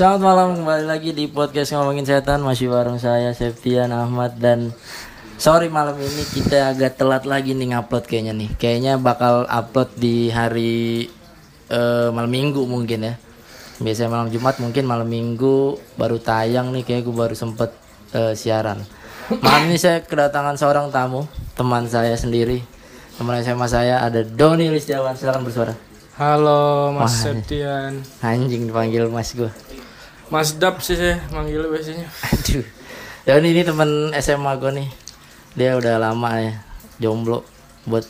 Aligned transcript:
Selamat 0.00 0.32
malam 0.32 0.48
kembali 0.56 0.88
lagi 0.88 1.12
di 1.12 1.28
podcast 1.28 1.76
ngomongin 1.76 2.08
setan. 2.08 2.40
Masih 2.40 2.72
bareng 2.72 2.96
saya 2.96 3.36
Septian 3.36 3.92
Ahmad 3.92 4.32
dan 4.40 4.72
sorry 5.36 5.68
malam 5.68 5.92
ini 6.00 6.24
kita 6.24 6.72
agak 6.72 6.96
telat 6.96 7.28
lagi 7.28 7.52
nih 7.52 7.76
ngupload 7.76 8.08
kayaknya 8.08 8.32
nih. 8.32 8.48
Kayaknya 8.56 8.96
bakal 8.96 9.44
upload 9.44 9.92
di 10.00 10.32
hari 10.32 11.04
eh, 11.68 12.08
malam 12.16 12.32
minggu 12.32 12.64
mungkin 12.64 13.12
ya. 13.12 13.14
Biasanya 13.76 14.08
malam 14.08 14.32
Jumat 14.32 14.56
mungkin 14.64 14.88
malam 14.88 15.04
minggu 15.04 15.76
baru 16.00 16.16
tayang 16.16 16.72
nih 16.72 16.88
kayak 16.88 17.04
gue 17.04 17.12
baru 17.12 17.36
sempet 17.36 17.68
eh, 18.16 18.32
siaran. 18.32 18.80
Malam 19.44 19.68
ini 19.68 19.76
saya 19.76 20.00
kedatangan 20.00 20.56
seorang 20.56 20.88
tamu 20.88 21.28
teman 21.60 21.84
saya 21.92 22.16
sendiri. 22.16 22.64
Teman 23.20 23.36
SMA 23.44 23.68
saya 23.68 24.00
ada 24.00 24.24
Doni 24.24 24.64
Listiawan 24.72 25.12
silakan 25.12 25.44
bersuara. 25.44 25.76
Halo 26.20 26.92
Mas 26.92 27.16
Wah. 27.16 27.32
Septian. 27.32 28.04
anjing 28.20 28.68
dipanggil 28.68 29.08
mas 29.08 29.32
gue 29.32 29.48
Mas 30.30 30.54
Dap 30.54 30.78
sih 30.78 30.94
saya 30.94 31.18
manggil 31.34 31.66
biasanya 31.66 32.06
Aduh. 32.06 32.66
Dan 33.26 33.44
ini 33.44 33.66
teman 33.66 34.14
SMA 34.16 34.52
gue 34.56 34.72
nih. 34.72 34.88
Dia 35.58 35.76
udah 35.76 35.98
lama 35.98 36.30
ya 36.38 36.54
jomblo 37.02 37.42
buat 37.84 38.06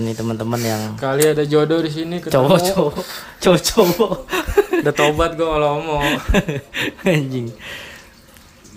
ini 0.00 0.16
teman-teman 0.16 0.60
yang 0.64 0.82
Kali 0.96 1.28
ada 1.28 1.44
jodoh 1.44 1.84
di 1.84 1.92
sini 1.92 2.24
ketemu 2.24 2.56
cowok-cowok, 2.56 3.04
cowok-cowok. 3.44 4.14
Udah 4.80 4.94
tobat 4.96 5.36
gue 5.36 5.44
kalau 5.44 5.84
mau 5.84 6.00
Anjing. 7.04 7.52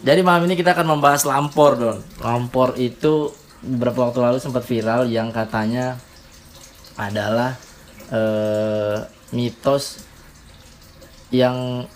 Jadi 0.03 0.19
malam 0.19 0.43
ini 0.51 0.59
kita 0.59 0.75
akan 0.75 0.99
membahas 0.99 1.23
lampor, 1.23 1.79
Don. 1.79 1.97
Lampor 2.19 2.75
itu 2.75 3.31
beberapa 3.63 4.11
waktu 4.11 4.19
lalu 4.19 4.37
sempat 4.43 4.67
viral 4.67 5.07
yang 5.07 5.31
katanya 5.31 5.95
adalah 6.99 7.55
eh, 8.11 9.07
mitos 9.31 10.03
yang 11.31 11.87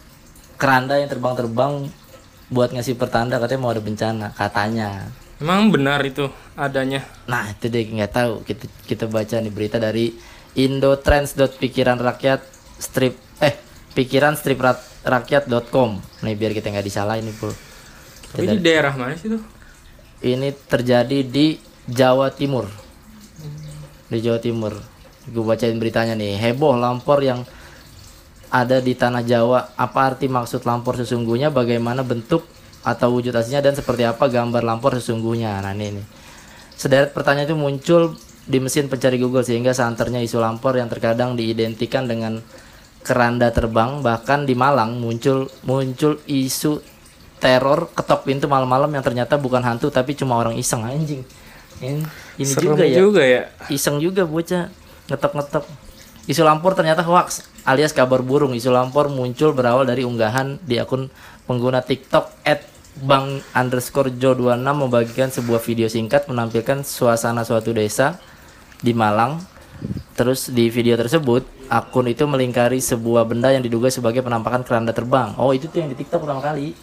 keranda 0.57 0.97
yang 0.97 1.09
terbang-terbang 1.09 1.89
buat 2.49 2.71
ngasih 2.71 2.95
pertanda 2.95 3.37
katanya 3.37 3.61
mau 3.61 3.71
ada 3.71 3.83
bencana 3.83 4.27
katanya. 4.33 4.89
Emang 5.37 5.69
benar 5.69 6.01
itu 6.01 6.25
adanya? 6.57 7.05
Nah 7.29 7.53
itu 7.53 7.69
deh 7.69 7.85
nggak 7.85 8.11
tahu. 8.11 8.33
Kita 8.41 8.65
kita 8.89 9.05
baca 9.05 9.37
nih 9.37 9.53
berita 9.53 9.77
dari 9.77 10.17
indotrends.pikiran 10.57 12.01
rakyat 12.01 12.41
strip 12.81 13.13
eh 13.39 13.53
pikiran 13.93 14.33
strip 14.33 14.57
rakyat.com 15.05 16.01
nih 16.25 16.33
biar 16.33 16.51
kita 16.53 16.73
nggak 16.73 16.85
disalahin 16.85 17.25
nih 17.29 17.35
pul 17.37 17.53
Tapi 18.33 18.45
di 18.49 18.59
daerah 18.59 18.93
mana 18.93 19.13
sih 19.15 19.29
tuh? 19.29 19.41
ini 20.19 20.49
terjadi 20.49 21.21
di 21.21 21.61
Jawa 21.85 22.33
Timur. 22.33 22.65
Di 24.09 24.17
Jawa 24.19 24.39
Timur. 24.41 24.73
Gue 25.27 25.43
bacain 25.43 25.77
beritanya 25.77 26.17
nih. 26.17 26.35
Heboh 26.35 26.73
lampor 26.75 27.21
yang 27.21 27.45
ada 28.49 28.79
di 28.79 28.93
tanah 28.93 29.23
Jawa. 29.23 29.75
Apa 29.75 30.13
arti 30.15 30.31
maksud 30.31 30.63
lampor 30.63 30.95
sesungguhnya? 30.99 31.51
Bagaimana 31.51 32.01
bentuk 32.01 32.47
atau 32.85 33.13
wujud 33.15 33.35
aslinya? 33.35 33.59
Dan 33.59 33.75
seperti 33.75 34.07
apa 34.07 34.27
gambar 34.31 34.63
lampor 34.63 34.95
sesungguhnya? 34.95 35.59
Nah 35.59 35.73
ini 35.75 35.99
nih 35.99 36.05
sederet 36.77 37.11
pertanyaan 37.11 37.49
itu 37.49 37.57
muncul 37.57 38.01
di 38.47 38.61
mesin 38.61 38.87
pencari 38.87 39.17
Google 39.17 39.43
sehingga 39.43 39.73
santernya 39.73 40.21
isu 40.23 40.37
lampor 40.39 40.77
yang 40.77 40.87
terkadang 40.87 41.33
diidentikan 41.33 42.05
dengan 42.05 42.39
keranda 43.01 43.49
terbang 43.49 43.99
bahkan 44.05 44.45
di 44.45 44.53
Malang 44.53 45.01
muncul 45.01 45.49
muncul 45.65 46.21
isu 46.29 46.79
teror 47.41 47.91
ketok 47.91 48.29
pintu 48.29 48.45
malam-malam 48.45 48.87
yang 48.93 49.03
ternyata 49.03 49.35
bukan 49.41 49.65
hantu 49.65 49.89
tapi 49.89 50.13
cuma 50.13 50.37
orang 50.37 50.55
iseng. 50.55 50.85
Anjing. 50.85 51.25
Ini, 51.77 52.01
ini 52.41 52.45
Serem 52.49 52.73
juga 52.73 52.85
ya. 52.85 52.97
juga 52.97 53.21
ya. 53.25 53.41
Iseng 53.69 53.97
juga 54.01 54.25
bocah. 54.25 54.69
Ngetok-ngetok. 55.09 55.65
Isu 56.25 56.41
lampor 56.41 56.73
ternyata 56.73 57.05
hoax 57.05 57.45
alias 57.67 57.91
kabar 57.91 58.23
burung. 58.23 58.55
Isu 58.55 58.71
lampor 58.71 59.11
muncul 59.11 59.51
berawal 59.51 59.83
dari 59.83 60.07
unggahan 60.07 60.63
di 60.63 60.79
akun 60.79 61.11
pengguna 61.43 61.83
TikTok 61.83 62.47
at 62.47 62.63
bang 62.97 63.43
underscore 63.53 64.09
jo 64.17 64.33
26 64.33 64.63
membagikan 64.73 65.29
sebuah 65.29 65.61
video 65.61 65.85
singkat 65.85 66.25
menampilkan 66.25 66.81
suasana 66.81 67.43
suatu 67.43 67.75
desa 67.75 68.15
di 68.79 68.95
Malang. 68.95 69.43
Terus 70.17 70.49
di 70.49 70.73
video 70.73 70.97
tersebut 70.97 71.45
akun 71.69 72.09
itu 72.09 72.25
melingkari 72.25 72.81
sebuah 72.81 73.29
benda 73.29 73.53
yang 73.53 73.61
diduga 73.61 73.93
sebagai 73.93 74.25
penampakan 74.25 74.65
keranda 74.65 74.95
terbang. 74.95 75.37
Oh 75.37 75.53
itu 75.53 75.69
tuh 75.69 75.85
yang 75.85 75.91
di 75.93 75.97
TikTok 75.99 76.25
pertama 76.25 76.41
kali. 76.41 76.73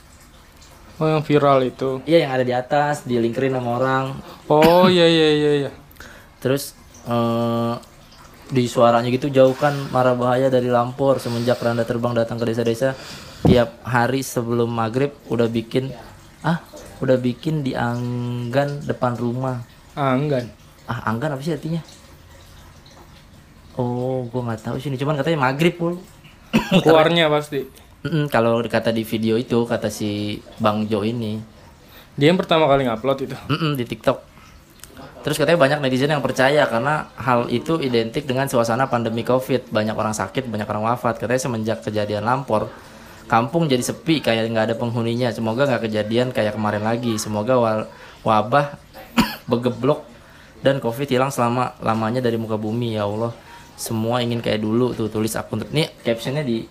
Oh 1.03 1.11
yang 1.11 1.27
viral 1.27 1.67
itu. 1.67 1.99
Iya 2.07 2.29
yang 2.29 2.33
ada 2.39 2.45
di 2.47 2.55
atas 2.55 3.03
dilingkarin 3.03 3.59
sama 3.59 3.71
orang. 3.83 4.05
Oh 4.47 4.87
iya 4.87 5.11
iya 5.11 5.29
iya 5.35 5.53
iya. 5.67 5.71
Terus 6.39 6.79
eh, 7.11 7.75
di 8.53 8.69
suaranya 8.69 9.09
gitu 9.09 9.33
jauhkan 9.33 9.73
mara 9.89 10.13
bahaya 10.13 10.53
dari 10.53 10.69
lampor 10.69 11.17
semenjak 11.17 11.57
keranda 11.57 11.89
terbang 11.89 12.13
datang 12.13 12.37
ke 12.37 12.45
desa-desa. 12.51 12.93
Tiap 13.45 13.85
hari 13.85 14.25
sebelum 14.25 14.73
maghrib 14.73 15.13
udah 15.29 15.49
bikin 15.49 15.93
ah 16.45 16.61
udah 17.01 17.17
bikin 17.21 17.65
di 17.65 17.73
anggan 17.73 18.85
depan 18.85 19.17
rumah. 19.17 19.65
Anggan? 19.97 20.49
Ah 20.85 21.09
anggan 21.09 21.37
apa 21.37 21.43
sih 21.45 21.57
artinya? 21.57 21.81
Oh 23.81 24.29
gua 24.29 24.53
nggak 24.53 24.71
tahu 24.71 24.77
sih 24.81 24.93
ini 24.93 25.01
cuman 25.01 25.17
katanya 25.17 25.49
maghrib 25.51 25.77
pul. 25.77 26.01
Keluarnya 26.85 27.33
pasti. 27.33 27.65
Kalau 28.29 28.61
kata 28.61 28.93
di 28.93 29.01
video 29.01 29.41
itu 29.41 29.65
kata 29.65 29.89
si 29.89 30.37
bang 30.61 30.85
Jo 30.85 31.01
ini. 31.01 31.41
Dia 32.15 32.31
yang 32.31 32.39
pertama 32.39 32.69
kali 32.69 32.85
ngupload 32.85 33.19
itu? 33.25 33.37
Di 33.81 33.85
TikTok. 33.89 34.34
Terus 35.25 35.41
katanya 35.41 35.57
banyak 35.57 35.79
netizen 35.81 36.13
yang 36.13 36.21
percaya 36.21 36.69
karena 36.69 37.09
hal 37.17 37.49
itu 37.49 37.81
identik 37.81 38.29
dengan 38.29 38.45
suasana 38.45 38.93
pandemi 38.93 39.25
Covid. 39.25 39.73
Banyak 39.73 39.97
orang 39.97 40.13
sakit, 40.13 40.45
banyak 40.45 40.69
orang 40.69 40.85
wafat. 40.85 41.17
Katanya 41.17 41.41
semenjak 41.41 41.81
kejadian 41.81 42.29
lampor, 42.29 42.69
kampung 43.25 43.65
jadi 43.65 43.81
sepi 43.81 44.21
kayak 44.21 44.53
nggak 44.53 44.65
ada 44.69 44.77
penghuninya. 44.77 45.33
Semoga 45.33 45.65
nggak 45.65 45.89
kejadian 45.89 46.29
kayak 46.29 46.61
kemarin 46.61 46.85
lagi. 46.85 47.17
Semoga 47.17 47.57
wabah 48.21 48.77
begeblok 49.51 50.05
dan 50.61 50.77
Covid 50.77 51.09
hilang 51.09 51.33
selama 51.33 51.73
lamanya 51.81 52.21
dari 52.21 52.37
muka 52.37 52.61
bumi 52.61 53.01
ya 53.01 53.09
Allah. 53.09 53.33
Semua 53.81 54.21
ingin 54.21 54.45
kayak 54.45 54.61
dulu 54.61 54.93
tuh 54.93 55.09
tulis 55.09 55.33
akun 55.41 55.65
ini 55.73 55.89
captionnya 56.05 56.45
di 56.45 56.69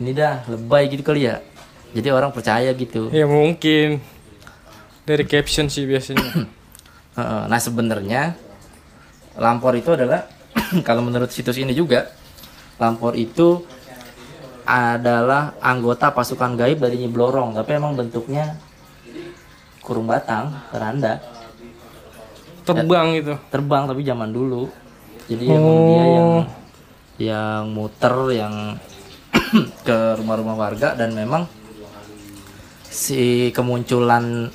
ini 0.00 0.16
dah 0.16 0.48
lebay 0.48 0.88
gitu 0.88 1.04
kali 1.04 1.28
ya. 1.28 1.44
Jadi 1.92 2.08
orang 2.08 2.32
percaya 2.32 2.72
gitu. 2.72 3.12
Ya 3.12 3.28
mungkin 3.28 4.00
Dari 5.04 5.26
caption 5.28 5.68
sih 5.68 5.84
biasanya 5.84 6.48
Nah 7.46 7.60
sebenarnya 7.60 8.34
lampor 9.38 9.76
itu 9.78 9.94
adalah 9.94 10.26
kalau 10.88 11.04
menurut 11.04 11.30
situs 11.30 11.56
ini 11.60 11.72
juga 11.72 12.10
lampor 12.80 13.14
itu 13.14 13.62
adalah 14.64 15.58
anggota 15.58 16.14
pasukan 16.14 16.54
gaib 16.54 16.78
dari 16.78 17.02
Nyi 17.02 17.10
Blorong. 17.10 17.56
Tapi 17.58 17.70
emang 17.74 17.98
bentuknya 17.98 18.54
kurung 19.82 20.06
batang 20.06 20.54
keranda. 20.70 21.18
Terbang 22.62 23.18
itu 23.18 23.34
terbang 23.50 23.90
tapi 23.90 24.06
zaman 24.06 24.30
dulu. 24.30 24.70
Jadi 25.26 25.44
emang 25.50 25.78
dia 25.86 26.04
yang 26.06 26.30
yang 27.20 27.62
muter 27.70 28.14
yang 28.30 28.54
ke 29.86 29.98
rumah-rumah 30.22 30.54
warga. 30.54 30.94
Dan 30.94 31.18
memang 31.18 31.50
si 32.86 33.50
kemunculan 33.50 34.54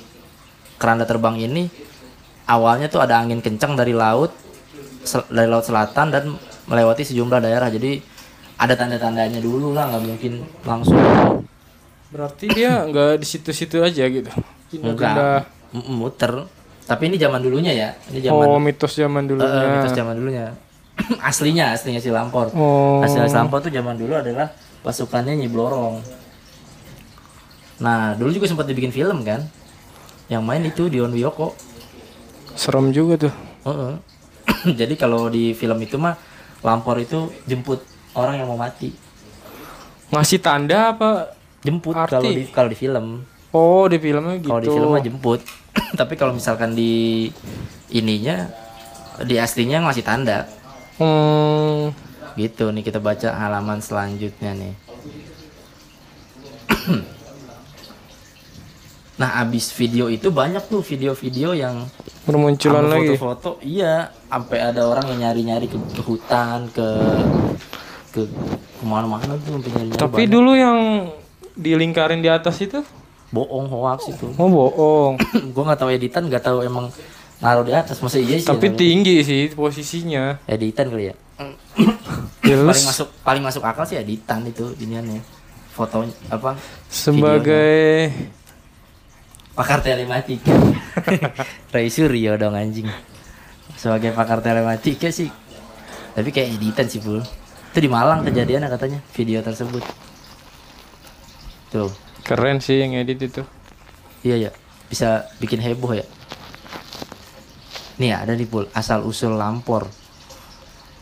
keranda 0.80 1.04
terbang 1.08 1.40
ini 1.40 1.68
awalnya 2.46 2.86
tuh 2.86 2.98
ada 2.98 3.18
angin 3.18 3.38
kencang 3.38 3.74
dari 3.74 3.90
laut 3.90 4.30
dari 5.28 5.46
laut 5.46 5.62
selatan 5.62 6.06
dan 6.10 6.24
melewati 6.66 7.02
sejumlah 7.02 7.38
daerah. 7.38 7.68
Jadi 7.68 8.02
ada 8.56 8.72
tanda-tandanya 8.72 9.38
dulu 9.38 9.70
lah 9.70 9.90
nggak 9.90 10.02
mungkin 10.02 10.32
langsung. 10.62 10.98
Berarti 12.08 12.46
dia 12.48 12.82
nggak 12.82 13.18
di 13.18 13.26
situ-situ 13.26 13.82
aja 13.82 14.06
gitu? 14.06 14.30
Pindah-pindah. 14.72 15.46
M- 15.74 15.94
muter. 15.94 16.46
Tapi 16.86 17.10
ini 17.10 17.18
zaman 17.18 17.38
dulunya 17.38 17.70
ya. 17.70 17.88
Ini 18.08 18.18
zaman 18.24 18.46
Oh 18.46 18.58
mitos 18.58 18.94
zaman 18.94 19.26
Eh, 19.26 19.28
dulunya. 19.28 19.58
eh, 19.58 19.70
mitos 19.74 19.92
zaman 19.92 20.14
dulunya. 20.14 20.46
Aslinya 21.20 21.76
aslinya 21.76 22.00
si 22.00 22.08
Lampor 22.08 22.48
Oh. 22.56 23.04
Asli 23.04 23.20
si 23.22 23.34
Lampor 23.34 23.60
tuh 23.60 23.68
zaman 23.68 23.94
dulu 23.94 24.16
adalah 24.16 24.48
pasukannya 24.80 25.36
Nyi 25.36 25.50
Blorong. 25.50 26.00
Nah 27.78 28.16
dulu 28.16 28.32
juga 28.32 28.46
sempat 28.48 28.64
dibikin 28.64 28.88
film 28.88 29.20
kan? 29.20 29.44
Yang 30.26 30.42
main 30.42 30.62
itu 30.64 30.88
Dion 30.88 31.12
Wiyoko 31.12 31.52
Serem 32.56 32.90
juga 32.90 33.28
tuh. 33.28 33.34
Heeh. 33.68 33.94
jadi 34.80 34.94
kalau 34.96 35.28
di 35.28 35.52
film 35.52 35.78
itu 35.84 36.00
mah 36.00 36.16
Lampor 36.64 36.98
itu 36.98 37.30
jemput 37.46 37.84
orang 38.16 38.40
yang 38.42 38.48
mau 38.50 38.58
mati. 38.58 38.90
Ngasih 40.10 40.40
tanda 40.42 40.96
apa 40.96 41.36
jemput 41.62 41.94
kalau 41.94 42.26
di 42.26 42.48
kalau 42.50 42.68
di 42.72 42.78
film. 42.78 43.06
Oh 43.54 43.86
di 43.86 44.00
filmnya 44.02 44.40
gitu. 44.40 44.50
Kalau 44.50 44.62
di 44.64 44.68
film 44.72 44.88
mah 44.90 45.02
jemput. 45.04 45.40
Tapi 46.00 46.14
kalau 46.18 46.32
misalkan 46.34 46.74
di 46.74 47.28
ininya 47.92 48.50
di 49.22 49.38
aslinya 49.38 49.84
ngasih 49.86 50.02
tanda. 50.02 50.48
Hmm, 50.96 51.92
Gitu 52.36 52.68
nih 52.68 52.84
kita 52.84 53.00
baca 53.00 53.32
halaman 53.32 53.80
selanjutnya 53.80 54.52
nih. 54.52 54.74
nah, 59.16 59.40
abis 59.40 59.72
video 59.72 60.06
itu 60.06 60.28
banyak 60.28 60.60
tuh 60.66 60.80
video-video 60.80 61.52
yang 61.52 61.88
bermunculan 62.22 62.84
lagi 62.84 63.14
foto-foto. 63.14 63.50
Iya, 63.60 64.12
sampai 64.26 64.58
ada 64.60 64.84
orang 64.84 65.08
yang 65.10 65.18
nyari-nyari 65.24 65.66
ke, 65.66 65.78
ke 65.78 66.02
hutan, 66.02 66.68
ke 66.70 66.86
ke 68.10 68.20
ke 68.76 68.82
mana-mana 68.82 69.36
tuh 69.38 69.56
sampai 69.56 69.70
nyari-nyari. 69.72 69.98
Tapi 69.98 70.22
banyak. 70.22 70.30
dulu 70.30 70.52
yang 70.52 70.78
dilingkarin 71.52 72.20
di 72.20 72.28
atas 72.28 72.60
itu? 72.60 72.80
bohong 73.26 73.66
hoax 73.66 74.06
itu 74.08 74.30
Oh 74.38 74.46
bohong. 74.46 75.18
gue 75.52 75.62
nggak 75.64 75.76
tahu 75.76 75.90
editan 75.90 76.30
nggak 76.30 76.46
tahu 76.46 76.62
emang 76.62 76.86
naruh 77.36 77.66
di 77.66 77.74
atas 77.74 77.98
masa 77.98 78.16
iya 78.16 78.38
sih 78.38 78.46
Tapi 78.46 78.70
yang- 78.70 78.78
tinggi 78.78 79.16
sih 79.20 79.42
posisinya. 79.50 80.38
editan 80.46 80.86
kali 80.86 81.10
ya 81.10 81.14
Terus 82.40 82.62
paling 82.70 82.86
masuk 82.86 83.08
paling 83.26 83.42
masuk 83.42 83.62
akal 83.66 83.82
sih 83.82 83.98
editan 83.98 84.46
itu 84.46 84.70
iniannya 84.78 85.20
fotonya 85.74 86.14
apa 86.30 86.54
sebagai 86.86 88.14
pakar 89.56 89.80
telematika. 89.80 90.52
Ray 91.72 91.88
Suryo 91.88 92.36
dong 92.36 92.54
anjing. 92.54 92.86
Sebagai 93.80 94.12
pakar 94.12 94.44
telematika 94.44 95.08
sih 95.08 95.32
tapi 96.16 96.32
kayak 96.32 96.56
editan 96.56 96.88
sih 96.88 97.04
bul 97.04 97.20
itu 97.20 97.78
di 97.84 97.92
Malang 97.92 98.24
kejadiannya 98.24 98.72
katanya 98.72 99.04
video 99.12 99.44
tersebut. 99.44 99.84
Tuh. 101.68 101.92
Keren 102.24 102.56
sih 102.56 102.80
yang 102.80 102.96
edit 102.96 103.20
itu. 103.20 103.44
iya 104.24 104.48
ya 104.48 104.50
bisa 104.88 105.28
bikin 105.36 105.60
heboh 105.60 105.92
ya. 105.92 106.08
Nih 108.00 108.16
ada 108.16 108.32
di 108.32 108.48
pul. 108.48 108.64
Asal 108.72 109.04
usul 109.04 109.36
lampor. 109.36 109.92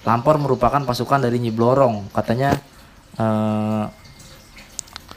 Lampor 0.02 0.36
merupakan 0.42 0.82
pasukan 0.82 1.22
dari 1.22 1.38
Nyi 1.38 1.54
Blorong. 1.54 2.10
Katanya 2.10 2.58
eh, 3.14 3.84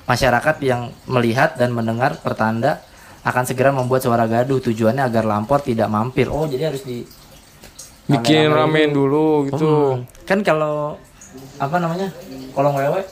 masyarakat 0.06 0.56
yang 0.62 0.94
melihat 1.10 1.58
dan 1.58 1.74
mendengar 1.74 2.22
pertanda 2.22 2.86
akan 3.28 3.44
segera 3.44 3.76
membuat 3.76 4.00
suara 4.00 4.24
gaduh 4.24 4.64
tujuannya 4.64 5.04
agar 5.04 5.28
lampor 5.28 5.60
tidak 5.60 5.92
mampir 5.92 6.32
oh 6.32 6.48
jadi 6.48 6.72
harus 6.72 6.88
di 6.88 7.04
Bikin 8.08 8.48
Rame-rame 8.48 8.88
ramein 8.88 8.92
dulu 8.96 9.52
gitu. 9.52 9.68
Hmm, 9.68 10.08
kan 10.24 10.40
kalau 10.40 10.96
apa 11.60 11.76
namanya 11.76 12.08
kolong 12.56 12.80
wewe 12.80 13.04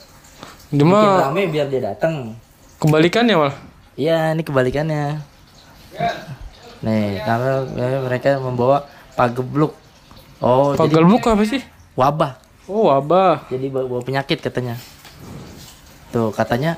Dia 0.72 0.88
bikin 0.88 1.12
rame 1.20 1.42
biar 1.52 1.68
dia 1.68 1.82
datang 1.92 2.32
kebalikannya 2.80 3.36
malah. 3.36 3.58
Iya, 4.00 4.32
ini 4.36 4.44
kebalikannya. 4.44 5.20
Nih, 6.84 7.20
karena 7.24 7.54
mereka 8.08 8.40
membawa 8.40 8.88
pagebluk. 9.16 9.76
Oh, 10.44 10.76
jadi 10.76 11.00
Pagelbuk 11.00 11.24
apa 11.28 11.44
sih? 11.48 11.64
wabah. 11.96 12.40
Oh 12.68 12.92
wabah. 12.92 13.48
Jadi 13.48 13.72
bawa 13.72 14.04
penyakit 14.04 14.44
katanya. 14.44 14.76
Tuh, 16.12 16.32
katanya 16.36 16.76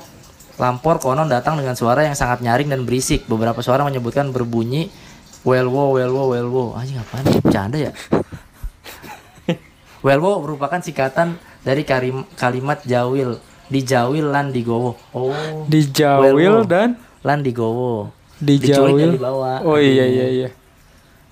lampor 0.58 0.98
konon 0.98 1.30
datang 1.30 1.54
dengan 1.56 1.78
suara 1.78 2.02
yang 2.02 2.18
sangat 2.18 2.42
nyaring 2.42 2.68
dan 2.68 2.82
berisik. 2.82 3.24
Beberapa 3.30 3.62
suara 3.62 3.86
menyebutkan 3.86 4.34
berbunyi 4.34 4.90
welwo 5.46 5.94
welwo 5.94 6.34
welwo. 6.34 6.64
Anjing 6.74 6.98
apaan 6.98 7.24
nih? 7.24 7.38
Bercanda 7.40 7.78
ya? 7.78 7.92
welwo 10.06 10.42
merupakan 10.42 10.78
singkatan 10.82 11.38
dari 11.62 11.82
karim- 11.82 12.26
kalimat 12.34 12.82
jawil, 12.82 13.38
dijawil 13.70 14.30
lan 14.30 14.50
digowo. 14.50 14.94
Oh, 15.14 15.66
Dijawil 15.66 16.34
Welwo. 16.34 16.62
dan 16.66 16.98
lan 17.22 17.42
digowo. 17.42 18.10
Dijawil. 18.38 19.18
dibawa. 19.18 19.62
Oh 19.66 19.78
iya 19.78 20.06
iya 20.06 20.26
iya. 20.30 20.48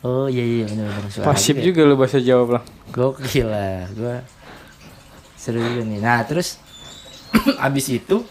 Oh 0.03 0.27
iya 0.31 0.43
iya 0.43 0.65
benar 0.71 0.91
benar. 1.03 1.25
Pasif 1.27 1.55
juga 1.55 1.63
ya. 1.63 1.67
juga 1.67 1.81
lu 1.83 1.95
bahasa 1.99 2.19
Jawa 2.23 2.45
lah. 2.59 2.65
Gokil 2.95 3.47
lah, 3.47 3.91
gua 3.95 4.17
seru 5.35 5.59
juga 5.59 5.83
nih. 5.83 5.99
Nah 6.03 6.23
terus 6.27 6.59
abis 7.67 7.87
itu 7.91 8.23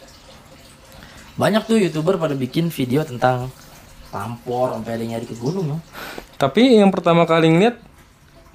banyak 1.36 1.64
tuh 1.68 1.78
youtuber 1.80 2.16
pada 2.16 2.32
bikin 2.32 2.72
video 2.72 3.04
tentang 3.04 3.52
lampor 4.16 4.72
sampai 4.72 4.96
ada 4.96 5.04
nyari 5.04 5.28
ke 5.28 5.36
gunung 5.36 5.76
ya. 5.76 5.80
Tapi 6.40 6.80
yang 6.80 6.92
pertama 6.92 7.28
kali 7.28 7.52
ngeliat 7.52 7.80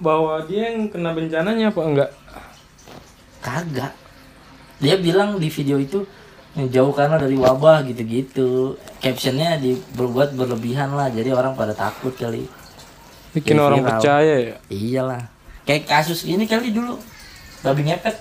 bahwa 0.01 0.41
dia 0.49 0.73
yang 0.73 0.89
kena 0.89 1.13
bencananya 1.13 1.69
apa 1.69 1.81
enggak? 1.85 2.11
Kagak. 3.45 3.93
Dia 4.81 4.97
bilang 4.97 5.37
di 5.37 5.53
video 5.53 5.77
itu 5.77 6.09
jauhkanlah 6.57 7.21
dari 7.21 7.37
wabah 7.37 7.85
gitu-gitu. 7.85 8.81
Captionnya 9.01 9.61
dibuat 9.61 10.33
berlebihan 10.33 10.97
lah, 10.97 11.13
jadi 11.13 11.37
orang 11.37 11.53
pada 11.53 11.77
takut 11.77 12.17
kali. 12.17 12.49
Bikin 13.37 13.55
Jadi 13.57 13.63
orang 13.63 13.81
viral. 13.85 13.91
percaya 13.93 14.35
ya. 14.41 14.57
Iyalah. 14.73 15.23
Kayak 15.69 15.85
kasus 15.87 16.25
ini 16.25 16.49
kali 16.49 16.73
dulu. 16.73 16.97
Babi 17.61 17.87
ngepet. 17.87 18.17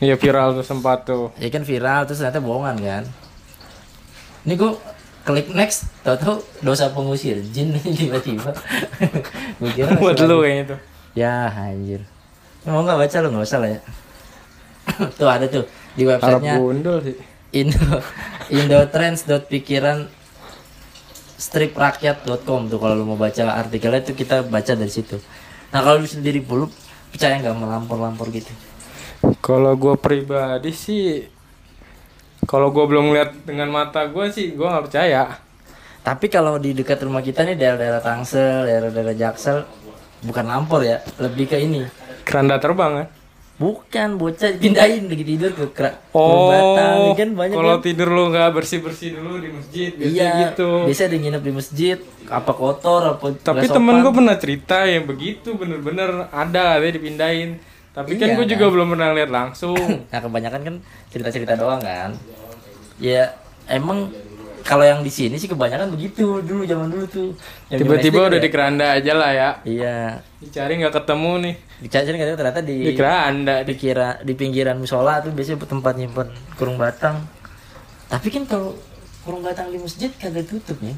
Iya 0.00 0.16
viral 0.16 0.56
tuh 0.56 0.64
sempat 0.64 1.04
tuh. 1.04 1.28
ya 1.36 1.52
kan 1.52 1.60
viral 1.60 2.08
terus 2.08 2.24
ternyata 2.24 2.40
bohongan 2.40 2.80
kan 2.80 3.04
ini 4.46 4.54
gue 4.56 4.72
klik 5.20 5.52
next 5.52 5.84
tau 6.00 6.16
tau 6.16 6.40
dosa 6.64 6.88
pengusir 6.90 7.36
jin 7.52 7.76
tiba-tiba. 7.98 8.50
Gue 9.60 9.70
kira 9.76 9.92
Buat 10.00 10.20
lu 10.24 10.40
kayaknya 10.40 10.64
tuh. 10.76 10.80
ya 11.12 11.50
anjir. 11.50 12.00
Mau 12.64 12.80
nggak 12.84 12.98
baca 12.98 13.16
lu? 13.20 13.28
Nggak 13.34 13.46
usah 13.46 13.58
lah 13.60 13.70
ya. 13.76 13.80
Tuh 15.18 15.28
ada 15.28 15.46
tuh 15.46 15.64
di 15.94 16.06
websitenya 16.06 16.56
gundul 16.56 16.98
sih. 17.02 17.16
indo 17.50 17.78
indotrends.pikiran 18.58 20.06
striprakyat.com 21.40 22.68
tuh 22.68 22.78
kalau 22.78 22.94
lu 22.94 23.04
mau 23.08 23.18
baca 23.18 23.56
artikelnya 23.56 24.04
tuh 24.04 24.14
kita 24.14 24.44
baca 24.44 24.72
dari 24.76 24.92
situ. 24.92 25.16
Nah 25.72 25.80
kalau 25.80 26.02
lu 26.02 26.08
sendiri 26.08 26.40
puluh 26.44 26.68
percaya 27.10 27.40
nggak 27.40 27.56
melampor-lampor 27.56 28.28
gitu? 28.30 28.50
Kalau 29.40 29.72
gua 29.76 29.96
pribadi 29.96 30.72
sih 30.72 31.24
kalau 32.50 32.74
gua 32.74 32.90
belum 32.90 33.14
lihat 33.14 33.46
dengan 33.46 33.70
mata 33.70 34.02
gua 34.10 34.26
sih 34.26 34.50
gua 34.52 34.74
nggak 34.74 34.90
percaya. 34.90 35.38
Tapi 36.00 36.26
kalau 36.26 36.58
di 36.58 36.74
dekat 36.74 36.98
rumah 37.00 37.20
kita 37.20 37.44
nih 37.44 37.54
daerah-daerah 37.54 38.00
Tangsel, 38.00 38.66
daerah-daerah 38.66 39.14
Jaksel, 39.14 39.62
bukan 40.24 40.44
lampor 40.48 40.82
ya, 40.82 40.98
lebih 41.20 41.46
ke 41.46 41.60
ini. 41.60 41.84
Keranda 42.24 42.56
terbang 42.56 43.04
kan? 43.04 43.08
Bukan 43.60 44.16
bocah 44.16 44.56
pindahin 44.56 45.04
lagi 45.04 45.20
tidur 45.20 45.52
ke 45.52 45.68
kera, 45.76 45.92
Kurung 46.08 46.48
batang 46.48 46.96
Oh, 46.96 47.12
kan 47.12 47.28
banyak 47.36 47.52
kalau 47.52 47.76
kan. 47.76 47.84
tidur 47.84 48.08
lu 48.08 48.32
nggak 48.32 48.56
bersih 48.56 48.80
bersih 48.80 49.12
dulu 49.12 49.36
di 49.36 49.52
masjid, 49.52 49.90
Iya, 49.92 50.56
gitu. 50.56 50.88
biasa 50.88 51.12
ada 51.12 51.16
nginep 51.20 51.42
di 51.44 51.52
masjid, 51.52 51.98
apa 52.24 52.52
kotor, 52.56 53.02
apa 53.12 53.24
Tapi 53.36 53.68
temen 53.68 54.00
gue 54.00 54.12
pernah 54.16 54.36
cerita 54.40 54.88
yang 54.88 55.04
begitu 55.04 55.52
bener-bener 55.60 56.32
ada 56.32 56.80
dia 56.80 56.88
dipindahin. 56.88 57.60
Tapi 57.92 58.16
kan 58.16 58.32
Iya, 58.32 58.36
gue 58.40 58.46
juga 58.48 58.64
kan? 58.64 58.72
belum 58.72 58.86
pernah 58.96 59.08
lihat 59.12 59.28
langsung. 59.28 59.76
Nah 60.08 60.20
kebanyakan 60.24 60.60
kan 60.64 60.74
cerita-cerita 61.12 61.52
doang 61.60 61.84
kan. 61.84 62.16
Ya 63.00 63.32
emang 63.66 64.12
kalau 64.60 64.84
yang 64.84 65.00
di 65.00 65.08
sini 65.08 65.34
sih 65.34 65.48
kebanyakan 65.48 65.88
begitu 65.90 66.44
dulu 66.44 66.62
zaman 66.62 66.92
dulu 66.92 67.04
tuh. 67.08 67.28
Tiba-tiba 67.66 68.28
udah 68.28 68.36
ya. 68.36 68.44
di 68.44 68.50
keranda 68.52 68.86
aja 68.92 69.12
lah 69.16 69.30
ya. 69.32 69.50
Iya, 69.64 69.96
Dicari 70.38 70.76
nggak 70.78 70.94
ketemu 70.94 71.32
nih 71.40 71.54
dicari 71.80 72.12
katanya 72.12 72.36
ternyata 72.36 72.60
di 72.60 72.76
di 72.76 72.92
keranda. 72.92 73.64
di 73.64 73.72
kira 73.72 74.20
di 74.20 74.36
pinggiran 74.36 74.76
musola 74.76 75.24
tuh 75.24 75.32
biasanya 75.32 75.64
tempat 75.64 75.96
nyimpen 75.96 76.28
kurung 76.52 76.76
batang 76.76 77.24
tapi 78.04 78.28
kan 78.28 78.44
kalau 78.44 78.76
kurung 79.24 79.40
batang 79.40 79.72
di 79.72 79.80
masjid 79.80 80.12
kagak 80.12 80.44
tutup 80.44 80.76
ya 80.84 80.92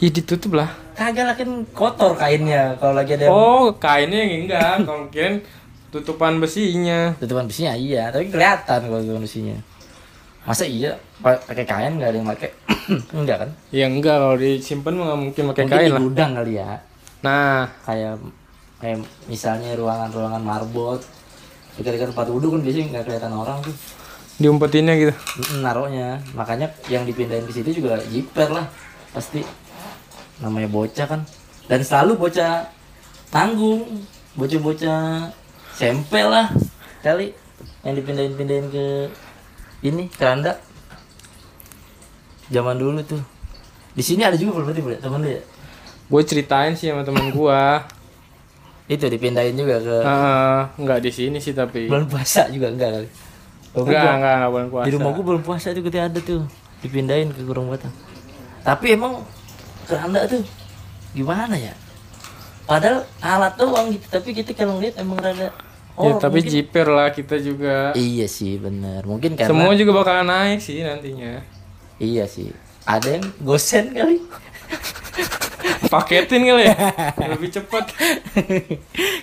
Ih 0.00 0.12
ditutup 0.12 0.56
lah. 0.56 0.68
kagak 0.92 1.24
lah 1.24 1.36
kan 1.36 1.64
kotor 1.72 2.12
kainnya 2.16 2.76
kalau 2.76 3.00
lagi 3.00 3.16
ada 3.16 3.28
yang 3.28 3.32
Oh 3.32 3.72
kainnya 3.76 4.18
yang 4.20 4.32
enggak. 4.44 4.74
Kalau 4.84 5.08
kirain 5.08 5.40
tutupan 5.88 6.36
besinya. 6.36 7.16
tutupan 7.16 7.48
besinya 7.48 7.72
iya 7.72 8.12
tapi 8.12 8.28
kelihatan 8.28 8.80
kalau 8.86 9.00
tutupan 9.00 9.24
besinya 9.24 9.56
masa 10.44 10.64
iya? 10.64 10.96
Pa- 11.20 11.40
pakai 11.44 11.64
kain 11.68 12.00
nggak 12.00 12.10
ada 12.10 12.18
yang 12.18 12.28
pakai? 12.32 12.50
Enggak 13.18 13.36
kan? 13.46 13.50
Ya 13.70 13.86
enggak 13.86 14.16
kalau 14.18 14.36
disimpan 14.40 14.92
nggak 14.96 15.20
mungkin 15.20 15.42
pakai 15.52 15.64
mungkin 15.68 15.76
kain 15.78 15.86
di 15.86 15.92
lah. 15.92 16.00
gudang 16.00 16.30
kali 16.36 16.52
ya. 16.56 16.70
Nah. 17.20 17.68
Kayak 17.84 18.14
kayak 18.80 18.98
misalnya 19.28 19.70
ruangan-ruangan 19.76 20.42
marbot. 20.42 21.00
Dekat-dekat 21.76 22.16
tempat 22.16 22.26
wudhu 22.32 22.56
kan 22.56 22.60
biasanya 22.64 22.86
nggak 22.96 23.04
kelihatan 23.06 23.32
orang 23.36 23.58
tuh. 23.62 23.76
Diumpetinnya 24.40 24.94
gitu. 24.96 25.14
Naruhnya. 25.60 26.18
Makanya 26.32 26.72
yang 26.88 27.04
dipindahin 27.04 27.44
ke 27.44 27.52
situ 27.52 27.84
juga 27.84 28.00
jiper 28.08 28.48
lah. 28.48 28.66
Pasti. 29.12 29.44
Namanya 30.40 30.72
bocah 30.72 31.06
kan. 31.06 31.20
Dan 31.68 31.84
selalu 31.84 32.16
bocah 32.16 32.64
tanggung. 33.28 33.84
Bocah-bocah 34.34 35.28
sempel 35.76 36.26
lah. 36.32 36.48
Kali. 37.04 37.36
Yang 37.84 37.94
dipindahin-pindahin 38.00 38.66
ke 38.72 38.86
ini 39.82 40.08
keranda 40.08 40.58
zaman 42.48 42.76
dulu 42.76 43.00
tuh 43.02 43.22
di 43.90 44.02
sini 44.02 44.22
ada 44.22 44.34
juga 44.34 44.60
berarti 44.60 44.80
Bro, 44.80 44.96
temen 44.96 45.20
lu 45.20 45.30
ya 45.30 45.42
Gue 46.06 46.22
ceritain 46.22 46.74
sih 46.74 46.90
sama 46.90 47.06
temen 47.06 47.30
gua. 47.30 47.86
itu 48.90 49.06
dipindahin 49.06 49.54
juga 49.54 49.78
ke 49.78 49.96
Eh, 49.96 50.60
enggak 50.76 50.98
di 50.98 51.10
sini 51.10 51.38
sih 51.38 51.54
tapi. 51.54 51.86
bulan 51.86 52.04
puasa 52.04 52.50
juga 52.50 52.66
enggak 52.68 52.90
kali 52.92 53.08
Enggak, 53.70 53.86
gua- 53.94 54.14
enggak, 54.16 54.34
enggak 54.34 54.50
bulan 54.50 54.68
puasa. 54.68 54.84
Di 54.84 54.92
rumah 54.92 55.10
gua 55.12 55.24
belum 55.24 55.42
puasa 55.42 55.66
tuh 55.70 55.82
ketika 55.84 56.04
ada 56.04 56.18
tuh 56.20 56.42
dipindahin 56.80 57.30
ke 57.30 57.40
kurung 57.40 57.70
batang. 57.70 57.94
Tapi 58.60 58.86
emang 58.90 59.22
keranda 59.86 60.26
tuh 60.26 60.42
gimana 61.12 61.54
ya? 61.54 61.70
Padahal 62.66 63.02
alat 63.20 63.54
doang 63.54 63.90
gitu, 63.90 64.06
tapi 64.08 64.30
kita 64.32 64.50
kalau 64.52 64.74
ngeliat 64.76 64.94
emang 64.96 65.18
rada 65.18 65.54
ya, 66.02 66.14
tapi 66.16 66.38
mungkin- 66.40 66.52
jiper 66.52 66.86
lah 66.88 67.08
kita 67.10 67.36
juga. 67.36 67.92
Iya 67.92 68.26
sih 68.26 68.56
bener. 68.56 69.04
Mungkin 69.04 69.36
karena 69.36 69.50
Semua 69.50 69.72
juga 69.74 69.92
bakalan 69.94 70.26
naik 70.26 70.60
sih 70.60 70.80
nantinya. 70.80 71.44
Iya 71.96 72.24
sih. 72.24 72.48
Ada 72.84 73.20
yang 73.20 73.24
gosen 73.40 73.92
kali? 73.92 74.16
Paketin 75.92 76.44
kali 76.44 76.64
ya. 76.70 76.76
Lebih 77.18 77.50
cepat. 77.50 77.90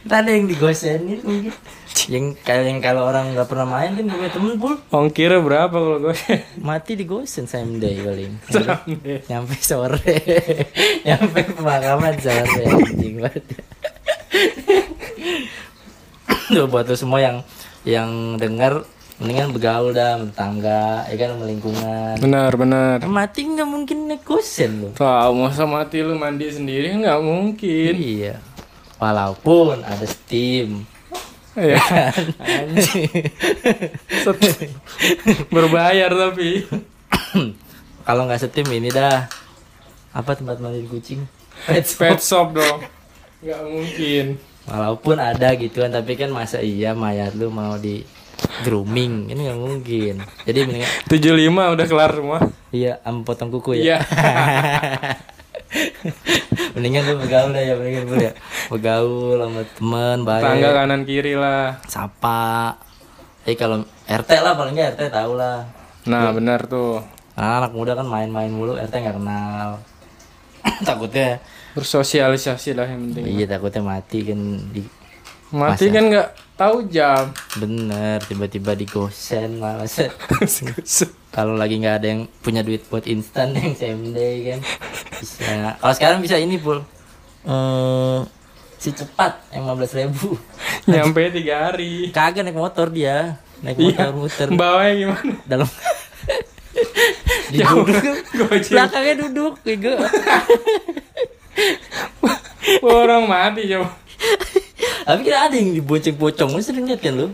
Kita 0.03 0.15
ada 0.19 0.29
yang 0.29 0.45
digosenin 0.45 1.21
mungkin. 1.21 1.53
Yang 2.07 2.25
kayak 2.39 2.63
yang 2.65 2.79
kalau 2.79 3.03
orang 3.03 3.33
nggak 3.33 3.49
pernah 3.49 3.65
main 3.65 3.91
kan 3.91 4.05
gue 4.05 4.29
temen 4.29 4.53
pul 4.55 4.77
ongkirnya 4.93 5.41
berapa 5.41 5.73
kalau 5.73 5.97
gue 5.99 6.15
mati 6.61 6.93
di 6.93 7.03
gosen 7.03 7.49
same 7.49 7.81
day 7.81 7.97
paling 7.99 8.37
nyampe 9.27 9.57
sore. 9.57 9.97
Nyampe 11.07 11.39
pemakaman 11.57 12.15
sore 12.21 12.63
anjing 12.63 13.17
banget 13.17 13.43
tuh 16.47 16.67
buat 16.71 16.87
lo 16.87 16.95
semua 16.95 17.19
yang 17.19 17.37
yang 17.83 18.39
dengar 18.39 18.83
mendingan 19.17 19.49
bergaul 19.49 19.89
dah 19.97 20.13
sama 20.13 20.29
tetangga 20.29 21.09
ya 21.09 21.15
kan 21.17 21.29
sama 21.33 21.45
lingkungan. 21.49 22.15
Benar 22.21 22.51
benar. 22.53 22.97
Mati 23.09 23.41
nggak 23.49 23.69
mungkin 23.69 23.97
naik 24.07 24.21
gosen 24.23 24.71
lo 24.85 24.89
tahu 24.93 25.33
masa 25.41 25.65
mati 25.65 26.05
lu 26.05 26.13
mandi 26.13 26.47
sendiri 26.53 26.93
nggak 27.01 27.19
mungkin. 27.19 27.93
Iya. 27.97 28.35
Walaupun 29.01 29.81
ada 29.83 30.05
steam. 30.05 30.85
Ya 31.57 31.81
berbayar 35.49 36.13
tapi. 36.13 36.69
Kalau 38.05 38.29
nggak 38.29 38.41
steam 38.45 38.67
ini 38.69 38.93
dah. 38.93 39.25
Apa 40.13 40.37
tempat 40.37 40.61
mandi 40.61 40.85
kucing? 40.85 41.25
Pet 41.65 41.85
shop. 41.89 41.97
pet 41.97 42.19
shop 42.21 42.47
dong. 42.53 42.85
Nggak 43.41 43.61
mungkin 43.65 44.25
walaupun 44.67 45.17
ada 45.17 45.55
gitu 45.55 45.81
kan 45.81 45.95
tapi 45.95 46.19
kan 46.19 46.29
masa 46.29 46.59
iya 46.59 46.91
mayat 46.91 47.33
lu 47.33 47.49
mau 47.49 47.79
di 47.79 48.03
grooming? 48.67 49.31
Ini 49.31 49.39
nggak 49.49 49.59
mungkin. 49.59 50.15
Jadi 50.43 50.59
mendingan 50.67 50.91
75 51.09 51.73
udah 51.73 51.85
kelar 51.87 52.11
semua. 52.13 52.39
Iya 52.69 52.99
am 53.07 53.23
potong 53.23 53.49
kuku 53.49 53.79
iya. 53.79 53.81
Ya 53.81 53.97
mendingan 56.75 57.03
lu 57.09 57.13
bergaul 57.19 57.49
dah 57.51 57.63
ya 57.63 57.73
mendingan 57.79 58.03
lu 58.07 58.15
ya. 58.19 58.31
Bergaul 58.69 59.37
sama 59.39 59.61
teman 59.75 60.17
baik. 60.27 60.43
Tangga 60.43 60.69
kanan 60.75 61.01
kiri 61.07 61.33
lah. 61.33 61.79
Sapa. 61.87 62.75
Eh 63.47 63.55
kalau 63.55 63.87
RT 64.07 64.31
lah 64.43 64.53
paling 64.59 64.75
nggak 64.75 64.99
RT 64.99 65.01
tahu 65.11 65.31
lah. 65.39 65.67
Nah 66.05 66.31
benar 66.35 66.67
tuh. 66.67 67.03
Karena 67.37 67.63
anak 67.63 67.71
muda 67.71 67.95
kan 67.95 68.07
main-main 68.07 68.51
mulu 68.51 68.75
RT 68.75 68.91
nggak 68.91 69.15
kenal. 69.15 69.79
Takutnya 70.87 71.39
bersosialisasi 71.77 72.73
lah 72.73 72.89
yang 72.89 73.13
penting. 73.13 73.23
Iya 73.29 73.45
takutnya 73.47 73.85
mati 73.85 74.25
kan 74.25 74.39
di 74.73 74.81
mati 75.53 75.85
kan 75.87 76.03
nggak 76.09 76.29
tahu 76.57 76.89
jam. 76.89 77.29
Bener 77.55 78.17
tiba-tiba 78.25 78.73
di 78.73 78.89
gosen 78.89 79.61
malah 79.61 79.85
kalau 81.29 81.53
lagi 81.53 81.77
nggak 81.77 81.95
ada 82.01 82.07
yang 82.09 82.21
punya 82.41 82.65
duit 82.65 82.81
buat 82.89 83.05
instan 83.05 83.53
yang 83.57 83.77
same 83.77 84.09
day 84.09 84.57
kan 84.57 84.59
bisa. 85.21 85.77
Kalau 85.77 85.93
sekarang 85.93 86.19
bisa 86.19 86.41
ini 86.41 86.57
pul. 86.57 86.81
Eh 87.45 88.19
si 88.77 88.89
cepat 88.93 89.41
yang 89.53 89.69
15 89.69 89.97
ribu. 90.01 90.37
Nyampe 90.89 91.29
tiga 91.29 91.69
hari. 91.69 92.09
Kagak 92.09 92.45
naik 92.45 92.57
motor 92.57 92.89
dia. 92.89 93.37
Naik 93.61 93.77
Iya. 93.77 94.09
motor 94.09 94.13
muter. 94.13 94.47
Bawanya 94.53 94.93
gimana? 94.93 95.33
Dalam 95.45 95.67
di 97.53 97.57
duduk. 97.57 97.87
Belakangnya 98.69 99.15
duduk 99.25 99.53
bego 99.65 99.93
orang 102.83 103.23
mati 103.27 103.71
coba 103.71 103.95
tapi 105.07 105.23
kira 105.23 105.47
ada 105.47 105.55
yang 105.55 105.71
dibonceng 105.71 106.19
pocong 106.19 106.51
lu 106.51 106.59
sering 106.59 106.83
lihat 106.83 106.99
kan 106.99 107.15
lu? 107.15 107.31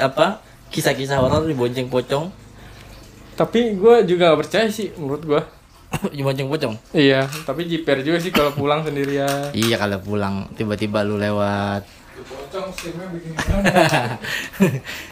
Apa? 0.00 0.40
Kisah-kisah 0.72 1.20
horor 1.20 1.44
dibonceng 1.44 1.92
pocong. 1.92 2.32
Tapi 3.36 3.76
gue 3.76 4.08
juga 4.08 4.32
gak 4.32 4.48
percaya 4.48 4.72
sih 4.72 4.88
menurut 4.96 5.20
gue 5.20 5.40
dibonceng 6.16 6.48
pocong? 6.48 6.80
Iya 6.96 7.28
tapi 7.44 7.68
jiper 7.68 8.00
juga 8.00 8.24
sih 8.24 8.32
kalau 8.32 8.56
pulang 8.56 8.88
sendirian. 8.88 9.52
Iya 9.52 9.76
kalau 9.76 10.00
pulang 10.00 10.48
tiba-tiba 10.56 11.04
lu 11.04 11.20
lewat. 11.20 11.84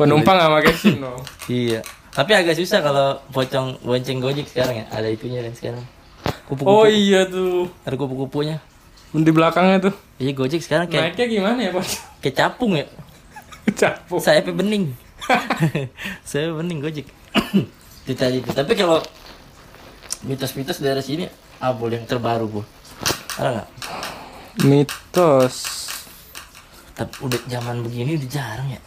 Penumpang 0.01 0.37
gak 0.41 0.53
pakai 0.57 0.75
sim 0.81 0.97
dong 0.97 1.21
Iya. 1.45 1.85
Tapi 2.17 2.33
agak 2.33 2.57
susah 2.57 2.81
kalau 2.81 3.21
pocong 3.37 3.85
bonceng 3.85 4.25
gojek 4.25 4.49
sekarang 4.49 4.81
ya. 4.81 4.85
Ada 4.89 5.13
itunya 5.13 5.45
kan 5.45 5.53
sekarang. 5.53 5.85
Kupu-kupu. 6.47 6.71
oh 6.71 6.87
iya 6.87 7.27
tuh 7.27 7.67
Ada 7.83 7.95
kupu-kupunya. 7.95 8.57
di 9.11 9.33
belakangnya 9.33 9.91
tuh 9.91 9.95
Iya 10.17 10.33
gojek 10.33 10.61
sekarang 10.61 10.87
kayak 10.87 11.13
naiknya 11.13 11.27
gimana 11.27 11.59
ya 11.61 11.71
pak 11.73 11.85
kayak 12.21 12.37
capung 12.37 12.73
ya. 12.75 12.87
capek 13.81 14.19
Sayapnya 14.19 14.55
bening. 14.55 14.85
Saya 16.29 16.53
bening 16.53 16.79
gojek. 16.81 17.07
itu 18.07 18.15
tadi 18.15 18.39
itu. 18.39 18.49
Tapi 18.49 18.73
kalau 18.73 19.03
mitos-mitos 20.23 20.79
daerah 20.79 21.03
sini, 21.03 21.27
boleh 21.73 21.99
yang 21.99 22.07
terbaru 22.07 22.47
bu. 22.47 22.61
Ada 23.37 23.49
nggak? 23.53 23.69
mitos 24.65 25.57
Tapi 26.93 27.13
udah 27.21 27.41
zaman 27.45 27.85
begini 27.85 28.17
udah 28.17 28.31
jarang 28.31 28.69
ya. 28.71 28.81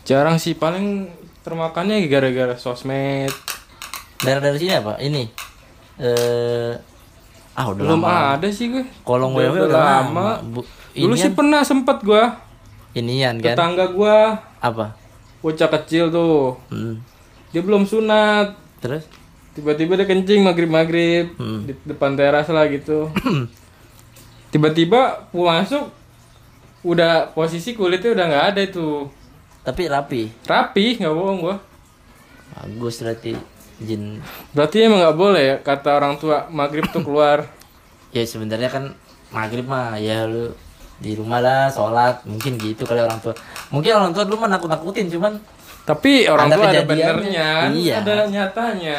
jarang 0.00 0.40
sih 0.40 0.56
paling 0.56 1.12
termakannya 1.40 2.00
gara-gara 2.06 2.56
sosmed 2.56 3.28
Daerah 4.18 4.40
dari 4.42 4.58
sini 4.58 4.72
apa? 4.72 4.96
Ini. 4.96 5.24
Eh 5.98 6.72
ah 7.60 7.68
udah 7.68 7.82
belum 7.84 8.00
lama. 8.00 8.34
ada 8.34 8.48
sih 8.48 8.66
gue 8.68 8.84
Kolong 9.02 9.32
Udah- 9.32 9.52
udah 9.52 9.64
udah 9.66 9.76
lama. 9.76 10.00
lama. 10.00 10.28
Bu, 10.42 10.60
dulu 10.90 11.12
sih 11.14 11.28
pernah 11.30 11.60
sempet 11.60 12.00
gue 12.00 12.22
inian 12.92 13.36
kan? 13.36 13.52
tetangga 13.52 13.86
gue 13.86 14.16
Apa? 14.58 14.96
bocah 15.38 15.68
kecil 15.70 16.08
tuh 16.08 16.56
Hmm. 16.66 17.04
dia 17.48 17.60
belum 17.60 17.84
sunat 17.84 18.56
Terus? 18.78 19.04
tiba-tiba 19.52 19.92
dia 19.94 20.04
kencing 20.04 20.40
maghrib 20.40 20.68
maghrib 20.68 21.34
Hmm. 21.34 21.62
di 21.62 21.76
depan 21.84 22.14
teras 22.14 22.48
lah 22.48 22.64
gitu 22.66 23.12
tiba-tiba 24.50 25.00
pulang 25.28 25.62
masuk 25.62 25.86
udah 26.80 27.30
posisi 27.30 27.72
kulitnya 27.72 28.10
udah 28.10 28.24
nggak 28.26 28.46
ada 28.48 28.60
itu 28.62 28.88
Tapi 29.60 29.82
rapi. 29.86 30.22
rapi 30.42 30.96
nggak 30.96 31.12
bohong 31.12 31.38
gua 31.40 31.56
Bagus 32.50 32.98
berarti 32.98 33.36
jin. 33.80 34.20
berarti 34.52 34.76
emang 34.84 35.00
nggak 35.00 35.16
boleh 35.16 35.42
ya 35.42 35.56
kata 35.64 35.96
orang 35.96 36.20
tua 36.20 36.46
maghrib 36.52 36.84
tuh 36.92 37.02
keluar. 37.04 37.44
Ya 38.10 38.26
sebenarnya 38.26 38.66
kan 38.66 38.90
maghrib 39.30 39.70
mah 39.70 39.94
ya 39.94 40.26
lu 40.26 40.50
di 40.98 41.14
rumah 41.14 41.38
lah 41.38 41.70
sholat 41.70 42.26
mungkin 42.26 42.58
gitu 42.58 42.82
kali 42.82 42.98
orang 42.98 43.22
tua. 43.22 43.38
Mungkin 43.70 43.86
orang 43.94 44.10
tua 44.10 44.26
dulu 44.26 44.42
mah 44.42 44.50
nakut-nakutin 44.50 45.06
cuman 45.14 45.38
tapi 45.86 46.26
orang 46.26 46.50
Ada 46.50 46.56
tua 46.58 46.64
ada 46.66 46.82
benernya 46.90 47.46
kan? 47.62 47.70
Iya. 47.70 47.94
ada 48.02 48.26
nyatanya. 48.26 48.98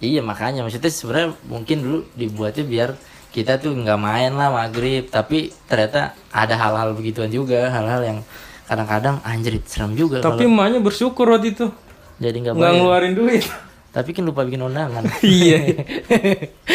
Iya 0.00 0.24
makanya. 0.24 0.64
Maksudnya 0.64 0.88
sebenarnya 0.88 1.36
mungkin 1.44 1.76
dulu 1.84 1.98
dibuatnya 2.16 2.64
biar 2.64 2.90
kita 3.36 3.60
tuh 3.60 3.76
nggak 3.76 4.00
main 4.00 4.32
lah 4.32 4.48
maghrib. 4.48 5.04
Tapi 5.12 5.52
ternyata 5.68 6.16
ada 6.32 6.56
hal-hal 6.56 6.96
begituan 6.96 7.28
juga 7.28 7.68
hal-hal 7.68 8.00
yang 8.00 8.18
kadang-kadang 8.64 9.20
anjrit 9.28 9.64
serem 9.68 9.92
juga 9.92 10.24
tapi 10.24 10.48
emaknya 10.48 10.80
bersyukur 10.80 11.28
waktu 11.28 11.52
itu. 11.52 11.68
Jadi 12.16 12.48
nggak 12.48 12.56
ngeluarin 12.56 13.12
duit 13.12 13.44
tapi 13.88 14.12
kan 14.12 14.20
lupa 14.20 14.44
bikin 14.44 14.60
undangan 14.60 15.00
iya 15.24 15.64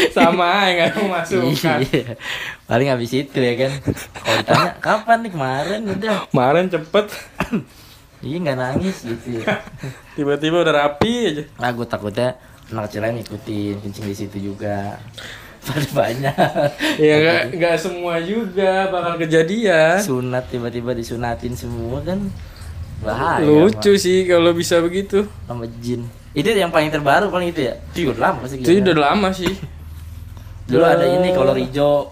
sama 0.09 0.65
aja 0.65 0.71
nggak 0.73 0.89
mau 0.97 1.07
masukkan 1.13 1.79
Iya. 1.85 2.17
Paling 2.65 2.89
habis 2.89 3.11
itu 3.11 3.37
ya 3.37 3.53
kan. 3.55 3.71
Kalau 4.15 4.35
ditanya 4.39 4.69
kapan 4.79 5.17
nih 5.21 5.31
kemarin 5.31 5.79
udah. 5.85 6.15
kemarin 6.27 6.65
cepet 6.67 7.05
Iya 8.19 8.35
nggak 8.39 8.57
nangis 8.57 8.97
gitu 9.03 9.39
ya. 9.39 9.61
tiba-tiba 10.15 10.63
udah 10.63 10.73
rapi 10.73 11.13
aja 11.29 11.43
Nah, 11.59 11.69
gue 11.69 11.85
takutnya 11.85 12.33
anak 12.69 12.87
kecil 12.87 13.03
lain 13.03 13.19
ngikutin 13.19 13.75
kencing 13.79 14.05
di 14.07 14.15
situ 14.15 14.37
juga. 14.41 14.97
Pada 15.61 15.87
banyak. 15.93 16.35
ya 16.97 17.13
nggak 17.19 17.41
nggak 17.55 17.75
semua 17.77 18.19
juga 18.19 18.89
bakal 18.89 19.15
kejadian 19.17 19.95
Sunat 19.95 20.49
tiba-tiba 20.49 20.91
disunatin 20.91 21.53
semua 21.53 22.01
kan. 22.01 22.19
Bahaya. 22.99 23.43
lucu 23.43 23.93
sih 23.95 24.23
kalau 24.23 24.51
bisa 24.51 24.79
begitu 24.79 25.27
sama 25.45 25.67
jin. 25.79 26.07
Itu 26.33 26.49
yang 26.49 26.69
paling 26.69 26.89
terbaru 26.89 27.29
paling 27.29 27.49
itu 27.49 27.61
ya. 27.63 27.73
Itu 27.89 28.11
udah 28.11 28.21
lama 28.27 28.43
sih. 28.43 28.57
itu 28.57 28.69
udah 28.83 28.97
lama 29.05 29.29
sih 29.29 29.53
Dulu 30.63 30.81
ada 30.81 31.05
ini 31.05 31.29
kolor 31.29 31.55
hijau. 31.55 32.09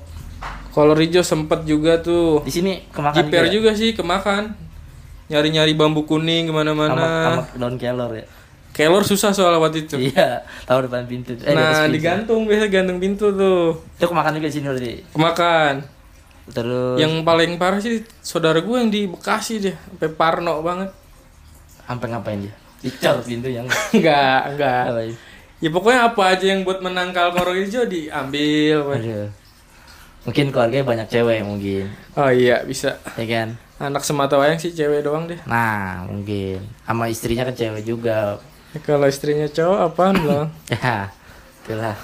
kalau 0.70 0.92
Rijo 0.92 1.20
sempet 1.20 1.64
juga 1.64 2.00
tuh 2.00 2.40
Di 2.42 2.52
sini 2.54 2.84
kemakan 2.88 3.16
jiper 3.18 3.44
juga. 3.46 3.52
juga 3.52 3.72
sih 3.74 3.92
kemakan 3.92 4.56
nyari-nyari 5.28 5.72
bambu 5.72 6.04
kuning 6.04 6.46
ke 6.46 6.54
mana-mana 6.54 6.92
sama 6.92 7.44
daun 7.56 7.76
kelor 7.76 8.12
ya. 8.14 8.24
kelor 8.72 9.02
susah 9.02 9.32
soal 9.32 9.56
waktu 9.58 9.84
itu 9.84 9.96
Iya, 9.98 10.44
tahu 10.64 10.86
depan 10.86 11.04
pintu. 11.06 11.32
Eh, 11.34 11.40
di 11.42 11.48
nah 11.50 11.82
pintu. 11.82 11.92
digantung 11.92 12.42
biasa 12.44 12.66
gantung 12.68 13.00
pintu 13.00 13.32
tuh 13.32 13.80
Itu 13.94 14.06
kemakan 14.06 14.32
juga 14.34 14.48
di 14.48 14.54
sini 14.54 14.66
berarti. 14.66 14.94
kemakan 15.10 15.74
Terus 16.48 16.96
yang 16.98 17.14
paling 17.22 17.56
parah 17.56 17.80
sih 17.80 18.04
saudara 18.18 18.60
gue 18.60 18.76
yang 18.76 18.88
di 18.88 19.08
Bekasi 19.08 19.60
deh 19.62 19.76
sampai 19.76 20.10
parno 20.10 20.60
banget 20.60 20.92
sampai 21.82 22.08
ngapain 22.10 22.40
dia? 22.42 22.56
Dicor 22.82 23.22
pintu 23.22 23.48
yang 23.48 23.66
enggak 23.96 24.42
enggak 24.50 24.84
ya? 24.90 25.14
ya 25.60 25.70
pokoknya 25.70 26.00
apa 26.08 26.22
aja 26.28 26.46
yang 26.48 26.62
buat 26.62 26.80
menangkal 26.80 27.30
kolor 27.32 27.54
hijau 27.56 27.86
diambil. 27.86 28.82
Aduh. 28.92 29.30
Mungkin 30.22 30.50
keluarganya 30.50 30.86
banyak 30.86 31.08
cewek 31.08 31.42
mungkin, 31.42 31.90
oh 32.14 32.30
iya 32.30 32.62
bisa 32.62 32.94
ya 33.18 33.26
kan? 33.26 33.58
anak 33.78 34.06
semata 34.06 34.38
wayang 34.38 34.56
sih 34.56 34.70
cewek 34.70 35.02
doang 35.02 35.26
deh 35.26 35.42
Nah, 35.44 36.06
mungkin 36.06 36.62
sama 36.80 37.10
istrinya 37.10 37.42
kan 37.42 37.56
cewek 37.56 37.82
juga. 37.82 38.38
Ya, 38.70 38.80
kalau 38.80 39.06
istrinya 39.06 39.46
cowok 39.46 39.80
apaan 39.84 40.16
bang 40.22 40.48
Ya, 40.70 41.10
itulah 41.60 41.98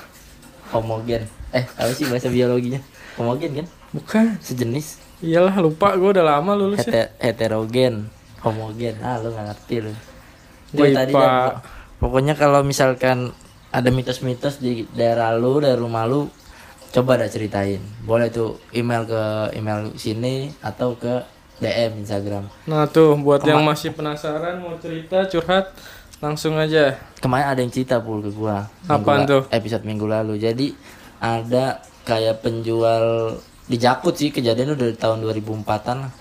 homogen. 0.67 1.29
Eh, 1.49 1.61
apa 1.63 1.91
sih 1.91 2.05
bahasa 2.05 2.27
biologinya? 2.27 2.81
Homogen 3.15 3.51
kan? 3.55 3.67
bukan 3.87 4.25
Sejenis. 4.39 4.97
iyalah 5.17 5.53
lupa 5.57 5.93
gue 5.93 6.09
udah 6.11 6.25
lama 6.27 6.53
lulus 6.53 6.81
ya 6.83 7.05
Hete- 7.07 7.13
heterogen. 7.19 8.09
homogen 8.41 8.97
ah 8.99 9.17
lu 9.17 9.29
nggak 9.29 9.45
ngerti 9.47 9.75
lu 9.79 9.93
Gua 10.69 10.83
Dia 10.83 10.95
tadi 10.97 11.11
dah, 11.11 11.63
pokoknya 11.97 12.33
kalau 12.33 12.59
misalkan 12.61 13.31
ada 13.69 13.87
mitos-mitos 13.87 14.57
di 14.57 14.83
daerah 14.89 15.31
lu 15.31 15.57
dari 15.57 15.75
rumah 15.75 16.03
lu 16.03 16.27
coba 16.89 17.15
dah 17.15 17.27
ceritain 17.27 17.77
boleh 18.01 18.27
tuh 18.27 18.55
email 18.71 19.03
ke 19.03 19.21
email 19.53 19.91
sini 19.93 20.51
atau 20.59 20.93
ke 20.93 21.23
DM 21.57 21.99
Instagram 21.99 22.47
Nah 22.63 22.85
tuh 22.85 23.15
buat 23.17 23.43
yang 23.43 23.59
masih 23.61 23.91
penasaran 23.91 24.57
mau 24.57 24.75
cerita 24.75 25.23
curhat 25.25 25.71
langsung 26.17 26.55
aja. 26.55 26.95
kemarin 27.17 27.47
ada 27.47 27.59
yang 27.59 27.69
cerita 27.69 27.97
pul 27.97 28.19
ke 28.19 28.29
gua 28.29 28.65
Apaan 28.85 29.23
la- 29.23 29.29
tuh? 29.29 29.41
episode 29.49 29.83
minggu 29.83 30.03
lalu 30.03 30.35
jadi 30.37 30.67
ada 31.17 31.79
kayak 32.03 32.39
penjual 32.39 33.35
di 33.63 33.75
Jakut 33.75 34.13
sih 34.13 34.29
kejadian 34.29 34.73
udah 34.73 34.85
dari 34.85 34.95
tahun 34.95 35.21
2004an 35.23 35.97
lah 35.99 36.11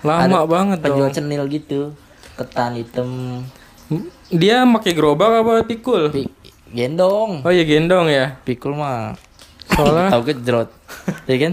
Lama 0.00 0.44
banget 0.44 0.78
dong. 0.78 0.84
penjual 0.84 1.10
cenil 1.10 1.42
gitu 1.46 1.94
ketan 2.34 2.74
hitam 2.74 3.42
Dia 4.28 4.68
pakai 4.68 4.92
gerobak 4.92 5.40
apa 5.40 5.64
pikul? 5.64 6.12
pi- 6.12 6.28
gendong. 6.68 7.40
Oh 7.40 7.52
iya 7.52 7.64
gendong 7.64 8.12
ya. 8.12 8.36
pikul 8.44 8.76
mah. 8.76 9.16
Soalnya 9.72 10.12
tahu 10.12 10.22
gejrot. 10.28 10.68
Ya 11.24 11.36
kan? 11.40 11.52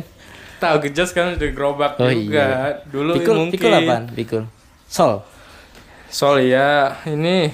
Tahu 0.55 0.75
gejas 0.87 1.11
kan 1.15 1.35
udah 1.35 1.49
gerobak 1.51 1.91
Oh 1.99 2.11
juga. 2.11 2.79
Dulu 2.87 3.11
pikul 3.19 3.35
mungkin. 3.39 3.53
pikul 3.55 3.71
apaan? 3.71 4.03
Pikul. 4.11 4.43
Sol. 4.87 5.23
Soal 6.11 6.43
ya 6.43 6.99
ini 7.07 7.51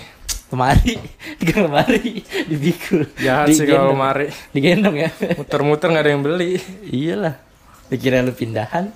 lemari. 0.50 0.98
Tiga 1.42 1.66
lemari. 1.66 2.26
Dipikul. 2.50 3.06
Jahat 3.22 3.54
sih 3.54 3.66
kalau 3.66 3.94
lemari. 3.94 4.34
digendong 4.54 4.98
ya. 4.98 5.10
Muter-muter 5.38 5.94
nggak 5.94 6.04
ada 6.06 6.12
yang 6.14 6.24
beli. 6.26 6.58
iyalah. 6.90 7.36
Dikira 7.90 8.26
lu 8.26 8.34
pindahan. 8.34 8.90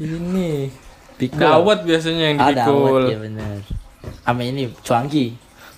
Ini. 0.00 0.72
Pikul. 1.20 1.40
Dawet 1.40 1.84
biasanya 1.84 2.24
yang 2.32 2.38
ada 2.40 2.64
dipikul. 2.64 3.04
ya 3.12 3.18
bener 3.20 3.60
sama 4.28 4.44
ini 4.44 4.68
cuangki 4.78 5.32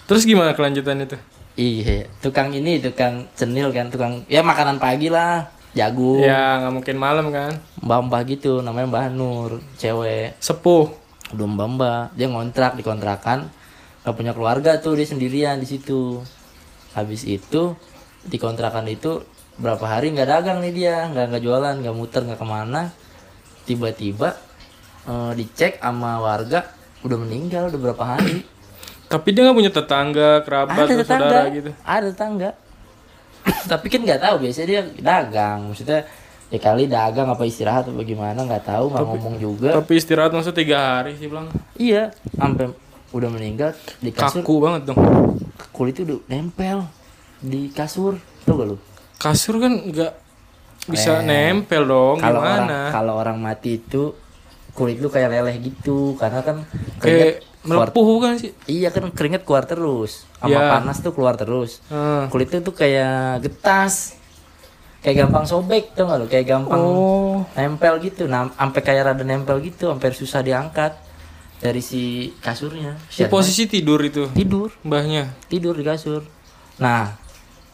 Terus 0.05 0.27
gimana 0.27 0.51
kelanjutan 0.53 0.99
itu? 1.01 1.15
iya 1.55 2.11
tukang 2.19 2.51
ini 2.51 2.83
tukang 2.83 3.31
cenil 3.33 3.71
kan 3.71 3.87
tukang 3.87 4.27
ya 4.27 4.43
makanan 4.43 4.77
pagi 4.77 5.07
lah 5.07 5.47
jagung 5.71 6.19
Ya 6.19 6.59
nggak 6.59 6.73
mungkin 6.73 6.97
malam 6.97 7.31
kan. 7.31 7.63
mbak 7.79 8.01
mbak 8.07 8.23
gitu 8.29 8.59
namanya 8.59 8.87
mbak 8.89 9.03
Nur 9.13 9.51
cewek 9.77 10.35
Sepuh. 10.39 10.91
udah 11.31 11.47
mbak 11.47 11.69
mbak 11.71 12.03
dia 12.13 12.27
ngontrak 12.27 12.75
di 12.75 12.83
kontrakan 12.83 13.47
gak 14.01 14.17
punya 14.17 14.33
keluarga 14.33 14.81
tuh 14.81 14.97
dia 14.97 15.05
sendirian 15.05 15.61
di 15.61 15.69
situ 15.69 16.19
habis 16.91 17.23
itu 17.23 17.77
di 18.21 18.35
kontrakan 18.35 18.89
itu 18.89 19.23
berapa 19.55 19.85
hari 19.85 20.11
nggak 20.11 20.27
dagang 20.27 20.59
nih 20.59 20.73
dia 20.73 20.97
nggak 21.07 21.25
nggak 21.31 21.43
jualan 21.45 21.75
nggak 21.79 21.95
muter 21.95 22.25
nggak 22.25 22.41
ke 22.41 22.47
mana 22.49 22.91
tiba-tiba 23.63 24.35
eh, 25.05 25.33
dicek 25.37 25.79
sama 25.79 26.19
warga 26.19 26.65
udah 27.01 27.19
meninggal 27.19 27.69
udah 27.69 27.81
berapa 27.81 28.05
hari 28.07 28.45
Tapi 29.11 29.35
dia 29.35 29.43
nggak 29.43 29.59
punya 29.59 29.73
tetangga, 29.75 30.31
kerabat, 30.47 30.77
ada 30.77 30.87
atau 30.87 30.99
tetangga 31.03 31.27
saudara 31.27 31.51
gitu. 31.51 31.71
ada 31.83 32.07
tetangga 32.07 32.51
tapi 33.67 33.87
kan 33.89 34.01
nggak 34.05 34.21
tahu 34.21 34.35
biasanya 34.39 34.67
dia 34.69 34.81
dagang 35.01 35.59
maksudnya 35.67 36.05
ya 36.47 36.59
kali 36.61 36.85
dagang 36.87 37.27
apa 37.27 37.43
istirahat 37.43 37.89
atau 37.89 37.97
bagaimana 37.97 38.37
nggak 38.37 38.65
tahu 38.65 38.85
nggak 38.91 39.07
ngomong 39.07 39.35
juga 39.39 39.71
Tapi 39.81 39.93
istirahat 39.97 40.31
masa 40.31 40.53
tiga 40.53 40.77
hari 41.01 41.17
sih 41.17 41.27
bilang. 41.27 41.49
iya 41.75 42.13
sampai 42.31 42.69
udah 43.11 43.29
meninggal 43.29 43.73
di 43.99 44.13
kasur 44.13 44.45
Kaku 44.45 44.55
banget 44.61 44.83
dong. 44.87 44.99
kulit 45.73 45.97
itu 45.97 46.05
udah 46.05 46.19
nempel 46.29 46.85
di 47.41 47.73
kasur 47.73 48.15
tau 48.45 48.55
gak 48.55 48.69
lu 48.69 48.77
Kasur 49.17 49.57
kan 49.57 49.73
nggak 49.75 50.13
bisa 50.87 51.21
nempel 51.21 51.83
dong. 51.83 52.17
kalau 52.21 52.39
orang 52.39 52.61
Gimana? 52.61 52.79
kalau 52.93 53.15
orang 53.17 53.39
mati 53.41 53.81
itu 53.81 54.13
kulit 54.73 54.97
lu 54.97 55.07
kayak 55.07 55.31
leleh 55.31 55.57
gitu 55.61 56.15
karena 56.15 56.41
kan 56.41 56.63
Kayak 56.97 56.99
keringet 56.99 57.35
keluar, 57.61 57.87
melepuh 57.87 58.05
bukan 58.07 58.33
sih? 58.37 58.51
iya 58.67 58.89
kan 58.89 59.11
keringet 59.11 59.43
keluar 59.43 59.65
terus 59.65 60.25
sama 60.37 60.51
Ya. 60.51 60.71
panas 60.71 60.99
tuh 60.99 61.13
keluar 61.13 61.35
terus. 61.35 61.85
Ah. 61.87 62.25
kulitnya 62.27 62.61
tuh 62.61 62.73
kayak 62.73 63.41
getas 63.41 64.17
kayak 65.01 65.25
gampang 65.25 65.45
sobek 65.45 65.93
tau 65.93 66.05
gak 66.07 66.19
lu? 66.19 66.27
Kayak 66.27 66.47
gampang 66.51 66.77
Oh, 66.77 67.45
nempel 67.53 68.01
gitu 68.01 68.25
nah 68.25 68.49
sampai 68.51 68.81
kayak 68.81 69.03
rada 69.07 69.23
nempel 69.23 69.61
gitu 69.61 69.89
sampai 69.89 70.09
susah 70.11 70.41
diangkat 70.41 70.93
dari 71.57 71.81
si 71.81 72.33
kasurnya. 72.39 72.97
Di 73.07 73.25
posisi 73.27 73.65
tidur 73.65 74.01
itu? 74.01 74.29
Tidur. 74.31 74.73
Mbahnya. 74.81 75.29
tidur 75.47 75.73
di 75.73 75.83
kasur. 75.83 76.25
Nah 76.79 77.13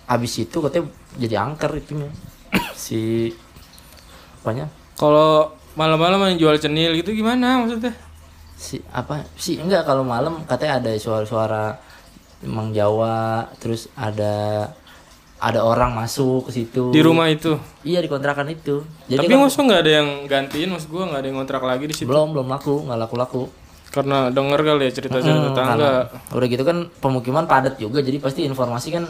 habis 0.04 0.34
itu 0.36 0.58
katanya 0.60 0.86
jadi 1.14 1.34
angker 1.40 1.70
itunya. 1.74 2.10
Si 2.76 3.30
apanya? 4.38 4.66
Kalau 4.94 5.50
malam-malam 5.76 6.18
yang 6.26 6.38
jual 6.40 6.56
cenil 6.56 6.92
gitu 6.94 7.12
gimana 7.12 7.60
maksudnya? 7.60 7.92
si 8.56 8.80
apa 8.88 9.20
si 9.36 9.56
enggak 9.56 9.84
kalau 9.84 10.00
malam 10.00 10.40
katanya 10.42 10.80
ada 10.80 10.90
suara-suara 10.96 11.76
emang 12.40 12.72
Jawa 12.72 13.44
terus 13.56 13.92
ada 13.94 14.64
ada 15.36 15.60
orang 15.60 15.92
masuk 15.92 16.48
ke 16.48 16.52
situ 16.54 16.88
Di 16.88 17.04
rumah 17.04 17.28
itu. 17.28 17.60
iya 17.82 18.00
di 18.00 18.08
kontrakan 18.08 18.48
itu 18.48 18.80
jadi 19.04 19.20
Tapi 19.20 19.36
maksud 19.36 19.60
nggak 19.62 19.82
ada 19.82 19.92
yang 19.94 20.08
gantiin, 20.24 20.68
maksud 20.70 20.88
gua 20.88 21.04
nggak 21.06 21.20
ada 21.20 21.28
yang 21.28 21.36
ngontrak 21.36 21.60
lagi 21.62 21.84
di 21.84 21.94
situ. 21.94 22.08
belum 22.08 22.32
belum 22.32 22.48
laku 22.48 22.74
nggak 22.82 22.98
laku 22.98 23.14
laku 23.14 23.42
Karena 23.86 24.28
denger 24.28 24.60
kali 24.62 24.82
ya 24.82 24.92
cerita-cerita 24.94 25.40
tetangga. 25.46 25.92
udah 26.30 26.46
gitu 26.46 26.64
kan 26.64 26.78
pemukiman 26.96 27.44
padat 27.44 27.76
juga 27.76 28.00
jadi 28.00 28.16
pasti 28.16 28.40
informasi 28.42 28.88
kan 28.90 29.04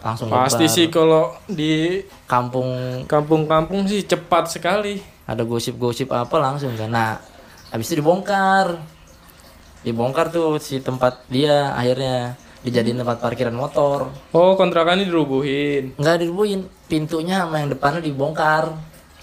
langsung 0.00 0.26
Pasti 0.26 0.66
nyebar. 0.66 0.74
sih 0.74 0.86
kalau 0.88 1.24
di 1.46 2.02
kampung 2.26 2.66
kampung-kampung 3.06 3.86
sih 3.86 4.02
cepat 4.02 4.50
sekali. 4.50 4.98
Ada 5.24 5.42
gosip-gosip 5.42 6.10
apa 6.10 6.36
langsung 6.36 6.74
kan. 6.74 6.90
Nah 6.90 7.10
habis 7.70 7.88
itu 7.88 8.00
dibongkar. 8.00 8.78
Dibongkar 9.82 10.30
tuh 10.30 10.62
si 10.62 10.78
tempat 10.78 11.26
dia 11.26 11.74
akhirnya 11.74 12.38
dijadiin 12.62 13.02
tempat 13.02 13.18
parkiran 13.18 13.54
motor. 13.54 14.14
Oh, 14.30 14.54
kontrakannya 14.54 15.02
dirubuhin. 15.02 15.98
nggak 15.98 16.16
dirubuhin 16.22 16.60
pintunya 16.86 17.42
sama 17.42 17.58
yang 17.58 17.74
depannya 17.74 17.98
dibongkar. 17.98 18.70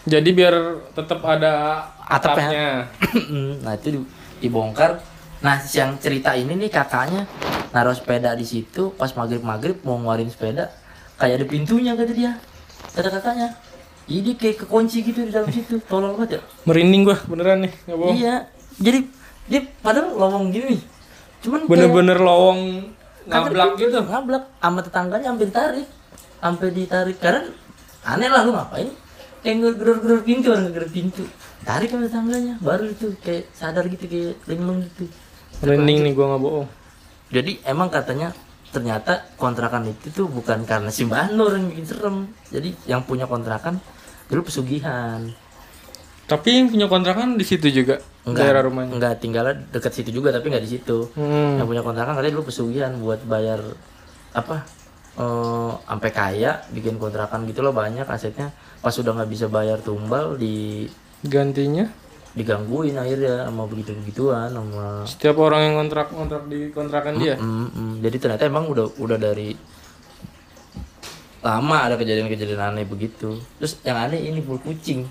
Jadi 0.04 0.30
biar 0.32 0.56
tetap 0.92 1.24
ada 1.24 1.86
Atapnya. 2.04 2.48
atapnya. 2.50 2.68
nah 3.64 3.74
itu 3.76 3.88
di- 3.96 4.10
dibongkar. 4.44 5.00
Nah 5.40 5.56
yang 5.72 5.96
cerita 5.96 6.36
ini 6.36 6.60
nih 6.60 6.68
kakaknya 6.68 7.24
naruh 7.72 7.96
sepeda 7.96 8.36
di 8.36 8.44
situ. 8.44 8.92
Pas 9.00 9.16
maghrib 9.16 9.40
maghrib 9.40 9.80
mau 9.88 9.96
ngeluarin 9.96 10.28
sepeda 10.28 10.68
kayak 11.16 11.40
ada 11.40 11.46
pintunya 11.48 11.96
kata 11.96 12.12
dia. 12.12 12.36
Kata 12.92 13.08
kakaknya 13.08 13.56
ini 14.10 14.34
kayak 14.34 14.66
kekunci 14.66 15.06
gitu 15.06 15.22
di 15.22 15.32
dalam 15.32 15.48
situ. 15.48 15.78
Tolong 15.86 16.18
banget 16.18 16.30
ya. 16.36 16.42
Merinding 16.66 17.02
gua 17.06 17.18
beneran 17.24 17.64
nih, 17.64 17.74
nggak 17.86 17.98
bohong. 17.98 18.16
iya. 18.18 18.36
Jadi 18.76 19.00
dia 19.46 19.62
padahal 19.80 20.14
lowong 20.14 20.50
gini 20.50 20.78
cuman 21.40 21.64
kayak- 21.64 21.72
Bener-bener 21.72 22.18
lowong 22.18 22.60
ngablak 23.26 23.70
dipintu, 23.74 23.86
gitu. 23.86 24.00
ngablak. 24.04 24.44
Sama 24.58 24.80
tetangganya 24.82 25.28
sampai 25.30 25.46
ditarik. 25.46 25.88
Sampai 26.40 26.68
ditarik. 26.70 27.18
Karena 27.18 27.42
aneh 28.04 28.28
lah 28.28 28.42
lu 28.44 28.52
ngapain? 28.52 28.90
Kayak 29.40 29.56
ngedor-gedor 29.62 30.20
pintu 30.22 30.52
orang 30.52 30.64
ngedor 30.68 30.88
pintu. 30.90 31.24
Tarik 31.62 31.88
sama 31.88 32.04
tetangganya. 32.06 32.56
Baru 32.60 32.88
itu 32.88 33.14
kayak 33.20 33.52
sadar 33.52 33.86
gitu 33.86 34.04
kayak 34.04 34.36
linglung 34.46 34.84
gitu. 34.84 35.06
Merinding 35.60 35.98
nih 36.02 36.14
gua 36.14 36.26
nggak 36.34 36.42
bohong. 36.42 36.68
jadi 37.30 37.62
emang 37.64 37.94
katanya 37.94 38.34
ternyata 38.70 39.22
kontrakan 39.36 39.86
itu 39.86 40.10
tuh 40.10 40.26
bukan 40.26 40.66
karena 40.66 40.90
si 40.90 41.06
Mbak 41.06 41.34
Nur 41.34 41.54
yang 41.54 41.70
bikin 41.70 41.86
serem. 41.86 42.18
Jadi 42.50 42.74
yang 42.86 43.02
punya 43.02 43.26
kontrakan 43.26 43.78
dulu 44.30 44.46
pesugihan 44.46 45.26
Tapi 46.30 46.62
yang 46.62 46.70
punya 46.70 46.86
kontrakan 46.86 47.36
di 47.36 47.44
situ 47.44 47.74
juga 47.74 47.98
daerah 48.24 48.62
rumahnya. 48.62 48.94
enggak 48.94 49.14
tinggal 49.18 49.50
dekat 49.74 49.90
situ 49.92 50.14
juga 50.14 50.30
tapi 50.30 50.54
nggak 50.54 50.62
di 50.62 50.72
situ 50.78 51.10
Hmm. 51.18 51.58
yang 51.58 51.66
punya 51.66 51.82
kontrakan 51.82 52.14
katanya 52.14 52.34
dulu 52.38 52.46
pesugihan 52.54 52.94
buat 52.96 53.26
bayar 53.26 53.58
apa 54.32 54.62
eh 55.18 55.72
sampai 55.84 56.12
kaya 56.14 56.62
bikin 56.70 57.02
kontrakan 57.02 57.50
gitu 57.50 57.66
loh 57.66 57.74
banyak 57.74 58.06
asetnya 58.06 58.54
pas 58.80 58.94
udah 58.94 59.18
nggak 59.18 59.30
bisa 59.30 59.50
bayar 59.50 59.82
tumbal 59.82 60.38
di 60.38 60.86
Gantinya 61.20 61.84
digangguin 62.32 62.96
akhirnya 62.96 63.50
sama 63.50 63.66
begitu 63.66 63.92
begituan 63.98 64.54
sama 64.54 65.04
setiap 65.04 65.36
orang 65.42 65.66
yang 65.66 65.76
kontrak 65.82 66.14
kontrak 66.14 66.46
di 66.46 66.70
kontrakan 66.70 67.18
dia. 67.18 67.36
Mm, 67.36 67.68
mm. 67.74 67.94
jadi 68.00 68.16
ternyata 68.22 68.44
emang 68.46 68.70
udah 68.70 68.86
udah 69.02 69.18
dari 69.18 69.58
lama 71.40 71.78
ada 71.88 71.96
kejadian-kejadian 71.96 72.62
aneh 72.74 72.86
begitu. 72.86 73.40
Terus 73.60 73.80
yang 73.84 73.98
aneh 73.98 74.20
ini 74.20 74.40
full 74.44 74.60
kucing. 74.60 75.08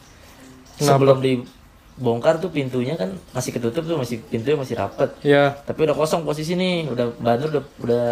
Sebelum 0.78 1.18
dibongkar 1.18 2.38
tuh 2.38 2.52
pintunya 2.52 2.94
kan 2.94 3.16
masih 3.34 3.50
ketutup 3.50 3.82
tuh 3.82 3.98
masih 3.98 4.22
pintunya 4.28 4.56
masih 4.56 4.78
rapet. 4.78 5.10
Ya, 5.26 5.58
tapi 5.66 5.88
udah 5.88 5.96
kosong 5.96 6.22
posisi 6.22 6.54
nih 6.54 6.86
udah 6.88 7.06
bandur 7.18 7.48
udah 7.58 7.64
udah 7.82 8.06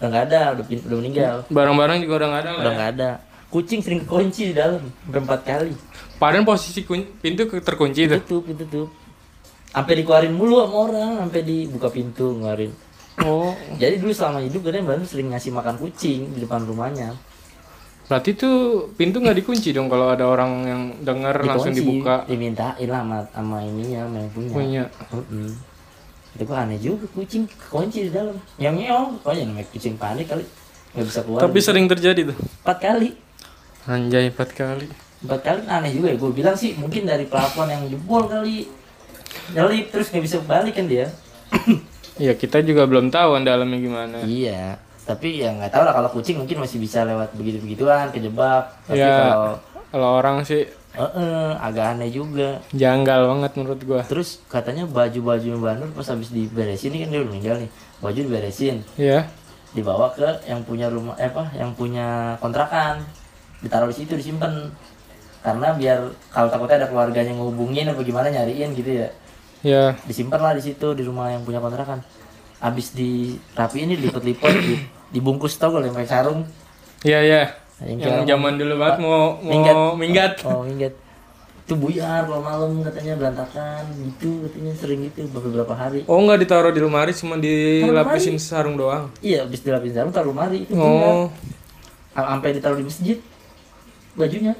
udah 0.00 0.06
nggak 0.08 0.24
ada 0.32 0.40
udah 0.58 0.64
udah 0.66 0.96
meninggal. 0.98 1.36
Barang-barang 1.52 2.02
juga 2.02 2.14
udah 2.24 2.28
nggak 2.32 2.42
ada 2.42 2.50
udah 2.50 2.72
ya. 2.72 2.76
nggak 2.76 2.90
ada. 2.98 3.10
Kucing 3.50 3.82
sering 3.82 4.02
kunci 4.06 4.50
di 4.50 4.54
dalam 4.54 4.82
sampai 5.06 5.20
empat 5.26 5.40
kali. 5.42 5.74
Padahal 6.18 6.46
posisi 6.46 6.86
pintu 7.22 7.48
terkunci 7.48 8.06
itu. 8.06 8.16
tutup 8.22 8.46
tutup 8.54 8.88
sampai 9.70 10.02
dikeluarin 10.02 10.34
mulu 10.34 10.66
sama 10.66 10.76
orang 10.90 11.10
sampai 11.26 11.40
dibuka 11.46 11.88
pintu 11.90 12.34
ngeluarin. 12.34 12.74
Oh, 13.20 13.52
jadi 13.76 14.00
dulu 14.00 14.16
selama 14.16 14.40
hidup 14.40 14.64
katanya 14.64 14.96
Bandung 14.96 15.08
sering 15.08 15.28
ngasih 15.30 15.52
makan 15.52 15.76
kucing 15.76 16.32
di 16.32 16.38
depan 16.40 16.64
rumahnya 16.64 17.12
berarti 18.10 18.34
tuh 18.34 18.90
pintu 18.98 19.22
nggak 19.22 19.38
dikunci 19.38 19.70
dong 19.70 19.86
kalau 19.86 20.10
ada 20.10 20.26
orang 20.26 20.66
yang 20.66 20.82
dengar 21.06 21.38
langsung 21.46 21.70
dibuka. 21.70 22.26
Dimintain 22.26 22.90
lah 22.90 23.06
sama, 23.06 23.18
sama 23.30 23.56
ininya 23.62 24.02
sama 24.02 24.16
yang 24.18 24.30
punya. 24.34 24.50
Punya. 24.50 24.84
Mm-mm. 25.14 25.50
itu 26.30 26.42
gua 26.46 26.62
aneh 26.66 26.78
juga 26.78 27.06
kucing 27.14 27.46
kunci 27.70 28.06
di 28.06 28.10
dalam. 28.10 28.34
Yang 28.58 28.74
nyeong 28.82 29.08
pokoknya 29.22 29.44
namanya 29.46 29.66
kucing 29.70 29.94
panik 29.94 30.26
kali. 30.26 30.42
Nggak 30.90 31.06
bisa 31.06 31.20
keluar 31.22 31.40
Tapi 31.46 31.58
sering 31.62 31.86
terjadi 31.86 32.34
tuh. 32.34 32.36
empat 32.66 32.78
kali. 32.82 33.08
Anjay 33.86 34.26
empat 34.34 34.50
kali. 34.58 34.86
empat 35.22 35.40
kali 35.46 35.60
aneh 35.70 35.90
juga 35.94 36.10
ya. 36.10 36.16
Gue 36.18 36.30
bilang 36.34 36.58
sih 36.58 36.74
mungkin 36.74 37.06
dari 37.06 37.30
plafon 37.30 37.70
yang 37.70 37.86
jebol 37.86 38.26
kali. 38.26 38.66
Nyelip 39.54 39.94
terus 39.94 40.10
nggak 40.10 40.24
bisa 40.26 40.42
balik 40.42 40.74
kan 40.74 40.90
dia. 40.90 41.06
Ya 42.18 42.34
kita 42.34 42.58
juga 42.60 42.90
belum 42.90 43.14
tahu 43.14 43.38
kan 43.38 43.46
dalamnya 43.46 43.78
gimana. 43.78 44.18
iya 44.26 44.76
tapi 45.10 45.28
ya 45.36 45.50
nggak 45.50 45.68
tahu 45.68 45.82
lah 45.82 45.90
kalau 45.92 46.08
kucing 46.08 46.38
mungkin 46.38 46.58
masih 46.58 46.78
bisa 46.78 47.02
lewat 47.02 47.34
begitu 47.34 47.58
begituan 47.58 48.08
kejebak 48.08 48.70
tapi 48.84 49.00
Ya. 49.00 49.10
kalau 49.26 49.58
Kalau 49.90 50.08
orang 50.16 50.36
sih 50.40 50.62
eh, 50.92 51.02
eh, 51.12 51.50
agak 51.58 51.94
aneh 51.94 52.10
juga 52.10 52.62
janggal 52.70 53.26
banget 53.26 53.52
menurut 53.56 53.80
gua. 53.82 54.00
terus 54.02 54.38
katanya 54.46 54.86
baju-baju 54.86 55.48
Mbak 55.56 55.74
Nur 55.76 55.90
pas 55.92 56.06
habis 56.06 56.30
diberesin 56.30 56.90
ini 56.90 57.02
kan 57.02 57.08
dia 57.08 57.18
udah 57.18 57.28
meninggal 57.28 57.56
nih 57.58 57.70
baju 57.98 58.18
diberesin 58.20 58.76
Ya. 58.94 59.26
dibawa 59.70 60.10
ke 60.10 60.26
yang 60.44 60.62
punya 60.62 60.86
rumah 60.86 61.14
eh 61.16 61.26
apa 61.26 61.50
yang 61.52 61.74
punya 61.74 62.06
kontrakan 62.38 63.02
ditaruh 63.60 63.86
di 63.86 63.96
situ 63.96 64.14
disimpan 64.14 64.70
karena 65.40 65.72
biar 65.72 65.98
kalau 66.28 66.46
takutnya 66.48 66.76
ada 66.76 66.88
keluarganya 66.88 67.32
ngehubungin 67.32 67.86
apa 67.86 68.00
gimana 68.00 68.28
nyariin 68.28 68.70
gitu 68.72 68.90
ya 68.96 69.08
Ya. 69.60 69.84
disimpan 70.02 70.38
lah 70.38 70.54
di 70.54 70.62
situ 70.64 70.94
di 70.94 71.02
rumah 71.02 71.28
yang 71.28 71.42
punya 71.42 71.58
kontrakan 71.58 72.00
habis 72.58 72.92
dirapiin 72.92 73.88
ini 73.88 73.96
lipet-lipet 74.00 74.54
dibungkus 75.10 75.54
tau 75.54 75.70
kalau 75.70 75.82
yang 75.82 75.92
pakai 75.92 76.10
sarung 76.10 76.42
Ya 77.00 77.18
ya. 77.20 77.48
Yang 77.80 78.04
Yang 78.04 78.26
zaman 78.28 78.52
dulu 78.54 78.74
banget 78.76 78.96
mau 79.00 79.10
mau 79.36 79.40
Minggat. 79.42 79.76
minggat. 79.96 80.32
oh 80.44 80.62
minggat 80.62 80.94
itu 81.60 81.78
buyar 81.78 82.26
kalau 82.26 82.42
malam 82.42 82.82
katanya 82.82 83.14
berantakan 83.14 83.86
gitu 83.94 84.42
katanya 84.42 84.74
sering 84.74 85.06
gitu 85.06 85.22
beberapa 85.30 85.70
hari 85.70 86.02
Oh 86.04 86.18
nggak 86.18 86.42
ditaruh 86.42 86.74
di 86.74 86.82
lemari 86.82 87.14
cuma 87.14 87.38
dilapisin 87.38 88.36
sarung 88.36 88.74
doang. 88.74 89.06
iya 89.20 89.46
habis 89.46 89.62
dilapin 89.62 89.94
sarung 89.94 90.10
taruh 90.10 90.34
lemari 90.34 90.66
itu. 90.66 90.74
Oh, 90.74 91.30
sampai 92.10 92.58
ditaruh 92.58 92.74
di 92.74 92.90
masjid 92.90 93.16
bajunya 94.12 94.58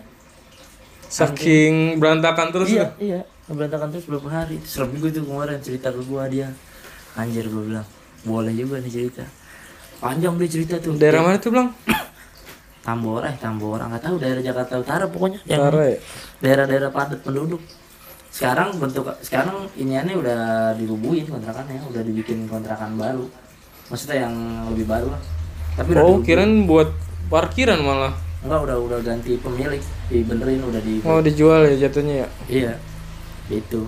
saking 1.10 1.98
berantakan 1.98 2.54
terus 2.54 2.70
iya 2.70 2.94
ya. 2.94 3.18
iya 3.18 3.20
berantakan 3.50 3.90
terus 3.90 4.06
beberapa 4.06 4.30
hari 4.30 4.62
serem 4.62 4.94
juga 4.94 5.10
tuh 5.10 5.26
kemarin 5.26 5.58
cerita 5.58 5.90
ke 5.90 6.00
gua 6.06 6.30
dia 6.30 6.54
anjir 7.18 7.50
gua 7.50 7.62
bilang 7.66 7.86
boleh 8.22 8.54
juga 8.54 8.78
nih 8.78 8.92
cerita 8.92 9.26
panjang 10.00 10.34
dia 10.34 10.48
cerita 10.50 10.74
tuh. 10.76 10.96
Daerah 10.96 11.20
mana 11.22 11.36
tuh, 11.36 11.52
Bang? 11.52 11.68
Tambora 12.80 13.28
eh 13.28 13.36
Tambora. 13.36 13.84
Nggak 13.86 14.02
tahu 14.02 14.16
daerah 14.16 14.40
Jakarta 14.40 14.74
Utara 14.76 15.04
pokoknya. 15.06 15.38
Yang 15.44 15.60
Utara 15.60 15.82
ya? 15.84 15.98
daerah-daerah 16.40 16.90
padat 16.90 17.20
penduduk. 17.20 17.60
Sekarang 18.30 18.78
bentuk 18.78 19.04
sekarang 19.20 19.66
iniannya 19.74 20.14
udah 20.14 20.40
dirubuhin 20.74 21.26
kontrakannya 21.26 21.82
udah 21.84 22.00
dibikin 22.00 22.46
kontrakan 22.46 22.96
baru. 22.96 23.26
Maksudnya 23.90 24.24
yang 24.24 24.34
lebih 24.70 24.86
baru 24.86 25.10
lah. 25.10 25.22
Tapi 25.76 25.90
Oh, 25.98 26.18
kirain 26.20 26.64
buat 26.64 26.88
parkiran 27.26 27.78
malah. 27.78 28.14
enggak 28.40 28.60
udah 28.64 28.76
udah 28.80 28.98
ganti 29.04 29.36
pemilik. 29.36 29.82
Dibenerin 30.08 30.62
udah 30.64 30.80
di 30.80 30.94
Oh, 31.04 31.20
dijual 31.20 31.68
ya 31.68 31.86
jatuhnya 31.86 32.24
ya. 32.24 32.28
iya 32.48 32.72
itu 33.50 33.84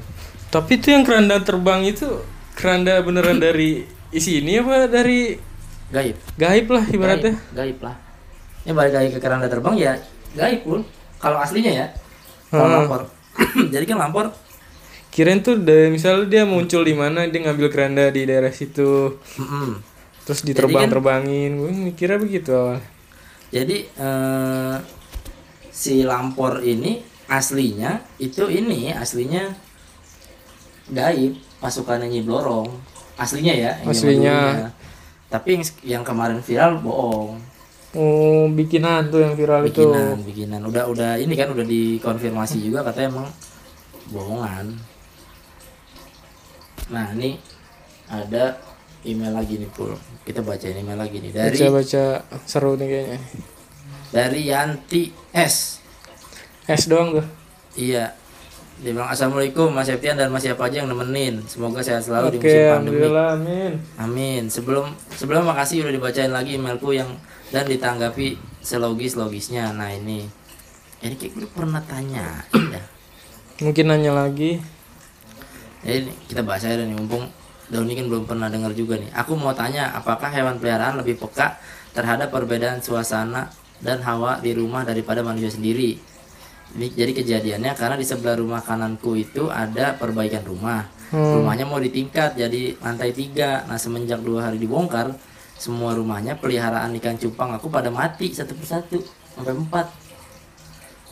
Tapi 0.51 0.77
itu 0.77 0.91
yang 0.91 1.03
keranda 1.03 1.39
terbang 1.41 1.87
itu 1.87 2.21
keranda 2.53 2.99
beneran 3.01 3.39
dari 3.39 3.87
isi 4.13 4.43
ini 4.43 4.59
apa 4.59 4.85
dari 4.85 5.39
gaib 5.93 6.17
gaib 6.37 6.67
lah 6.73 6.85
ibaratnya? 6.89 7.33
gaib, 7.37 7.55
gaib 7.55 7.79
lah 7.85 7.97
ini 8.65 8.73
balik 8.73 8.95
lagi 8.97 9.09
ke 9.13 9.19
keranda 9.21 9.47
terbang 9.47 9.77
ya 9.77 9.93
gaib 10.35 10.61
pun 10.65 10.81
kalau 11.21 11.39
aslinya 11.39 11.73
ya 11.73 11.87
kalau 12.51 12.69
Hmm. 12.69 12.77
lampor 12.85 13.01
jadi 13.75 13.85
kan 13.87 13.99
lampor 14.01 14.27
Kirain 15.13 15.45
tuh 15.45 15.61
dari 15.61 15.93
misalnya 15.93 16.25
dia 16.25 16.43
muncul 16.49 16.89
di 16.89 16.97
mana 16.97 17.29
dia 17.29 17.45
ngambil 17.45 17.69
keranda 17.69 18.09
di 18.09 18.25
daerah 18.25 18.49
situ 18.49 19.21
mm-mm. 19.37 19.77
terus 20.25 20.41
diterbang-terbangin. 20.41 21.51
Gue 21.61 21.71
mikirnya 21.93 22.17
begitu 22.17 22.51
awal. 22.57 22.81
jadi 23.53 23.77
eh, 23.93 24.77
si 25.69 26.05
lampor 26.05 26.65
ini 26.65 27.05
aslinya 27.29 28.01
itu 28.17 28.49
ini 28.49 28.93
aslinya 28.93 29.53
gaib 30.93 31.33
pasukannya 31.61 32.09
Nyi 32.11 32.23
Blorong 32.25 32.69
aslinya 33.17 33.55
ya 33.55 33.73
Aslinya. 33.85 34.73
Tapi 35.33 35.57
yang, 35.57 35.65
yang 35.81 36.03
kemarin 36.05 36.45
viral 36.45 36.77
bohong. 36.85 37.41
Oh, 37.93 38.49
bikinan 38.53 39.09
tuh 39.09 39.21
yang 39.25 39.33
viral 39.37 39.65
itu. 39.65 39.85
bikinan 39.85 40.17
bikinan. 40.25 40.61
Udah 40.69 40.85
udah 40.89 41.17
ini 41.17 41.33
kan 41.33 41.49
udah 41.53 41.65
dikonfirmasi 41.65 42.61
juga 42.61 42.85
katanya 42.85 43.09
emang 43.21 43.29
bohongan. 44.13 44.77
Nah 46.93 47.07
ini 47.17 47.41
ada 48.13 48.61
email 49.09 49.33
lagi 49.33 49.57
nih 49.57 49.69
pul. 49.73 49.97
Kita 50.25 50.45
bacain 50.45 50.77
email 50.77 51.01
lagi 51.01 51.21
nih. 51.21 51.33
Dari 51.33 51.57
Baca-baca 51.57 52.05
seru 52.45 52.77
nih 52.77 52.89
kayaknya. 52.89 53.19
dari 54.13 54.41
Yanti 54.45 55.03
S. 55.33 55.81
Es 56.69 56.85
doang 56.85 57.17
tuh. 57.17 57.27
iya 57.75 58.13
dia 58.83 58.91
bilang 58.91 59.07
assalamualaikum 59.07 59.71
Mas 59.71 59.87
Septian 59.87 60.19
dan 60.19 60.29
Mas 60.35 60.43
siapa 60.43 60.67
aja 60.67 60.83
yang 60.83 60.91
nemenin 60.91 61.39
semoga 61.47 61.79
sehat 61.81 62.03
selalu 62.03 62.35
di 62.35 62.39
Oke, 62.43 62.47
musim 62.51 62.63
pandemi 62.67 62.99
alhamdulillah, 62.99 63.29
amin. 63.39 63.73
amin 63.95 64.43
sebelum 64.51 64.91
sebelum 65.15 65.47
makasih 65.47 65.87
udah 65.87 65.95
dibacain 65.95 66.33
lagi 66.35 66.59
emailku 66.59 66.91
yang 66.91 67.09
dan 67.55 67.65
ditanggapi 67.71 68.37
selogis 68.59 69.15
logisnya 69.15 69.71
nah 69.71 69.89
ini 69.89 70.27
ini 70.99 71.15
kayak 71.15 71.33
gue 71.39 71.49
pernah 71.55 71.79
tanya 71.87 72.43
dah 72.51 72.93
Mungkin 73.63 73.95
nanya 73.95 74.11
lagi. 74.11 74.59
Jadi 75.87 76.11
kita 76.27 76.43
bahas 76.43 76.67
aja 76.67 76.83
nih 76.83 76.99
mumpung 76.99 77.31
Dauni 77.71 77.95
kan 77.97 78.11
belum 78.11 78.27
pernah 78.27 78.51
dengar 78.51 78.75
juga 78.75 78.99
nih. 78.99 79.09
Aku 79.15 79.39
mau 79.39 79.55
tanya 79.55 79.95
apakah 79.97 80.29
hewan 80.29 80.59
peliharaan 80.59 80.99
lebih 81.01 81.17
peka 81.17 81.57
terhadap 81.95 82.29
perbedaan 82.29 82.83
suasana 82.83 83.49
dan 83.81 84.03
hawa 84.05 84.43
di 84.43 84.53
rumah 84.53 84.85
daripada 84.85 85.25
manusia 85.25 85.49
sendiri. 85.49 85.97
Ini 86.73 86.87
jadi 86.97 87.13
kejadiannya 87.13 87.73
karena 87.77 87.97
di 88.01 88.07
sebelah 88.09 88.41
rumah 88.41 88.65
kananku 88.65 89.13
itu 89.13 89.53
ada 89.53 89.93
perbaikan 89.93 90.41
rumah. 90.41 90.89
Rumahnya 91.13 91.69
mau 91.69 91.77
ditingkat 91.77 92.41
jadi 92.41 92.81
lantai 92.81 93.13
tiga. 93.13 93.69
Nah 93.69 93.77
semenjak 93.77 94.25
dua 94.25 94.49
hari 94.49 94.57
dibongkar, 94.57 95.13
semua 95.61 95.93
rumahnya 95.93 96.41
peliharaan 96.41 96.97
ikan 96.97 97.21
cupang 97.21 97.53
aku 97.53 97.69
pada 97.69 97.93
mati 97.93 98.33
satu 98.33 98.57
persatu 98.57 99.05
sampai 99.37 99.53
empat. 99.53 99.87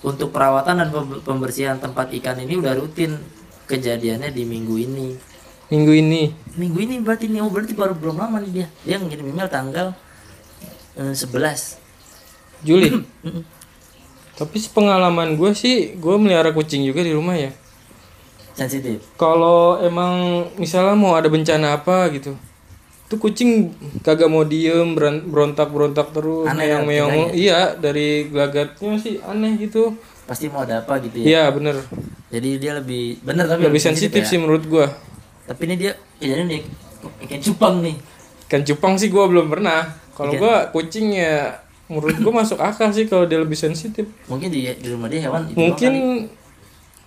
Untuk 0.01 0.33
perawatan 0.33 0.81
dan 0.81 0.89
pem- 0.89 1.21
pembersihan 1.21 1.77
tempat 1.77 2.09
ikan 2.17 2.41
ini 2.41 2.57
udah 2.57 2.73
rutin. 2.81 3.21
Kejadiannya 3.69 4.33
di 4.33 4.43
minggu 4.49 4.75
ini. 4.81 5.09
Minggu 5.71 5.93
ini. 5.95 6.23
Minggu 6.59 6.79
ini 6.83 6.99
berarti 6.99 7.31
nih, 7.31 7.39
oh 7.45 7.53
berarti 7.53 7.77
baru 7.77 7.95
belum 7.95 8.19
lama 8.19 8.43
nih 8.43 8.51
dia. 8.51 8.67
Dia 8.83 8.97
ngirim 8.99 9.31
email 9.31 9.47
tanggal 9.47 9.95
eh, 10.99 11.15
11. 11.15 12.65
Juli. 12.67 12.91
Tapi 14.41 14.57
pengalaman 14.73 15.37
gue 15.37 15.53
sih, 15.53 15.93
gue 16.01 16.17
melihara 16.17 16.57
kucing 16.57 16.81
juga 16.81 17.05
di 17.05 17.13
rumah 17.13 17.37
ya. 17.37 17.53
Sensitif. 18.57 19.05
Kalau 19.15 19.77
emang 19.79 20.49
misalnya 20.57 20.97
mau 20.97 21.13
ada 21.13 21.29
bencana 21.29 21.77
apa 21.77 22.09
gitu, 22.09 22.33
tuh 23.07 23.19
kucing 23.21 23.69
kagak 24.01 24.33
mau 24.33 24.49
diem, 24.49 24.97
beran- 24.97 25.29
berontak-berontak 25.29 26.17
terus, 26.17 26.49
Aneh 26.49 26.73
kan 26.73 26.89
meong-meong. 26.89 27.37
Iya, 27.37 27.77
dari 27.77 28.33
gelagatnya 28.33 28.97
sih 28.97 29.21
aneh 29.21 29.61
gitu. 29.61 29.93
Pasti 30.25 30.49
mau 30.49 30.65
ada 30.65 30.81
apa 30.81 30.97
gitu 31.05 31.21
ya. 31.21 31.25
Iya 31.27 31.45
bener, 31.53 31.77
Jadi 32.31 32.63
dia 32.63 32.79
lebih 32.79 33.19
bener 33.27 33.45
tapi 33.45 33.67
lebih 33.67 33.83
sensitif 33.83 34.23
ya. 34.23 34.29
sih 34.29 34.39
menurut 34.39 34.65
gue. 34.65 34.87
Tapi 35.51 35.61
ini 35.67 35.75
dia 35.77 35.93
kejadian 36.23 36.47
dia 36.47 36.61
ikan 37.29 37.41
cupang 37.43 37.75
nih. 37.83 37.97
Kan 38.47 38.63
cupang 38.63 38.95
sih 38.97 39.11
gue 39.11 39.21
belum 39.21 39.51
pernah. 39.51 39.91
Kalau 40.15 40.33
gue 40.33 40.55
kucing 40.71 41.11
ya, 41.13 41.59
menurut 41.91 42.17
gue 42.17 42.33
masuk 42.33 42.57
akal 42.57 42.89
sih 42.89 43.05
kalau 43.05 43.27
dia 43.27 43.37
lebih 43.37 43.59
sensitif. 43.59 44.07
Mungkin 44.25 44.47
di, 44.47 44.71
di 44.71 44.89
rumah 44.89 45.11
dia 45.11 45.21
hewan 45.21 45.45
itu 45.45 45.59
Mungkin 45.59 45.93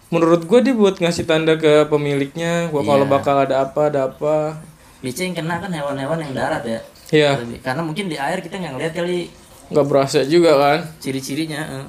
menurut 0.10 0.44
gue 0.44 0.60
dia 0.62 0.74
buat 0.74 0.96
ngasih 0.96 1.24
tanda 1.24 1.56
ke 1.56 1.88
pemiliknya, 1.88 2.68
gua 2.68 2.84
kalau 2.84 3.02
Iya. 3.02 3.14
bakal 3.14 3.36
ada 3.40 3.56
apa, 3.64 3.82
ada 3.88 4.00
apa. 4.06 4.60
biasanya 5.00 5.26
yang 5.26 5.38
kena 5.38 5.56
kan 5.58 5.72
hewan-hewan 5.72 6.18
yang 6.18 6.34
darat 6.34 6.64
ya. 6.64 6.80
Iya, 7.10 7.32
Lebih- 7.38 7.60
Karena 7.60 7.82
mungkin 7.82 8.06
di 8.06 8.16
air 8.16 8.40
kita 8.40 8.56
nggak 8.56 8.74
ngeliat 8.74 8.94
kali 8.94 9.18
nggak 9.66 9.86
berasa 9.86 10.20
juga 10.24 10.52
kan? 10.56 10.80
ciri-cirinya. 10.98 11.60
eh. 11.60 11.86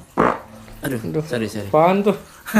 Aduh, 0.81 0.99
sorry 1.21 1.47
sorry. 1.47 1.67
Apaan 1.67 1.99
tuh? 2.01 2.17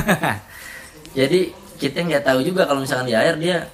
Jadi 1.13 1.39
kita 1.75 2.01
nggak 2.01 2.23
tahu 2.23 2.39
juga 2.41 2.63
kalau 2.63 2.79
misalkan 2.79 3.05
di 3.05 3.15
air 3.15 3.35
dia 3.35 3.67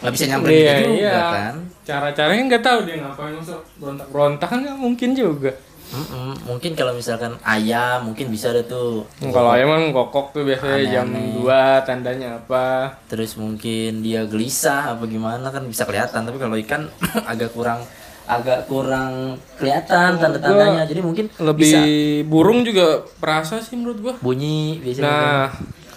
nggak 0.00 0.12
bisa 0.12 0.24
nyamperin 0.26 0.54
Iya, 0.56 0.70
kita 0.70 0.82
juga 0.86 0.98
iya. 1.02 1.18
kan. 1.28 1.54
Cara-caranya 1.82 2.42
nggak 2.46 2.62
tahu 2.62 2.78
dia 2.84 2.96
ngapain 2.96 3.34
masuk 3.34 3.60
berontak-berontak 3.76 4.48
kan 4.48 4.58
nggak 4.60 4.78
mungkin 4.78 5.10
juga. 5.12 5.52
Mm-mm. 5.90 6.46
Mungkin 6.46 6.72
kalau 6.72 6.92
misalkan 6.92 7.34
ayam 7.42 8.06
mungkin 8.06 8.30
bisa 8.30 8.50
ada 8.50 8.62
tuh. 8.62 9.02
Kalau 9.20 9.50
ayam 9.50 9.68
kan 9.68 9.82
kokok 9.90 10.26
tuh 10.30 10.42
biasanya 10.44 10.78
jam 10.86 11.06
Aneh-aneh. 11.06 11.82
2 11.82 11.82
tandanya 11.82 12.28
apa? 12.38 12.94
Terus 13.06 13.34
mungkin 13.34 14.00
dia 14.00 14.22
gelisah 14.22 14.94
apa 14.94 15.04
gimana 15.04 15.50
kan 15.50 15.62
bisa 15.64 15.82
kelihatan. 15.82 16.22
Tapi 16.22 16.38
kalau 16.38 16.54
ikan 16.56 16.86
agak 17.30 17.50
kurang 17.50 17.82
agak 18.24 18.70
kurang 18.70 19.34
kelihatan 19.58 20.14
tanda-tandanya. 20.16 20.86
Jadi 20.86 21.02
mungkin 21.02 21.26
Lebih 21.36 21.58
bisa 21.60 21.80
burung 22.24 22.62
juga 22.62 23.02
perasa 23.18 23.58
sih 23.58 23.74
menurut 23.74 23.98
gua. 24.00 24.14
bunyi 24.18 24.78
biasanya. 24.78 25.10
Nah, 25.10 25.46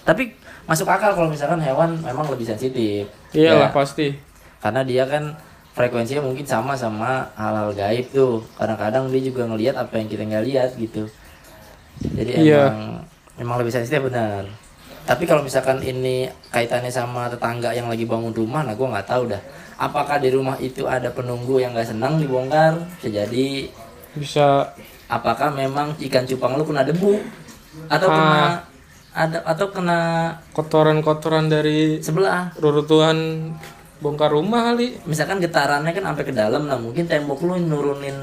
Tapi 0.01 0.33
masuk 0.63 0.89
akal 0.89 1.13
kalau 1.13 1.29
misalkan 1.29 1.61
hewan 1.61 2.01
memang 2.01 2.25
lebih 2.27 2.43
sensitif. 2.43 3.05
iyalah 3.29 3.69
Ya, 3.69 3.69
pasti. 3.69 4.17
karena 4.57 4.81
dia 4.81 5.05
kan 5.05 5.37
frekuensinya 5.73 6.21
mungkin 6.21 6.45
sama 6.45 6.77
sama 6.77 7.25
hal-hal 7.33 7.73
gaib 7.73 8.05
tuh. 8.13 8.45
Kadang-kadang 8.55 9.09
dia 9.09 9.21
juga 9.21 9.49
ngelihat 9.49 9.75
apa 9.75 9.97
yang 9.97 10.07
kita 10.07 10.23
nggak 10.23 10.45
lihat 10.45 10.69
gitu. 10.77 11.09
Jadi 12.13 12.31
Iya. 12.49 12.69
emang 12.69 12.81
emang 13.37 13.57
lebih 13.61 13.73
sensitif 13.73 14.01
benar. 14.05 14.45
Tapi 15.03 15.27
kalau 15.27 15.43
misalkan 15.43 15.83
ini 15.83 16.31
kaitannya 16.47 16.87
sama 16.87 17.27
tetangga 17.27 17.75
yang 17.75 17.91
lagi 17.91 18.07
bangun 18.07 18.31
rumah 18.31 18.63
nah 18.63 18.71
gue 18.71 18.87
nggak 18.87 19.07
tahu 19.09 19.27
dah. 19.27 19.41
Apakah 19.75 20.21
di 20.21 20.31
rumah 20.31 20.55
itu 20.61 20.87
ada 20.87 21.11
penunggu 21.11 21.59
yang 21.59 21.75
nggak 21.75 21.91
senang 21.91 22.21
dibongkar? 22.21 22.77
Bisa 23.01 23.09
jadi. 23.25 23.67
Bisa. 24.15 24.71
Apakah 25.09 25.51
memang 25.51 25.91
ikan 25.99 26.23
cupang 26.23 26.55
lu 26.55 26.63
kena 26.63 26.87
debu? 26.87 27.19
Atau 27.89 28.07
Ah. 28.07 28.15
kena 28.15 28.43
ada 29.13 29.37
atau 29.45 29.67
kena 29.69 29.99
kotoran-kotoran 30.53 31.45
dari 31.45 32.01
sebelah? 32.01 32.49
reruntuhan 32.57 33.49
bongkar 34.03 34.27
rumah 34.29 34.75
kali. 34.75 34.99
Misalkan 35.07 35.39
getarannya 35.39 35.95
kan 35.95 36.03
sampai 36.11 36.25
ke 36.27 36.33
dalam 36.35 36.67
nah 36.67 36.75
mungkin 36.75 37.07
tembok 37.07 37.39
lu 37.47 37.55
nurunin 37.55 38.13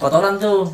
kotoran 0.00 0.40
tuh. 0.40 0.72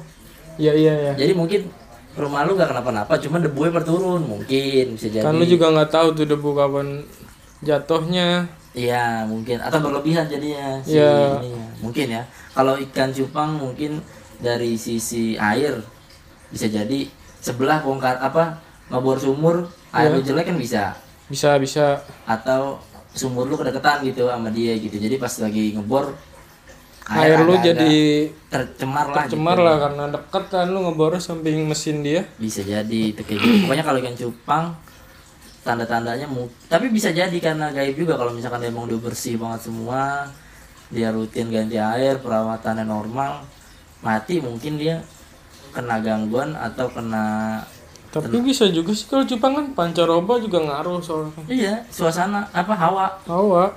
Iya 0.55 0.73
iya 0.77 0.95
ya 0.95 1.13
jadi 1.19 1.33
mungkin 1.35 1.67
rumah 2.15 2.47
lu 2.47 2.55
gak 2.55 2.71
kenapa-napa 2.71 3.17
cuma 3.19 3.41
debunya 3.41 3.73
berturun 3.73 4.23
mungkin 4.23 4.95
bisa 4.95 5.09
jadi. 5.09 5.25
kan 5.25 5.35
lu 5.35 5.47
juga 5.47 5.71
nggak 5.73 5.89
tahu 5.89 6.09
tuh 6.15 6.27
debu 6.27 6.55
kapan 6.55 7.03
jatuhnya. 7.61 8.47
Iya 8.71 9.27
mungkin. 9.27 9.59
Atau 9.59 9.83
berlebihan 9.83 10.31
jadinya 10.31 10.79
si 10.81 10.95
Iya. 10.95 11.43
ininya. 11.43 11.67
mungkin 11.83 12.07
ya. 12.07 12.23
Kalau 12.55 12.79
ikan 12.79 13.11
cupang 13.11 13.59
mungkin 13.59 13.99
dari 14.39 14.79
sisi 14.79 15.35
air 15.35 15.75
bisa 16.51 16.67
jadi 16.67 17.07
sebelah 17.41 17.83
bongkar 17.83 18.19
apa 18.19 18.59
ngebor 18.91 19.19
sumur 19.19 19.57
air 19.91 20.11
Iya. 20.11 20.17
lu 20.17 20.21
jelek 20.23 20.45
kan 20.51 20.57
bisa. 20.59 20.83
Bisa 21.27 21.57
bisa. 21.59 22.03
Atau 22.27 22.79
sumur 23.15 23.47
lu 23.51 23.59
kedekatan 23.59 24.07
gitu 24.07 24.31
sama 24.31 24.51
dia 24.51 24.75
gitu. 24.79 24.97
Jadi 24.97 25.17
pas 25.19 25.33
lagi 25.43 25.75
ngebor 25.75 26.15
air 27.11 27.43
lu 27.43 27.59
agak-agak 27.59 27.75
jadi 27.75 27.95
tercemar 28.47 29.07
lah 29.11 29.25
cemar 29.27 29.59
gitu. 29.59 29.67
lah 29.67 29.77
karena 29.83 30.05
deket 30.15 30.45
kan 30.47 30.67
lu 30.71 30.79
ngebor 30.87 31.13
samping 31.19 31.67
mesin 31.67 32.03
dia. 32.07 32.23
Bisa 32.39 32.63
jadi 32.63 33.01
itu 33.11 33.23
kayak 33.27 33.39
gitu. 33.43 33.57
Pokoknya 33.67 33.85
kalau 33.85 33.99
ikan 33.99 34.17
cupang 34.17 34.65
tanda-tandanya 35.61 36.25
tapi 36.73 36.89
bisa 36.89 37.13
jadi 37.13 37.37
karena 37.37 37.69
gaib 37.69 37.93
juga 37.93 38.17
kalau 38.17 38.33
misalkan 38.33 38.65
emang 38.65 38.89
udah 38.89 38.97
bersih 38.97 39.37
banget 39.37 39.69
semua 39.69 40.33
dia 40.89 41.13
rutin 41.13 41.53
ganti 41.53 41.77
air 41.77 42.17
perawatannya 42.19 42.89
normal 42.89 43.45
mati 44.01 44.41
mungkin 44.41 44.81
dia 44.81 45.05
kena 45.77 46.01
gangguan 46.01 46.57
atau 46.57 46.89
kena 46.89 47.61
tapi 48.11 48.43
bisa 48.43 48.67
juga 48.67 48.91
sih 48.91 49.07
kalau 49.07 49.23
cupang 49.23 49.55
kan 49.55 49.67
pancaroba 49.71 50.43
juga 50.43 50.59
ngaruh 50.59 50.99
soalnya. 50.99 51.31
Iya 51.47 51.75
suasana 51.95 52.43
apa 52.51 52.75
hawa? 52.75 53.07
Hawa. 53.23 53.71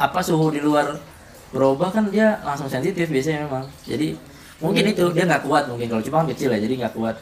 Apa 0.00 0.24
suhu 0.24 0.48
di 0.48 0.64
luar 0.64 0.96
berubah 1.52 1.92
kan 1.92 2.08
dia 2.08 2.40
langsung 2.48 2.64
sensitif 2.72 3.12
biasanya 3.12 3.44
memang. 3.44 3.68
Jadi 3.84 4.16
mungkin 4.56 4.96
itu 4.96 5.04
dia 5.12 5.28
nggak 5.28 5.44
kuat 5.44 5.68
mungkin. 5.68 5.84
Kalau 5.92 6.00
cupang 6.00 6.24
kecil 6.32 6.48
ya 6.48 6.64
jadi 6.64 6.80
nggak 6.80 6.96
kuat. 6.96 7.20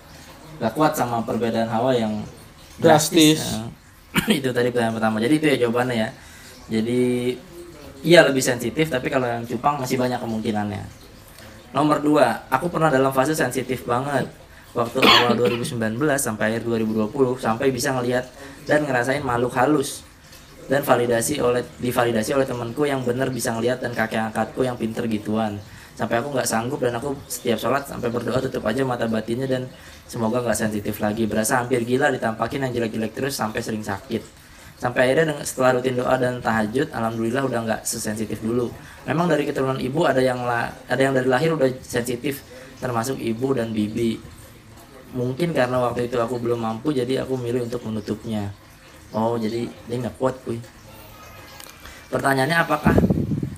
Nggak 0.63 0.73
kuat 0.79 0.93
sama 0.95 1.19
perbedaan 1.27 1.67
hawa 1.67 1.99
yang 1.99 2.23
Drastis. 2.79 3.43
Nah, 3.59 4.31
itu 4.39 4.55
tadi 4.55 4.71
pertanyaan 4.71 5.03
pertama. 5.03 5.19
Jadi 5.19 5.35
itu 5.35 5.47
ya 5.51 5.57
jawabannya 5.67 5.97
ya. 5.99 6.09
Jadi 6.71 7.01
iya 8.07 8.23
lebih 8.23 8.41
sensitif 8.41 8.87
tapi 8.87 9.11
kalau 9.11 9.27
yang 9.27 9.43
cupang 9.51 9.83
masih 9.83 9.99
banyak 9.99 10.23
kemungkinannya. 10.23 10.87
Nomor 11.75 11.99
dua 11.99 12.47
aku 12.55 12.71
pernah 12.71 12.87
dalam 12.87 13.11
fase 13.11 13.35
sensitif 13.35 13.83
banget 13.83 14.31
waktu 14.71 15.03
awal 15.03 15.35
2019 15.35 15.99
sampai 16.15 16.55
akhir 16.55 16.63
2020 16.67 17.11
sampai 17.43 17.75
bisa 17.75 17.91
ngelihat 17.95 18.25
dan 18.67 18.87
ngerasain 18.87 19.23
makhluk 19.23 19.55
halus. 19.59 20.07
Dan 20.71 20.87
validasi 20.87 21.43
oleh 21.43 21.67
divalidasi 21.83 22.31
oleh 22.31 22.47
temanku 22.47 22.87
yang 22.87 23.03
benar 23.03 23.27
bisa 23.35 23.51
ngelihat 23.51 23.83
dan 23.83 23.91
kakek 23.91 24.31
angkatku 24.31 24.63
yang 24.63 24.79
pinter 24.79 25.03
gituan. 25.11 25.59
Sampai 25.99 26.23
aku 26.23 26.31
nggak 26.31 26.47
sanggup 26.47 26.79
dan 26.79 26.95
aku 26.95 27.19
setiap 27.27 27.59
sholat 27.59 27.91
sampai 27.91 28.07
berdoa 28.07 28.39
tutup 28.39 28.63
aja 28.63 28.87
mata 28.87 29.11
batinnya 29.11 29.51
dan 29.51 29.67
semoga 30.07 30.39
nggak 30.39 30.55
sensitif 30.55 31.03
lagi. 31.03 31.27
Berasa 31.27 31.59
hampir 31.59 31.83
gila 31.83 32.15
ditampakin 32.15 32.71
yang 32.71 32.73
jelek-jelek 32.73 33.13
terus 33.19 33.35
sampai 33.35 33.59
sering 33.59 33.83
sakit. 33.83 34.23
Sampai 34.79 35.11
akhirnya 35.11 35.37
setelah 35.43 35.77
rutin 35.77 35.99
doa 35.99 36.15
dan 36.17 36.39
tahajud 36.39 36.89
alhamdulillah 36.95 37.43
udah 37.51 37.61
nggak 37.67 37.81
sesensitif 37.83 38.39
dulu. 38.39 38.71
Memang 39.11 39.27
dari 39.27 39.45
keturunan 39.51 39.77
ibu 39.77 40.07
ada 40.07 40.23
yang 40.23 40.47
la- 40.47 40.71
ada 40.87 41.03
yang 41.03 41.13
dari 41.13 41.27
lahir 41.27 41.51
udah 41.53 41.69
sensitif 41.83 42.47
termasuk 42.81 43.21
ibu 43.21 43.53
dan 43.53 43.75
bibi 43.75 44.17
mungkin 45.11 45.51
karena 45.51 45.79
waktu 45.83 46.07
itu 46.07 46.17
aku 46.19 46.39
belum 46.39 46.63
mampu 46.63 46.95
jadi 46.95 47.27
aku 47.27 47.35
milih 47.35 47.67
untuk 47.67 47.83
menutupnya. 47.87 48.51
Oh 49.11 49.35
jadi 49.35 49.67
dia 49.67 49.97
nggak 49.99 50.17
kuat 50.19 50.39
kuy 50.47 50.63
pertanyaannya 52.11 52.59
apakah 52.59 52.95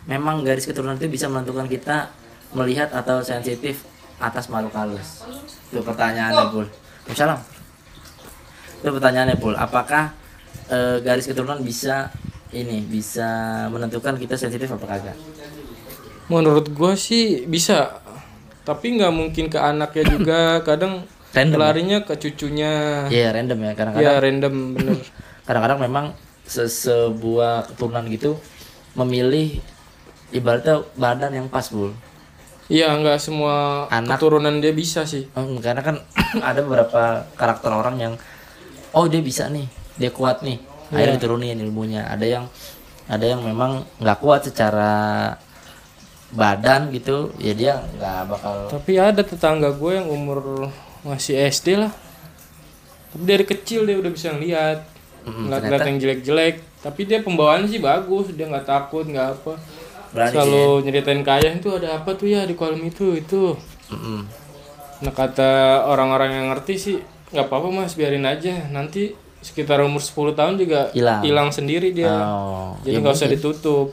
memang 0.04 0.44
garis 0.44 0.68
keturunan 0.68 1.00
itu 1.00 1.08
bisa 1.08 1.26
menentukan 1.26 1.66
kita 1.66 2.12
melihat 2.52 2.92
atau 2.92 3.24
sensitif 3.24 3.84
atas 4.20 4.52
makhluk 4.52 4.76
halus? 4.76 5.24
Itu 5.72 5.80
pertanyaannya 5.80 6.52
pul. 6.52 6.66
Salam 7.16 7.40
itu 8.82 8.88
pertanyaannya 8.92 9.36
pul. 9.40 9.56
Apakah 9.56 10.12
eh, 10.68 11.00
garis 11.00 11.24
keturunan 11.24 11.64
bisa 11.64 12.12
ini 12.52 12.84
bisa 12.84 13.64
menentukan 13.72 14.20
kita 14.20 14.36
sensitif 14.36 14.68
apa 14.68 14.84
kagak? 14.84 15.18
Menurut 16.28 16.68
gua 16.76 16.92
sih 16.94 17.48
bisa. 17.48 18.00
Tapi 18.62 18.94
nggak 18.94 19.10
mungkin 19.10 19.50
ke 19.50 19.58
anaknya 19.58 20.04
juga. 20.06 20.40
Kadang 20.62 21.02
Random 21.32 21.58
ya? 21.58 21.64
larinya 21.64 21.98
ke 22.04 22.14
cucunya. 22.20 22.72
Iya 23.08 23.32
random 23.32 23.58
ya. 23.64 23.72
Kadang-kadang 23.72 24.04
ya 24.04 24.12
random 24.20 24.54
bener. 24.76 24.96
Kadang-kadang 25.48 25.78
memang 25.80 26.04
se- 26.44 26.68
sebuah 26.68 27.72
keturunan 27.72 28.04
gitu 28.12 28.36
memilih 28.92 29.58
ibaratnya 30.30 30.84
badan 30.96 31.32
yang 31.32 31.46
pas 31.48 31.64
bul. 31.72 31.96
Iya 32.68 32.92
nggak 32.94 33.18
semua 33.20 33.88
Anak. 33.88 34.20
keturunan 34.20 34.60
dia 34.60 34.72
bisa 34.76 35.08
sih. 35.08 35.28
Hmm, 35.32 35.60
karena 35.60 35.80
kan 35.80 35.96
ada 36.52 36.60
beberapa 36.60 37.24
karakter 37.36 37.72
orang 37.72 37.96
yang 37.96 38.14
oh 38.92 39.08
dia 39.08 39.24
bisa 39.24 39.48
nih 39.48 39.66
dia 39.96 40.12
kuat 40.12 40.44
nih. 40.44 40.60
Akhirnya 40.92 41.16
diturunin 41.16 41.56
ilmunya. 41.56 42.04
Ada 42.04 42.26
yang 42.28 42.44
ada 43.08 43.24
yang 43.24 43.40
memang 43.40 43.88
nggak 43.98 44.18
kuat 44.20 44.44
secara 44.46 45.32
badan 46.32 46.88
gitu 46.96 47.28
ya 47.36 47.52
dia 47.52 47.74
nggak 47.92 48.20
bakal 48.24 48.54
tapi 48.72 48.96
ada 48.96 49.20
tetangga 49.20 49.68
gue 49.76 50.00
yang 50.00 50.08
umur 50.08 50.72
masih 51.02 51.34
SD 51.50 51.78
lah. 51.78 51.92
Tapi 53.12 53.24
dari 53.28 53.44
kecil 53.44 53.84
dia 53.84 53.98
udah 53.98 54.10
bisa 54.10 54.32
ngeliat. 54.32 54.78
Mm, 55.22 55.50
ngeliat 55.50 55.82
yang 55.86 55.98
jelek-jelek. 56.00 56.54
Tapi 56.82 57.00
dia 57.06 57.22
pembawaannya 57.22 57.68
sih 57.70 57.78
bagus 57.78 58.34
dia 58.34 58.48
nggak 58.50 58.66
takut 58.66 59.06
nggak 59.06 59.28
apa. 59.38 59.54
Berani 60.12 60.32
selalu 60.34 60.64
nyeritain 60.84 61.22
kaya 61.24 61.56
itu 61.56 61.70
ada 61.72 62.02
apa 62.02 62.12
tuh 62.18 62.28
ya 62.28 62.42
di 62.44 62.54
kolam 62.58 62.80
itu 62.82 63.16
itu? 63.16 63.56
Mm-mm. 63.92 64.24
nah 65.02 65.10
kata 65.10 65.82
orang-orang 65.90 66.30
yang 66.30 66.46
ngerti 66.54 66.74
sih 66.78 66.96
nggak 67.34 67.50
apa-apa 67.50 67.68
mas 67.70 67.94
biarin 67.98 68.26
aja. 68.26 68.70
Nanti 68.70 69.14
sekitar 69.42 69.82
umur 69.82 69.98
10 69.98 70.38
tahun 70.38 70.54
juga 70.54 70.94
Hilang. 70.94 71.22
hilang 71.26 71.48
sendiri 71.50 71.90
dia. 71.90 72.10
Oh 72.10 72.78
jadi 72.86 72.98
ya 72.98 73.02
nggak 73.02 73.14
usah 73.14 73.26
mungkin. 73.26 73.38
ditutup. 73.42 73.88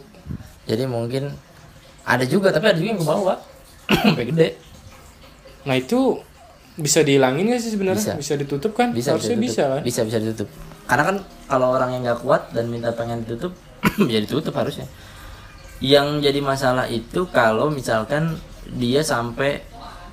Jadi 0.70 0.84
mungkin 0.86 1.24
ada 2.06 2.26
juga 2.26 2.54
tapi 2.54 2.66
ada 2.70 2.78
juga 2.78 2.90
yang 2.94 3.02
ke 3.02 3.08
bawah. 3.10 3.38
Sampai 4.06 4.26
gede. 4.30 4.50
Nah 5.66 5.76
itu 5.78 6.22
bisa 6.80 7.04
dihilangin 7.04 7.52
nggak 7.52 7.60
sih 7.60 7.70
Bisa. 7.70 7.76
sebenarnya? 7.76 8.14
Bisa. 8.16 8.34
ditutup 8.40 8.72
kan? 8.74 8.90
Bisa 8.96 9.14
harusnya 9.14 9.36
ditutup. 9.36 9.52
bisa 9.52 9.64
kan? 9.68 9.82
Bisa 9.84 10.00
bisa 10.08 10.18
ditutup. 10.24 10.48
Karena 10.88 11.04
kan 11.06 11.16
kalau 11.46 11.68
orang 11.76 11.90
yang 11.94 12.02
nggak 12.08 12.20
kuat 12.24 12.42
dan 12.56 12.66
minta 12.72 12.90
pengen 12.96 13.22
ditutup 13.28 13.54
ya 14.14 14.20
ditutup 14.24 14.56
harusnya. 14.56 14.88
Yang 15.80 16.28
jadi 16.28 16.40
masalah 16.44 16.86
itu 16.88 17.28
kalau 17.32 17.72
misalkan 17.72 18.40
dia 18.76 19.04
sampai 19.04 19.64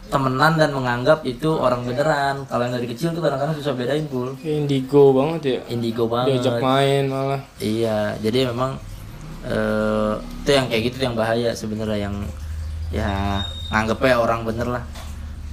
temenan 0.06 0.54
dan 0.54 0.70
menganggap 0.70 1.26
itu 1.26 1.50
orang 1.50 1.82
beneran. 1.82 2.46
Kalau 2.46 2.62
yang 2.62 2.74
dari 2.78 2.86
kecil 2.86 3.10
tuh 3.10 3.22
kadang-kadang 3.22 3.58
susah 3.58 3.74
bedain 3.74 4.06
pul. 4.06 4.38
Kayak 4.38 4.66
indigo 4.66 5.10
banget 5.10 5.40
ya. 5.42 5.58
Indigo 5.70 6.04
banget. 6.06 6.26
diajak 6.38 6.62
main 6.62 7.04
malah. 7.10 7.40
Iya 7.58 8.14
jadi 8.22 8.50
memang 8.50 8.78
eh 9.46 10.14
itu 10.42 10.50
yang 10.50 10.66
kayak 10.66 10.82
gitu 10.90 10.98
yang 11.06 11.14
bahaya 11.14 11.50
sebenarnya 11.54 12.10
yang 12.10 12.16
ya 12.90 13.42
nganggepnya 13.70 14.18
orang 14.18 14.46
bener 14.46 14.66
lah 14.78 14.82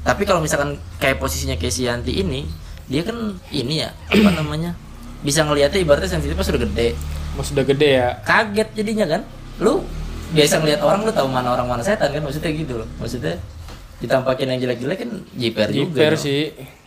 tapi 0.03 0.23
kalau 0.23 0.39
misalkan 0.39 0.75
kayak 0.99 1.17
posisinya 1.17 1.55
kayak 1.55 1.73
si 1.73 1.87
Yanti 1.87 2.19
ini 2.19 2.43
dia 2.85 3.01
kan 3.01 3.15
ini 3.49 3.79
ya 3.79 3.89
apa 4.05 4.29
namanya 4.43 4.75
bisa 5.23 5.47
ngelihatnya 5.47 5.79
ibaratnya 5.79 6.11
sensitif 6.11 6.35
pas 6.35 6.51
udah 6.51 6.61
gede. 6.61 6.87
Mas 7.33 7.49
udah 7.49 7.63
gede 7.63 7.89
ya? 7.95 8.09
Kaget 8.21 8.69
jadinya 8.75 9.05
kan. 9.07 9.21
Lu 9.57 9.79
biasa 10.35 10.59
ngelihat 10.59 10.83
orang 10.83 11.07
lu 11.07 11.11
tahu 11.15 11.31
mana 11.31 11.55
orang 11.55 11.65
mana 11.65 11.79
setan 11.79 12.11
kan 12.11 12.19
maksudnya 12.19 12.51
gitu 12.51 12.83
loh. 12.83 12.87
Maksudnya 12.99 13.39
ditampakin 14.03 14.51
yang 14.51 14.59
jelek-jelek 14.59 14.97
kan 14.99 15.09
jiper 15.33 15.67
juga 15.71 15.95
Jiper 15.95 16.11
dong. 16.11 16.19
sih. 16.19 16.41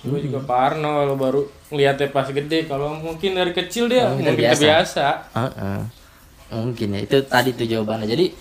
Gue 0.04 0.20
juga 0.20 0.44
parno 0.44 1.00
kalau 1.00 1.16
baru 1.16 1.40
ngeliatnya 1.72 2.12
pas 2.12 2.28
gede. 2.28 2.68
Kalau 2.68 2.92
mungkin 2.92 3.32
dari 3.32 3.56
kecil 3.56 3.88
dia 3.88 4.04
Oh, 4.04 4.12
mungkin 4.12 4.36
udah 4.36 4.52
terbiasa. 4.52 5.06
Heeh. 5.32 5.80
mungkin 6.46 6.88
ya 6.94 7.00
itu 7.02 7.16
tadi 7.24 7.56
tuh 7.56 7.64
jawabannya. 7.64 8.04
Jadi 8.04 8.36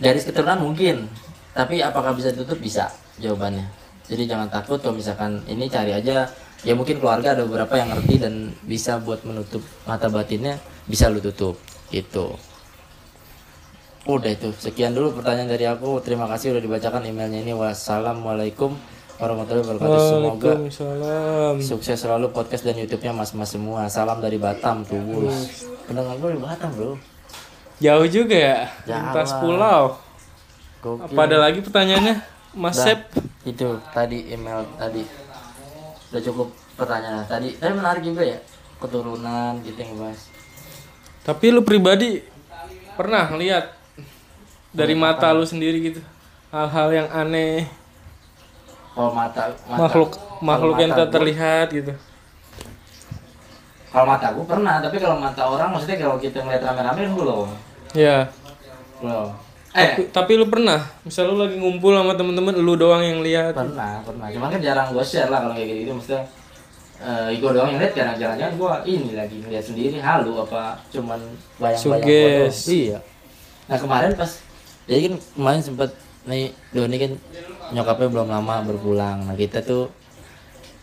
garis 0.00 0.24
keturunan 0.24 0.64
mungkin. 0.64 1.06
Tapi 1.52 1.78
apakah 1.78 2.16
bisa 2.16 2.32
ditutup? 2.32 2.56
Bisa 2.56 2.88
jawabannya 3.20 3.68
jadi 4.06 4.22
jangan 4.36 4.48
takut 4.50 4.78
kalau 4.82 4.94
misalkan 4.98 5.42
ini 5.50 5.66
cari 5.66 5.92
aja 5.94 6.26
ya 6.62 6.72
mungkin 6.74 6.98
keluarga 6.98 7.34
ada 7.34 7.42
beberapa 7.46 7.78
yang 7.78 7.92
ngerti 7.94 8.14
dan 8.22 8.54
bisa 8.66 8.98
buat 9.02 9.22
menutup 9.22 9.62
mata 9.86 10.10
batinnya 10.10 10.58
bisa 10.86 11.10
lu 11.10 11.18
tutup 11.22 11.58
gitu 11.90 12.34
Udah 14.06 14.30
itu. 14.30 14.54
Sekian 14.54 14.94
dulu 14.94 15.18
pertanyaan 15.18 15.50
dari 15.50 15.66
aku. 15.66 15.98
Terima 15.98 16.30
kasih 16.30 16.54
udah 16.54 16.62
dibacakan 16.62 17.02
emailnya 17.10 17.42
ini. 17.42 17.50
Wassalamualaikum 17.50 18.78
warahmatullahi 19.18 19.66
wabarakatuh. 19.66 19.98
Semoga 20.06 20.52
sukses 21.58 21.98
selalu 21.98 22.30
podcast 22.30 22.62
dan 22.62 22.78
YouTube-nya 22.78 23.10
mas-mas 23.10 23.50
semua. 23.50 23.90
Salam 23.90 24.22
dari 24.22 24.38
Batam, 24.38 24.86
Tulus. 24.86 25.66
Pendengar 25.90 26.22
gue 26.22 26.38
di 26.38 26.40
Batam, 26.40 26.70
Bro. 26.78 26.94
Jauh 27.82 28.06
juga 28.06 28.36
ya. 28.38 28.60
Lintas 28.86 29.34
pulau. 29.42 29.98
Gokil. 30.86 31.10
Apa 31.10 31.20
ada 31.26 31.36
lagi 31.42 31.58
pertanyaannya? 31.66 32.35
Mas 32.56 32.80
Udah. 32.80 32.84
Sep. 32.88 33.00
Itu 33.44 33.78
tadi 33.92 34.32
email 34.32 34.64
tadi. 34.80 35.04
Udah 36.10 36.22
cukup 36.24 36.48
pertanyaan 36.74 37.22
tadi. 37.28 37.52
Tapi 37.60 37.72
menarik 37.76 38.02
juga 38.02 38.24
ya. 38.24 38.40
Keturunan 38.80 39.60
gitu 39.60 39.76
yang 39.76 39.94
bahas. 40.00 40.32
Tapi 41.22 41.52
lu 41.52 41.60
pribadi 41.60 42.24
pernah 42.96 43.28
lihat 43.36 43.76
dari 44.72 44.96
mata 44.96 45.28
lu 45.36 45.44
sendiri 45.44 45.92
gitu 45.92 46.00
hal-hal 46.48 46.88
yang 46.92 47.08
aneh 47.12 47.68
Kalau 48.96 49.12
mata, 49.12 49.52
mata 49.68 49.76
makhluk 49.76 50.10
makhluk 50.40 50.76
yang 50.80 50.92
tak 50.96 51.12
terlihat 51.12 51.68
gitu. 51.68 51.92
Kalau 53.92 54.06
mata 54.08 54.28
gue 54.32 54.44
pernah, 54.44 54.80
tapi 54.80 54.96
kalau 55.00 55.16
mata 55.20 55.42
orang 55.44 55.68
maksudnya 55.72 56.00
kalau 56.00 56.16
kita 56.16 56.40
ngeliat 56.40 56.64
rame-rame 56.64 57.12
belum. 57.12 57.48
Ya. 57.92 58.28
Belum. 59.00 59.32
Tapi, 59.76 60.08
Eh, 60.08 60.08
tapi 60.08 60.32
lu 60.40 60.48
pernah, 60.48 60.80
misal 61.04 61.28
lu 61.28 61.36
lagi 61.36 61.60
ngumpul 61.60 61.92
sama 61.92 62.16
temen-temen, 62.16 62.56
lu 62.64 62.80
doang 62.80 63.04
yang 63.04 63.20
lihat. 63.20 63.52
pernah, 63.52 64.00
pernah. 64.00 64.32
Cuman 64.32 64.48
kan 64.48 64.60
jarang 64.64 64.88
gue 64.88 65.04
share 65.04 65.28
lah 65.28 65.44
kalau 65.44 65.52
kayak 65.52 65.84
gitu, 65.84 65.92
maksudnya 65.92 66.24
eh 66.96 67.36
gue 67.36 67.50
doang 67.52 67.68
yang 67.68 67.80
lihat 67.84 67.92
jarang 67.92 68.16
jangan 68.16 68.56
gue 68.56 68.72
ini 68.88 69.12
lagi 69.12 69.36
ngeliat 69.44 69.60
sendiri 69.60 70.00
halu 70.00 70.40
apa 70.40 70.80
cuman 70.88 71.20
bayang-bayang 71.60 72.48
doang. 72.48 72.72
Iya. 72.72 72.98
Nah 73.68 73.76
kemarin 73.76 74.10
pas 74.16 74.32
jadi 74.88 75.00
kan 75.04 75.14
kemarin 75.36 75.60
sempet 75.60 75.90
nih 76.24 76.56
Doni 76.72 76.96
kan 76.96 77.12
nyokapnya 77.76 78.08
belum 78.08 78.28
lama 78.32 78.64
berpulang. 78.64 79.28
Nah 79.28 79.36
kita 79.36 79.60
tuh 79.60 79.92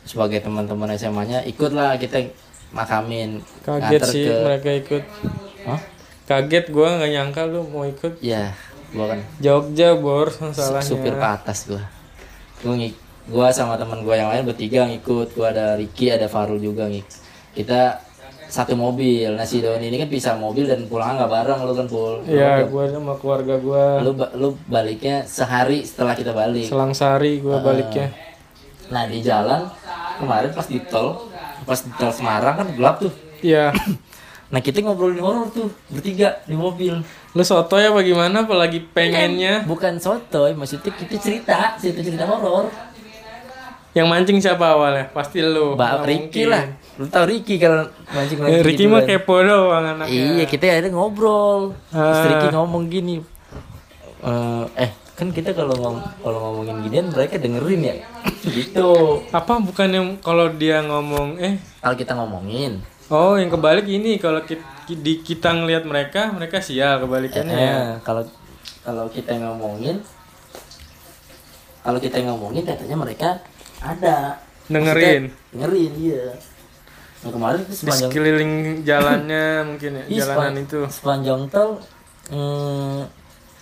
sebagai 0.06 0.38
teman-teman 0.38 0.93
SMA-nya 0.93 1.41
ikut 1.49 1.73
lah 1.73 1.97
kita 1.97 2.29
makamin 2.69 3.41
Kaget 3.65 4.01
sih 4.06 4.29
ke 4.29 4.38
mereka 4.38 4.69
ikut. 4.69 5.03
Hah? 5.65 5.82
Kaget 6.29 6.69
gua 6.69 7.01
nggak 7.01 7.10
nyangka 7.10 7.41
lu 7.49 7.65
mau 7.65 7.89
ikut. 7.89 8.21
ya 8.21 8.53
gua 8.93 9.06
kan. 9.12 9.19
Jogja 9.41 9.97
bor 9.97 10.29
masalahnya. 10.29 10.86
supir 10.86 11.13
ke 11.17 11.27
atas 11.27 11.65
gua. 11.67 11.84
Gua 12.62 12.73
ngik 12.77 12.95
gua 13.27 13.47
sama 13.49 13.75
teman 13.75 14.06
gua 14.06 14.15
yang 14.15 14.29
lain 14.29 14.45
bertiga 14.45 14.86
ngikut. 14.88 15.34
Gua 15.34 15.49
ada 15.51 15.75
Ricky 15.75 16.13
ada 16.13 16.29
Farul 16.29 16.62
juga 16.62 16.86
ngik. 16.88 17.06
Kita 17.58 17.99
satu 18.53 18.77
mobil. 18.77 19.34
Nah 19.34 19.49
si 19.49 19.65
Doni 19.65 19.89
ini 19.89 19.97
kan 19.97 20.10
pisah 20.13 20.38
mobil 20.38 20.69
dan 20.69 20.86
pulang 20.86 21.17
nggak 21.17 21.32
bareng 21.32 21.60
lu 21.65 21.73
kan 21.73 21.88
pul. 21.89 22.21
Iya, 22.29 22.69
gua 22.69 22.86
sama 22.86 23.17
keluarga 23.17 23.58
gua. 23.58 23.97
lu 24.06 24.13
lu 24.38 24.53
baliknya 24.69 25.25
sehari 25.25 25.82
setelah 25.82 26.13
kita 26.13 26.32
balik. 26.38 26.69
Selang 26.69 26.93
sari 26.93 27.41
gua 27.41 27.60
baliknya. 27.65 28.13
nah 28.93 29.10
di 29.10 29.25
jalan 29.25 29.65
kemarin 30.21 30.53
pas 30.53 30.67
di 30.69 30.77
tol 30.86 31.17
pas 31.65 31.79
di 31.82 31.89
tol 31.97 32.13
Semarang 32.13 32.56
kan 32.62 32.67
gelap 32.77 33.01
tuh. 33.01 33.13
Iya. 33.41 33.73
nah 34.54 34.62
kita 34.62 34.86
ngobrolin 34.86 35.18
horor 35.18 35.50
tuh 35.50 35.74
bertiga 35.89 36.38
di 36.46 36.54
mobil 36.54 37.02
Lu 37.34 37.42
soto 37.42 37.82
ya 37.82 37.89
bagaimana 37.89 38.46
apalagi 38.46 38.78
pengennya 38.94 39.66
bukan 39.66 39.98
sotoy 39.98 40.54
maksudnya 40.54 40.94
kita 40.94 41.18
cerita 41.18 41.74
cerita 41.82 42.06
cerita 42.06 42.30
horor 42.30 42.70
yang 43.94 44.10
mancing 44.10 44.42
siapa 44.42 44.74
awalnya? 44.74 45.06
Pasti 45.13 45.38
lu. 45.38 45.78
Mbak 45.78 45.92
mungkin. 46.02 46.46
lah 46.50 46.66
lu 46.98 47.06
tau 47.10 47.26
Ricky 47.30 47.62
kalau 47.62 47.86
mancing 48.10 48.42
mancing 48.42 48.66
Ricky 48.66 48.86
mah 48.89 49.06
kepo 49.06 49.42
doang 49.42 49.86
anaknya. 49.86 50.42
Iya 50.42 50.46
kita 50.50 50.66
akhirnya 50.66 50.98
ngobrol. 50.98 51.78
Terus 51.94 52.18
Ah. 52.18 52.26
Ricky 52.26 52.48
ngomong 52.54 52.84
gini. 52.89 53.16
"Eh, 54.26 54.66
eh 54.82 54.92
kan 55.13 55.30
kita 55.30 55.54
kalau 55.54 55.78
ngom 55.78 55.96
kalau 56.26 56.38
ngomongin 56.42 56.89
ginian 56.89 57.06
mereka 57.13 57.38
dengerin 57.38 57.82
ya. 57.86 57.96
gitu. 58.58 59.22
Apa 59.30 59.62
bukan 59.62 59.89
yang 59.94 60.08
kalau 60.26 60.50
dia 60.50 60.82
ngomong 60.82 61.38
eh 61.38 61.62
Kalau 61.78 61.94
kita 61.94 62.18
ngomongin, 62.18 62.82
oh 63.10 63.36
yang 63.36 63.50
kebalik 63.50 63.84
ini 63.86 64.16
kalau 64.16 64.42
kita, 64.42 64.63
di 64.86 65.20
kita 65.20 65.52
ngelihat 65.52 65.84
mereka 65.84 66.30
mereka 66.30 66.60
sial 66.60 67.00
kebalikannya 67.00 67.56
ya. 67.56 67.72
eh, 67.72 67.92
kalau 68.02 68.24
kalau 68.80 69.08
kita 69.08 69.36
ngomongin, 69.38 70.04
kalau 71.80 72.00
kita 72.00 72.20
ngomongin 72.22 72.63
katanya 72.63 72.98
mereka 72.98 73.30
ada 73.80 74.39
Dengerin. 74.63 75.28
Maksudnya 75.28 75.52
dengerin 75.52 75.94
iya. 75.98 76.24
Nah, 77.20 77.32
kemarin 77.32 77.60
itu 77.62 77.68
Di 77.70 77.78
sepanjang 77.78 78.10
sekeliling 78.10 78.52
jalannya 78.89 79.46
mungkin 79.66 79.92
ya 79.98 80.04
jalanan 80.22 80.28
sepan- 80.28 80.60
itu. 80.62 80.80
sepanjang 80.89 81.42
tol 81.48 81.70
hmm, 82.28 83.00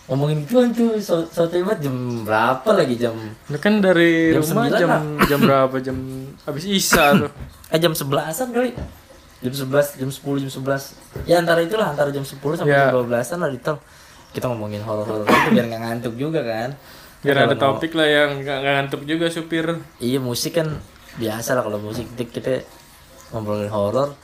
ngomongin 0.07 0.37
gituan 0.41 0.69
tuh 0.71 0.97
so, 0.97 1.21
so 1.25 1.45
banget 1.45 1.85
jam 1.85 1.93
berapa 2.21 2.69
lagi 2.71 2.97
jam 2.97 3.13
Lu 3.45 3.57
kan 3.57 3.77
dari 3.77 4.33
Jam 4.33 4.41
rumah 4.43 4.65
9 4.65 4.81
jam 4.81 4.89
lah. 4.89 5.01
jam 5.25 5.39
berapa? 5.39 5.75
Jam 5.77 5.97
habis 6.41 6.65
Isya 6.65 7.05
tuh. 7.17 7.31
eh 7.73 7.77
jam 7.77 7.93
sebelasan 7.93 8.49
kali 8.49 8.73
jam 9.41 9.51
11 9.51 9.97
jam 9.97 10.09
10 10.09 10.41
jam 10.41 10.51
11 10.53 11.25
ya 11.25 11.35
antara 11.37 11.59
itulah 11.59 11.87
antara 11.87 12.09
jam 12.09 12.21
10 12.21 12.37
sampai 12.37 12.69
Ya. 12.69 12.87
jam 12.87 13.01
12an 13.01 13.37
lah 13.37 13.49
di 13.49 13.59
tol 13.59 13.77
kita 14.31 14.45
ngomongin 14.47 14.79
horor-horor 14.79 15.25
itu 15.25 15.49
biar 15.51 15.65
nggak 15.67 15.81
ngantuk 15.81 16.13
juga 16.15 16.41
kan 16.41 16.71
Biar 17.21 17.37
ada 17.39 17.53
topik 17.53 17.93
lah 17.93 18.05
yang 18.05 18.41
nggak 18.41 18.59
ngantuk 18.59 19.01
juga 19.03 19.29
supir. 19.29 19.65
iya 19.97 20.17
musik 20.17 20.57
kan 20.57 20.81
biasa 21.13 21.53
lah 21.53 21.61
kalau 21.61 21.77
musik 21.77 22.09
kita, 22.13 22.23
kita 22.31 22.53
ngobrolin 23.29 23.67
horor 23.67 24.15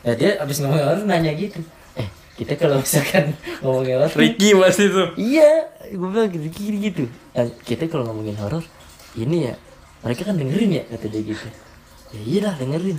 ya 0.00 0.14
dia 0.14 0.38
abis 0.38 0.58
ngomongin 0.58 0.82
horor 0.84 1.04
nanya 1.04 1.30
gitu 1.32 1.62
eh 1.94 2.08
kita 2.34 2.56
kalau 2.56 2.78
misalkan 2.78 3.30
ngomongin 3.62 3.94
horor 3.96 4.10
Ricky 4.14 4.54
pasti 4.54 4.88
tuh. 4.88 5.14
Iya, 5.14 5.50
gue 5.86 6.08
bilang 6.08 6.26
gitu, 6.28 6.46
gini 6.48 6.76
gitu. 6.82 7.04
Nah, 7.30 7.46
kita 7.60 7.86
kalau 7.86 8.08
ngomongin 8.08 8.34
horor, 8.34 8.64
ini 9.14 9.46
ya, 9.46 9.54
mereka 10.00 10.24
kan 10.24 10.34
dengerin 10.34 10.72
ya 10.72 10.82
kata 10.88 11.06
dia 11.06 11.22
gitu. 11.22 11.46
Ya 12.10 12.20
iyalah 12.24 12.54
dengerin. 12.56 12.96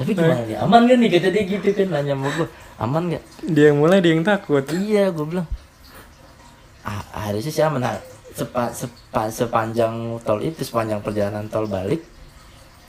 Tapi 0.00 0.10
gimana 0.16 0.42
nih, 0.48 0.56
aman 0.56 0.88
gak 0.88 0.96
nih 0.96 1.08
kata 1.12 1.28
dia 1.28 1.44
gitu 1.44 1.68
kan 1.76 1.88
nanya 1.92 2.14
sama 2.16 2.28
gue, 2.32 2.48
aman 2.80 3.02
gak? 3.12 3.24
Dia 3.52 3.64
yang 3.68 3.78
mulai 3.84 4.00
dia 4.00 4.12
yang 4.16 4.24
takut. 4.24 4.64
Iya, 4.72 5.12
gue 5.12 5.26
bilang. 5.28 5.48
Ah, 6.80 7.04
harusnya 7.28 7.52
sih 7.52 7.60
aman. 7.60 7.84
Nah, 7.84 8.00
sepa, 8.32 8.72
sepa, 8.72 9.28
sepanjang 9.28 10.16
tol 10.24 10.40
itu, 10.40 10.64
sepanjang 10.64 11.04
perjalanan 11.04 11.44
tol 11.52 11.68
balik, 11.68 12.00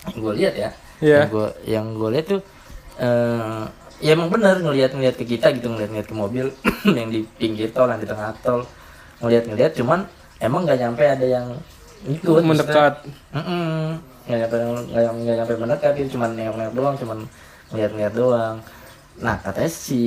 gue 0.07 0.33
lihat 0.39 0.55
ya. 0.55 0.69
Iya. 1.03 1.27
Yang 1.27 1.29
gue 1.35 1.47
yang 1.67 1.85
gue 1.99 2.09
lihat 2.15 2.25
tuh, 2.31 2.41
eh 3.03 3.63
ya 4.01 4.17
emang 4.17 4.33
bener 4.33 4.57
ngelihat 4.65 4.97
ngelihat 4.97 5.15
ke 5.15 5.25
kita 5.29 5.53
gitu 5.53 5.69
ngelihat 5.69 5.93
ngelihat 5.93 6.09
ke 6.09 6.15
mobil 6.17 6.45
yang 6.97 7.09
di 7.13 7.21
pinggir 7.37 7.69
tol 7.69 7.85
yang 7.85 8.01
di 8.01 8.09
tengah 8.09 8.33
tol 8.41 8.65
ngelihat 9.21 9.45
ngelihat 9.45 9.71
cuman 9.77 10.09
emang 10.41 10.65
nggak 10.65 10.79
nyampe 10.81 11.05
ada 11.05 11.25
yang 11.25 11.47
ikut 12.09 12.41
Mendekat. 12.41 13.05
Nggak 14.31 14.39
nyampe, 14.41 14.57
nggak 14.95 15.35
nyampe 15.37 15.53
mendekat 15.59 15.93
itu 15.95 16.15
cuman 16.15 16.29
nengok-nengok 16.33 16.73
doang 16.73 16.95
cuman 16.95 17.17
ngeliat-ngeliat 17.69 18.13
doang 18.15 18.55
nah 19.19 19.35
katanya 19.37 19.67
si 19.67 19.99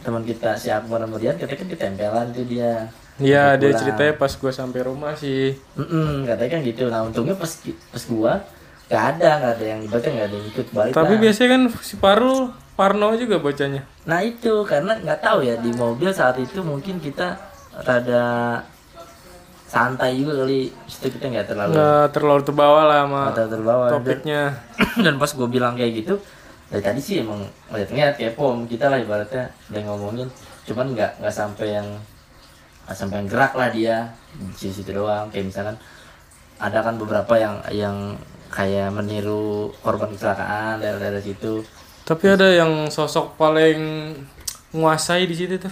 teman 0.00 0.24
kita 0.24 0.56
si 0.56 0.68
Akbar 0.68 1.04
kemudian 1.04 1.36
katanya 1.36 1.58
kan 1.58 1.68
ditempelan 1.68 2.26
tuh 2.32 2.44
dia 2.44 2.88
Iya, 3.18 3.58
dia 3.58 3.74
ceritanya 3.74 4.14
pas 4.14 4.30
gua 4.30 4.54
sampai 4.54 4.86
rumah 4.86 5.10
sih. 5.12 5.58
Mm-mm, 5.74 6.22
katanya 6.22 6.50
kan 6.54 6.60
gitu 6.62 6.86
nah 6.86 7.02
untungnya 7.02 7.34
pas 7.34 7.50
pas 7.90 8.02
gua 8.06 8.32
nggak 8.86 9.04
ada 9.10 9.28
nggak 9.36 9.52
ada 9.52 9.64
yang 9.66 9.80
ibaratnya 9.82 10.10
nggak 10.14 10.26
ada 10.26 10.36
yang 10.38 10.48
ikut 10.48 10.66
balik 10.70 10.92
Tapi 10.94 11.12
lah. 11.12 11.20
biasanya 11.20 11.48
kan 11.50 11.62
si 11.82 11.94
Parul 11.98 12.38
Parno 12.72 13.10
juga 13.18 13.36
bocahnya. 13.36 13.82
nah 14.06 14.22
itu 14.22 14.62
karena 14.64 14.96
nggak 14.96 15.18
tahu 15.18 15.42
ya 15.42 15.58
di 15.58 15.74
mobil 15.74 16.08
saat 16.08 16.38
itu 16.38 16.62
mungkin 16.62 17.02
kita 17.02 17.36
rada 17.84 18.22
santai 19.68 20.16
juga 20.16 20.42
kali 20.42 20.72
itu 20.72 21.06
kita 21.12 21.24
nggak 21.28 21.46
terlalu 21.52 21.72
Nggak 21.76 22.06
terlalu 22.16 22.42
terbawa 22.42 22.80
lah 22.88 22.98
sama 23.04 23.22
terlalu 23.36 23.50
terbawa 23.52 23.84
topiknya. 23.92 24.42
dan 25.04 25.14
pas 25.20 25.28
gue 25.28 25.48
bilang 25.48 25.76
kayak 25.76 25.92
gitu 26.02 26.14
dari 26.68 26.82
tadi 26.84 27.00
sih 27.00 27.20
emang 27.20 27.44
ngeliat-ngeliat 27.68 28.16
kepo 28.16 28.52
sama 28.52 28.64
kita 28.64 28.88
lah 28.88 28.98
ibaratnya 29.00 29.44
udah 29.68 29.82
ngomongin 29.84 30.28
cuman 30.64 30.86
nggak 30.92 31.20
nggak 31.20 31.32
sampai 31.32 31.68
yang 31.76 31.88
nggak 32.84 32.96
sampai 32.96 33.16
yang 33.20 33.28
gerak 33.28 33.52
lah 33.56 33.68
dia 33.68 33.96
di 34.36 34.52
situ 34.56 34.72
situ 34.80 34.90
doang 34.92 35.28
kayak 35.28 35.48
misalkan 35.48 35.76
ada 36.58 36.80
kan 36.80 36.96
beberapa 36.96 37.36
yang 37.36 37.60
yang 37.68 37.96
kayak 38.48 38.88
meniru 38.90 39.68
korban 39.80 40.08
kecelakaan 40.08 40.80
daerah-daerah 40.80 41.20
situ 41.20 41.60
Tapi 42.02 42.24
ada 42.24 42.48
yang 42.48 42.88
sosok 42.88 43.36
paling 43.36 43.76
menguasai 44.72 45.28
di 45.28 45.36
situ 45.36 45.60
tuh. 45.60 45.68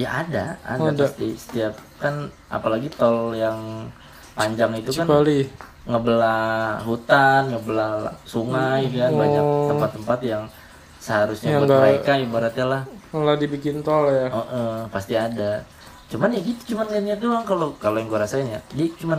Ya 0.00 0.24
ada. 0.24 0.44
Ada, 0.62 0.80
Oh, 0.80 0.88
ada. 0.88 1.04
pasti. 1.04 1.28
Setiap 1.34 1.72
kan 1.96 2.14
apalagi 2.48 2.88
tol 2.90 3.32
yang 3.32 3.86
panjang 4.32 4.72
itu 4.74 4.90
kan 4.90 5.04
Cipali. 5.04 5.44
ngebelah 5.84 6.80
hutan, 6.80 7.50
ngebelah 7.50 7.92
sungai 8.24 8.88
kan. 8.90 9.12
Banyak 9.12 9.42
Oh. 9.42 9.68
tempat-tempat 9.68 10.18
yang 10.22 10.42
seharusnya 10.96 11.58
buat 11.58 11.68
mereka 11.70 12.12
ibaratnya 12.16 12.66
lah. 12.66 12.82
Malah 13.10 13.36
dibikin 13.36 13.80
tol 13.80 14.06
ya. 14.06 14.28
oh, 14.28 14.46
eh, 14.46 14.80
pasti 14.88 15.12
ada. 15.12 15.60
Cuman 16.06 16.30
ya 16.30 16.40
gitu 16.40 16.74
cuman 16.74 16.86
liatnya 16.88 17.16
doang 17.16 17.44
kalau 17.44 17.70
kalau 17.76 17.96
yang 17.96 18.08
gua 18.08 18.22
rasain 18.22 18.46
ya. 18.46 18.60
Dia 18.70 18.86
cuman 18.96 19.18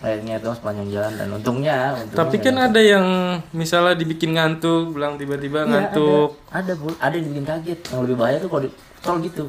liatnya 0.00 0.38
doang 0.38 0.54
sepanjang 0.54 0.88
jalan. 0.90 1.12
Dan 1.14 1.28
untungnya, 1.32 1.76
untungnya 1.94 2.18
Tapi 2.18 2.36
kan 2.38 2.56
ada. 2.60 2.80
yang 2.82 3.06
misalnya 3.52 3.94
dibikin 3.94 4.34
ngantuk, 4.34 4.90
bilang 4.90 5.14
tiba-tiba 5.14 5.62
Iya, 5.62 5.70
ngantuk. 5.70 6.28
ada, 6.48 6.66
ada 6.66 6.72
bu. 6.74 6.86
Ada 6.98 7.14
yang 7.14 7.26
bikin 7.28 7.44
kaget. 7.44 7.78
Yang 7.88 8.00
lebih 8.00 8.16
bahaya 8.16 8.36
tuh 8.38 8.48
kalau 8.48 8.62
di 8.62 8.70
tol 8.98 9.16
gitu 9.20 9.44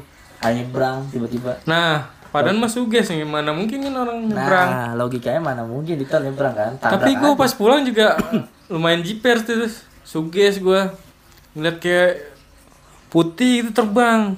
nyebrang 0.50 1.06
tiba-tiba 1.08 1.56
Nah, 1.64 2.04
padahal 2.28 2.56
mah 2.56 2.66
suges 2.66 3.08
gimana 3.08 3.50
mungkin 3.50 3.80
kan 3.80 3.94
orang 3.94 4.18
nyebrang. 4.24 4.68
nah 4.68 4.90
logikanya 4.94 5.38
mana 5.38 5.62
mungkin 5.62 5.94
di 5.94 6.04
tol 6.04 6.20
nyebrang 6.20 6.52
kan 6.52 6.72
Tapi 6.76 7.14
gue 7.14 7.30
pas 7.34 7.48
pulang 7.50 7.80
juga 7.80 8.18
lumayan 8.72 9.00
jiper 9.00 9.38
tuh, 9.38 9.70
suges 10.02 10.58
gue 10.58 10.80
ngeliat 11.52 11.78
kayak 11.78 12.12
putih 13.08 13.62
itu 13.62 13.70
terbang. 13.70 14.34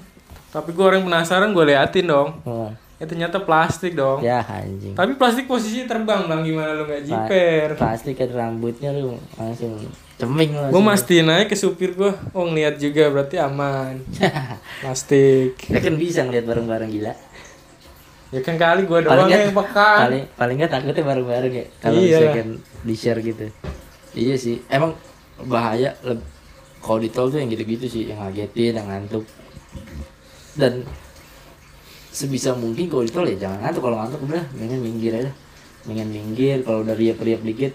Tapi 0.47 0.71
gue 0.71 0.85
orang 0.85 1.03
penasaran 1.03 1.51
gue 1.51 1.65
liatin 1.67 2.07
dong. 2.07 2.29
Oh, 2.43 2.69
Ya 2.97 3.05
ternyata 3.05 3.37
plastik 3.39 3.93
dong. 3.93 4.21
ya 4.21 4.41
anjing 4.41 4.93
Tapi 4.93 5.13
plastik 5.15 5.45
posisi 5.45 5.85
terbang 5.85 6.25
bang 6.25 6.41
gimana 6.43 6.73
lu 6.73 6.85
nggak 6.85 7.03
jiper? 7.03 7.69
pasti 7.77 8.13
kan 8.13 8.29
rambutnya 8.31 8.89
lu 8.91 9.17
langsung 9.35 9.77
ceming 10.17 10.51
lu 10.51 10.69
Gue 10.71 10.83
mastiin 10.83 11.27
aja 11.27 11.45
ke 11.45 11.55
supir 11.55 11.93
gue, 11.93 12.09
oh 12.31 12.45
ngeliat 12.45 12.77
juga 12.77 13.07
berarti 13.07 13.37
aman. 13.37 14.01
Plastik. 14.81 15.61
ya 15.63 15.79
kan 15.79 15.95
bisa 15.95 16.23
ngeliat 16.23 16.45
bareng-bareng 16.45 16.91
gila 16.91 17.13
Ya 18.27 18.41
kan 18.41 18.57
kali 18.57 18.83
gue 18.83 18.99
paling 18.99 19.07
doang 19.07 19.29
nggak 19.29 19.43
yang 19.45 19.55
pekan. 19.55 19.99
paling 20.03 20.25
paling 20.35 20.55
nggak 20.57 20.73
takutnya 20.73 21.05
bareng-bareng 21.05 21.53
ya 21.55 21.65
kalau 21.79 21.97
Iya. 21.97 22.19
misalkan 22.19 22.49
di 22.83 22.95
share 22.95 23.21
gitu 23.21 23.47
iya 24.13 24.35
sih 24.35 24.59
emang 24.67 24.99
bahaya 25.39 25.95
kalau 26.79 26.99
di 26.99 27.07
tol 27.07 27.29
tuh 27.29 27.39
yang 27.39 27.47
gitu-gitu 27.47 27.87
sih 27.87 28.03
yang 28.07 28.19
ngagetin 28.19 28.73
yang 28.75 28.89
ngantuk 28.89 29.23
dan 30.55 30.83
sebisa 32.09 32.51
mungkin 32.53 32.89
kalau 32.89 33.05
di 33.05 33.13
tol 33.13 33.25
ya 33.25 33.39
jangan 33.39 33.63
ngantuk 33.63 33.83
kalau 33.85 33.97
ngantuk 33.97 34.21
udah 34.23 34.43
mendingan 34.53 34.81
minggir 34.81 35.13
aja 35.15 35.31
mendingan 35.85 36.09
minggir 36.11 36.57
kalau 36.61 36.83
udah 36.83 36.95
riap-riap 36.95 37.41
dikit 37.43 37.73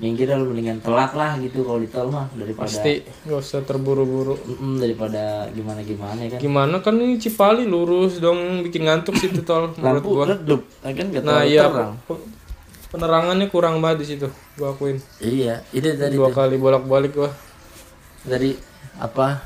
minggir 0.00 0.32
lu 0.32 0.48
mendingan 0.48 0.80
telat 0.80 1.12
lah 1.12 1.36
gitu 1.36 1.60
kalau 1.60 1.76
di 1.76 1.86
tol 1.86 2.08
mah 2.08 2.24
daripada 2.32 2.64
Pasti 2.64 3.04
gak 3.22 3.36
usah 3.36 3.60
terburu-buru. 3.60 4.32
Mm-mm, 4.40 4.80
daripada 4.80 5.44
gimana 5.50 5.80
gimana 5.80 6.16
ya 6.18 6.28
kan 6.30 6.38
Gimana 6.40 6.76
kan 6.80 6.96
ini 6.96 7.16
Cipali 7.16 7.64
lurus 7.64 8.16
dong 8.16 8.64
bikin 8.64 8.84
ngantuk 8.84 9.14
situ 9.14 9.40
tol 9.40 9.70
menurut 9.76 10.00
lampu 10.00 10.10
gua. 10.10 10.24
redup 10.26 10.60
kan 10.80 11.04
gak 11.06 11.20
Nah 11.20 11.44
iya 11.44 11.68
terang 11.68 12.00
pe- 12.02 12.24
penerangannya 12.90 13.46
kurang 13.46 13.78
banget 13.78 13.98
di 14.00 14.06
situ 14.08 14.26
gua 14.56 14.72
akuin. 14.72 14.96
iya 15.20 15.60
itu 15.70 15.92
tadi 15.92 16.16
Dua 16.16 16.26
tuh. 16.26 16.34
kali 16.34 16.56
bolak-balik 16.56 17.12
gua. 17.12 17.30
tadi 18.22 18.56
apa 18.96 19.44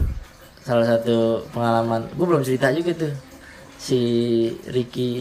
salah 0.61 0.87
satu 0.89 1.45
pengalaman 1.51 2.09
gue 2.09 2.25
belum 2.25 2.41
cerita 2.41 2.71
juga 2.71 2.97
tuh 2.97 3.13
si 3.77 4.01
Ricky 4.65 5.21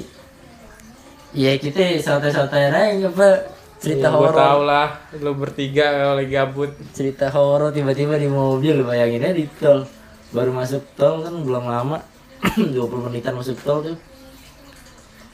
ya 1.33 1.51
kita 1.53 1.99
santai-santai 1.99 2.69
aja 2.69 3.09
apa 3.09 3.52
cerita 3.83 4.07
Ya, 4.07 4.15
horor. 4.15 4.31
tau 4.33 4.59
lah 4.63 4.87
lu 5.13 5.35
bertiga 5.35 5.83
kalau 5.91 6.15
lagi 6.15 6.31
gabut. 6.31 6.71
cerita 6.91 7.27
horor 7.29 7.69
tiba-tiba 7.69 8.15
di 8.15 8.25
mobil 8.25 8.79
bayangin 8.81 9.21
aja 9.21 9.35
di 9.35 9.45
tol. 9.53 9.83
Baru 10.31 10.49
masuk 10.49 10.87
tol 10.93 11.19
kan 11.19 11.35
belum 11.37 11.65
lama. 11.65 11.99
20 12.55 12.79
menitan 13.03 13.35
masuk 13.35 13.59
tol 13.59 13.83
tuh. 13.83 13.97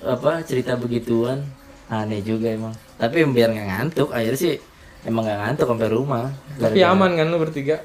Apa 0.01 0.41
cerita 0.41 0.73
begituan. 0.73 1.43
Aneh 1.87 2.21
juga 2.21 2.49
emang. 2.49 2.73
Tapi 2.95 3.25
biar 3.27 3.49
nggak 3.49 3.67
ngantuk 3.67 4.09
akhirnya 4.09 4.37
sih 4.39 4.53
emang 5.03 5.23
nggak 5.23 5.39
ngantuk 5.39 5.67
sampai 5.67 5.89
rumah. 5.89 6.25
Tapi 6.55 6.77
Gara-gara- 6.77 6.91
aman 6.91 7.11
kan 7.13 7.25
lu 7.27 7.37
bertiga? 7.37 7.77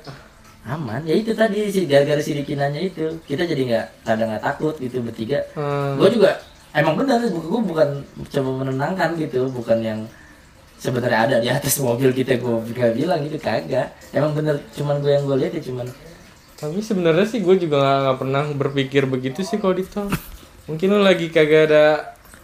aman. 0.64 1.04
Ya 1.04 1.12
itu 1.14 1.32
tadi 1.32 1.68
sih 1.68 1.84
gara-gara 1.84 2.18
si 2.18 2.32
Ricky 2.32 2.52
nanya 2.54 2.80
itu. 2.80 3.04
Kita 3.22 3.44
jadi 3.44 3.62
nggak 3.62 3.86
kadang 4.02 4.28
nggak 4.30 4.44
takut 4.44 4.74
gitu 4.76 5.00
bertiga. 5.00 5.44
Hmm, 5.52 5.96
gue 5.96 6.08
juga 6.10 6.40
emang 6.72 6.96
benar 6.96 7.20
gue 7.20 7.32
bukan 7.62 7.88
coba 8.26 8.50
menenangkan 8.58 9.12
gitu. 9.14 9.44
Bukan 9.50 9.78
yang 9.78 10.00
sebenarnya 10.84 11.20
ada 11.24 11.36
di 11.40 11.48
atas 11.48 11.80
mobil 11.80 12.12
kita 12.12 12.36
gue 12.36 12.60
nggak 12.60 12.92
bilang 12.92 13.24
gitu 13.24 13.40
kagak 13.40 13.96
emang 14.12 14.36
bener 14.36 14.60
cuman 14.76 15.00
gue 15.00 15.16
yang 15.16 15.24
gue 15.24 15.36
lihat 15.40 15.52
ya 15.56 15.62
cuman 15.64 15.88
tapi 16.60 16.78
sebenarnya 16.84 17.24
sih 17.24 17.40
gue 17.40 17.56
juga 17.56 17.80
nggak 17.80 17.98
nggak 18.04 18.18
pernah 18.20 18.42
berpikir 18.52 19.02
begitu 19.04 19.42
sih 19.42 19.58
kalau 19.58 19.74
di 19.74 19.84
tol. 19.84 20.08
Mungkin 20.64 20.96
lu 20.96 21.00
lagi 21.04 21.28
kagak 21.28 21.68
ada 21.68 21.84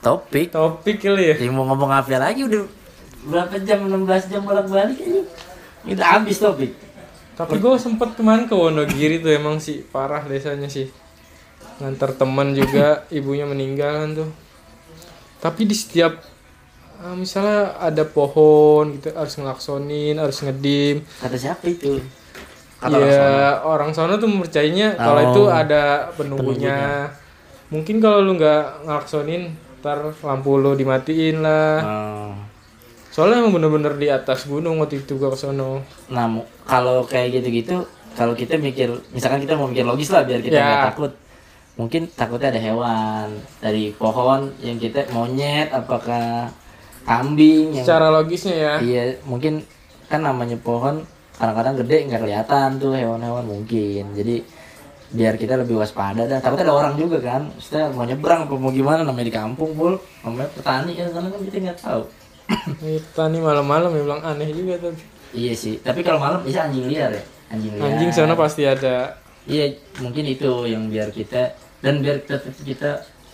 topik 0.04 0.52
topik 0.52 1.00
kali 1.00 1.32
ya. 1.32 1.34
ya 1.40 1.48
mau 1.48 1.64
ngomong 1.68 1.88
apa 1.88 2.20
lagi 2.20 2.44
udah 2.44 2.68
berapa 3.24 3.56
jam 3.64 3.88
16 3.88 4.32
jam 4.32 4.40
bolak 4.44 4.68
balik 4.68 4.96
ini 4.96 5.24
udah 5.92 6.20
habis 6.20 6.40
topik 6.40 6.72
Tapi 7.36 7.56
gue 7.56 7.72
sempet 7.80 8.16
kemarin 8.16 8.44
ke 8.44 8.52
Wonogiri 8.52 9.24
tuh 9.24 9.32
emang 9.32 9.56
sih 9.56 9.80
parah 9.80 10.20
desanya 10.28 10.68
sih. 10.68 10.92
Ngantar 11.80 12.12
teman 12.12 12.52
juga 12.52 13.08
ibunya 13.08 13.48
meninggal 13.48 14.04
kan 14.04 14.10
tuh. 14.12 14.30
Tapi 15.40 15.64
di 15.64 15.72
setiap 15.72 16.20
ah, 17.00 17.14
misalnya 17.14 17.58
ada 17.76 18.04
pohon 18.04 18.94
gitu 18.94 19.10
harus 19.10 19.34
ngelaksonin, 19.34 20.14
harus 20.14 20.38
ngedim. 20.40 21.02
kata 21.16 21.36
siapa 21.36 21.64
itu 21.66 21.96
kata 22.76 22.96
orang 22.96 23.08
Ya 23.08 23.28
orang 23.60 23.90
sono 23.90 24.16
tuh 24.16 24.28
percayanya 24.38 24.94
kalau 24.94 25.20
Oh. 25.20 25.26
itu 25.26 25.42
ada 25.46 25.82
penunggunya. 26.14 27.08
Mungkin 27.68 28.00
kalau 28.00 28.20
lu 28.20 28.34
nggak 28.34 28.84
ngelaksonin, 28.84 29.52
ntar 29.78 30.00
lampu 30.20 30.56
lu 30.56 30.72
dimatiin 30.72 31.40
lah. 31.40 31.76
Oh. 31.80 32.32
Soalnya 33.10 33.42
emang 33.42 33.52
bener-bener 33.52 33.94
di 33.94 34.08
atas 34.08 34.46
gunung 34.46 34.78
waktu 34.78 35.00
itu 35.00 35.16
gua 35.16 35.28
ke 35.28 35.38
sono. 35.38 35.82
Nah, 36.08 36.26
kalau 36.62 37.02
kayak 37.04 37.36
gitu-gitu, 37.36 37.84
kalau 38.12 38.32
kita 38.32 38.56
mikir, 38.56 38.86
misalkan 39.10 39.40
kita 39.40 39.54
mau 39.54 39.66
mikir 39.66 39.82
logis 39.82 40.08
lah 40.08 40.22
biar 40.22 40.40
kita 40.40 40.54
Ya. 40.54 40.64
nggak 40.64 40.86
takut. 40.88 41.12
Mungkin 41.76 42.08
takutnya 42.10 42.48
ada 42.48 42.60
hewan 42.60 43.28
dari 43.58 43.92
pohon 43.92 44.52
yang 44.60 44.76
kita 44.76 45.08
monyet, 45.10 45.70
apakah 45.70 46.48
kambing 47.04 47.74
yang 47.76 47.84
Secara 47.86 48.06
logisnya 48.12 48.54
ya. 48.56 48.74
iya 48.80 49.02
mungkin 49.24 49.64
kan 50.10 50.20
namanya 50.20 50.58
pohon 50.58 51.06
kadang-kadang 51.40 51.80
gede 51.80 51.96
nggak 52.10 52.20
kelihatan 52.20 52.68
tuh 52.76 52.92
hewan-hewan 52.92 53.44
mungkin. 53.48 54.04
Jadi 54.12 54.44
biar 55.10 55.34
kita 55.40 55.56
lebih 55.58 55.80
waspada 55.80 56.28
dah. 56.28 56.38
Takutnya 56.38 56.68
ada 56.68 56.74
orang 56.76 56.94
juga 57.00 57.18
kan. 57.18 57.48
Kita 57.56 57.90
mau 57.96 58.04
nyebrang 58.04 58.46
apa 58.46 58.54
mau 58.60 58.70
gimana 58.70 59.00
namanya 59.02 59.26
di 59.26 59.34
kampung, 59.34 59.72
Bul. 59.72 59.96
Namanya 60.22 60.52
petani 60.52 60.92
kan 60.94 61.08
karena 61.10 61.28
kan 61.32 61.40
kita 61.48 61.56
nggak 61.64 61.78
tahu. 61.80 62.02
Kita 62.82 63.30
nih 63.30 63.38
malam-malam 63.40 63.94
ya 63.94 64.02
bilang 64.02 64.22
aneh 64.26 64.50
juga 64.50 64.74
tuh. 64.82 64.90
iya 65.30 65.54
sih, 65.54 65.78
tapi 65.78 66.02
kalau 66.02 66.18
malam 66.18 66.42
bisa 66.42 66.66
anjing 66.66 66.90
liar 66.90 67.14
ya. 67.14 67.22
Anjing 67.54 67.78
liar. 67.78 67.86
Anjing 67.94 68.10
sana 68.10 68.34
pasti 68.34 68.66
ada. 68.66 69.14
Iya, 69.46 69.78
mungkin 70.02 70.26
itu 70.26 70.66
yang 70.66 70.90
biar 70.90 71.14
kita 71.14 71.54
dan 71.78 72.02
biar 72.02 72.26
kita 72.26 72.42
kita 72.66 72.90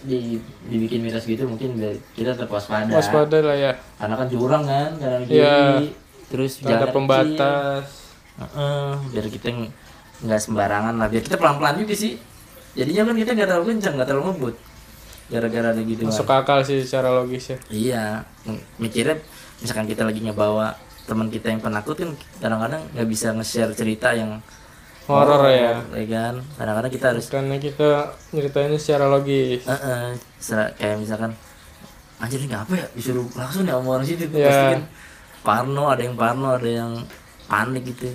di, 0.07 0.39
dibikin 0.71 1.03
mitos 1.03 1.27
gitu 1.27 1.45
mungkin 1.45 1.75
kita 2.15 2.39
tetap 2.39 2.49
waspada. 2.49 2.89
Waspada 2.95 3.43
lah 3.43 3.57
ya. 3.59 3.73
Karena 3.99 4.15
kan 4.15 4.27
jurang 4.31 4.65
kan, 4.65 4.91
kanan 4.97 5.23
kiri. 5.27 5.43
Iya. 5.43 5.59
Terus 6.31 6.63
Ada 6.63 6.91
pembatas. 6.95 7.85
kecil. 7.85 8.05
Heeh, 8.37 8.91
biar 9.11 9.27
kita 9.27 9.47
ng- 9.51 9.73
nggak 10.25 10.41
sembarangan 10.41 10.95
lah. 10.97 11.07
Biar 11.11 11.23
kita 11.27 11.37
pelan-pelan 11.37 11.83
juga 11.83 11.95
sih. 11.99 12.15
Jadinya 12.77 13.09
kan 13.09 13.17
kita 13.17 13.31
nggak 13.35 13.49
terlalu 13.49 13.67
kencang, 13.75 13.95
nggak 13.99 14.09
terlalu 14.09 14.25
ngebut. 14.31 14.55
Gara-gara 15.27 15.69
ada 15.75 15.83
gitu. 15.83 16.03
Masuk 16.07 16.31
akal 16.31 16.63
sih 16.63 16.79
secara 16.87 17.11
logis 17.11 17.51
ya. 17.51 17.59
Iya, 17.67 18.05
mikirnya 18.79 19.19
misalkan 19.59 19.89
kita 19.91 20.05
lagi 20.07 20.21
ngebawa 20.23 20.77
teman 21.07 21.31
kita 21.31 21.49
yang 21.49 21.63
penakut 21.63 21.97
kan 21.97 22.11
kadang-kadang 22.43 22.83
nggak 22.93 23.09
bisa 23.09 23.31
nge-share 23.33 23.73
cerita 23.73 24.11
yang 24.13 24.43
Horor 25.07 25.43
ya. 25.47 25.79
ya 25.95 26.05
kan 26.05 26.35
kadang-kadang 26.59 26.93
kita 26.93 27.07
harus 27.15 27.27
Karena 27.27 27.57
kita 27.57 27.91
nyeritainnya 28.31 28.75
secara 28.77 29.07
logis. 29.07 29.63
Heeh, 29.63 30.19
sera- 30.37 30.75
kayak 30.75 30.99
misalkan 30.99 31.31
anjir 32.17 32.41
ini 32.41 32.51
apa 32.51 32.75
ya 32.75 32.87
disuruh 32.91 33.23
langsung 33.33 33.63
ya 33.63 33.77
sama 33.77 33.89
orang 33.93 34.05
situ 34.05 34.25
Iya. 34.27 34.49
pasti 34.49 34.65
kan 34.73 34.83
parno 35.43 35.85
ada 35.87 36.01
yang 36.01 36.17
parno 36.17 36.49
ada 36.51 36.65
yang 36.65 36.93
panik 37.45 37.87
gitu 37.87 38.09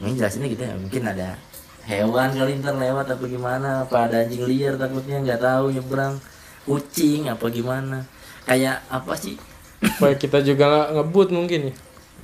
ini 0.00 0.16
jelasinnya 0.16 0.48
gitu 0.48 0.64
ya 0.64 0.74
mungkin 0.74 1.02
ada 1.04 1.36
hewan 1.84 2.32
kali 2.32 2.58
ntar 2.58 2.74
lewat 2.74 3.06
apa 3.06 3.24
gimana 3.24 3.84
apa 3.84 4.08
ada 4.08 4.24
anjing 4.24 4.42
liar 4.42 4.74
takutnya 4.74 5.20
nggak 5.20 5.38
tahu 5.38 5.70
nyebrang 5.70 6.16
kucing 6.64 7.28
apa 7.28 7.46
gimana 7.46 8.02
kayak 8.42 8.80
apa 8.88 9.12
sih 9.14 9.36
Supaya 9.84 10.16
kita 10.16 10.40
juga 10.40 10.88
ngebut 10.90 11.28
mungkin 11.28 11.68
ya. 11.68 11.74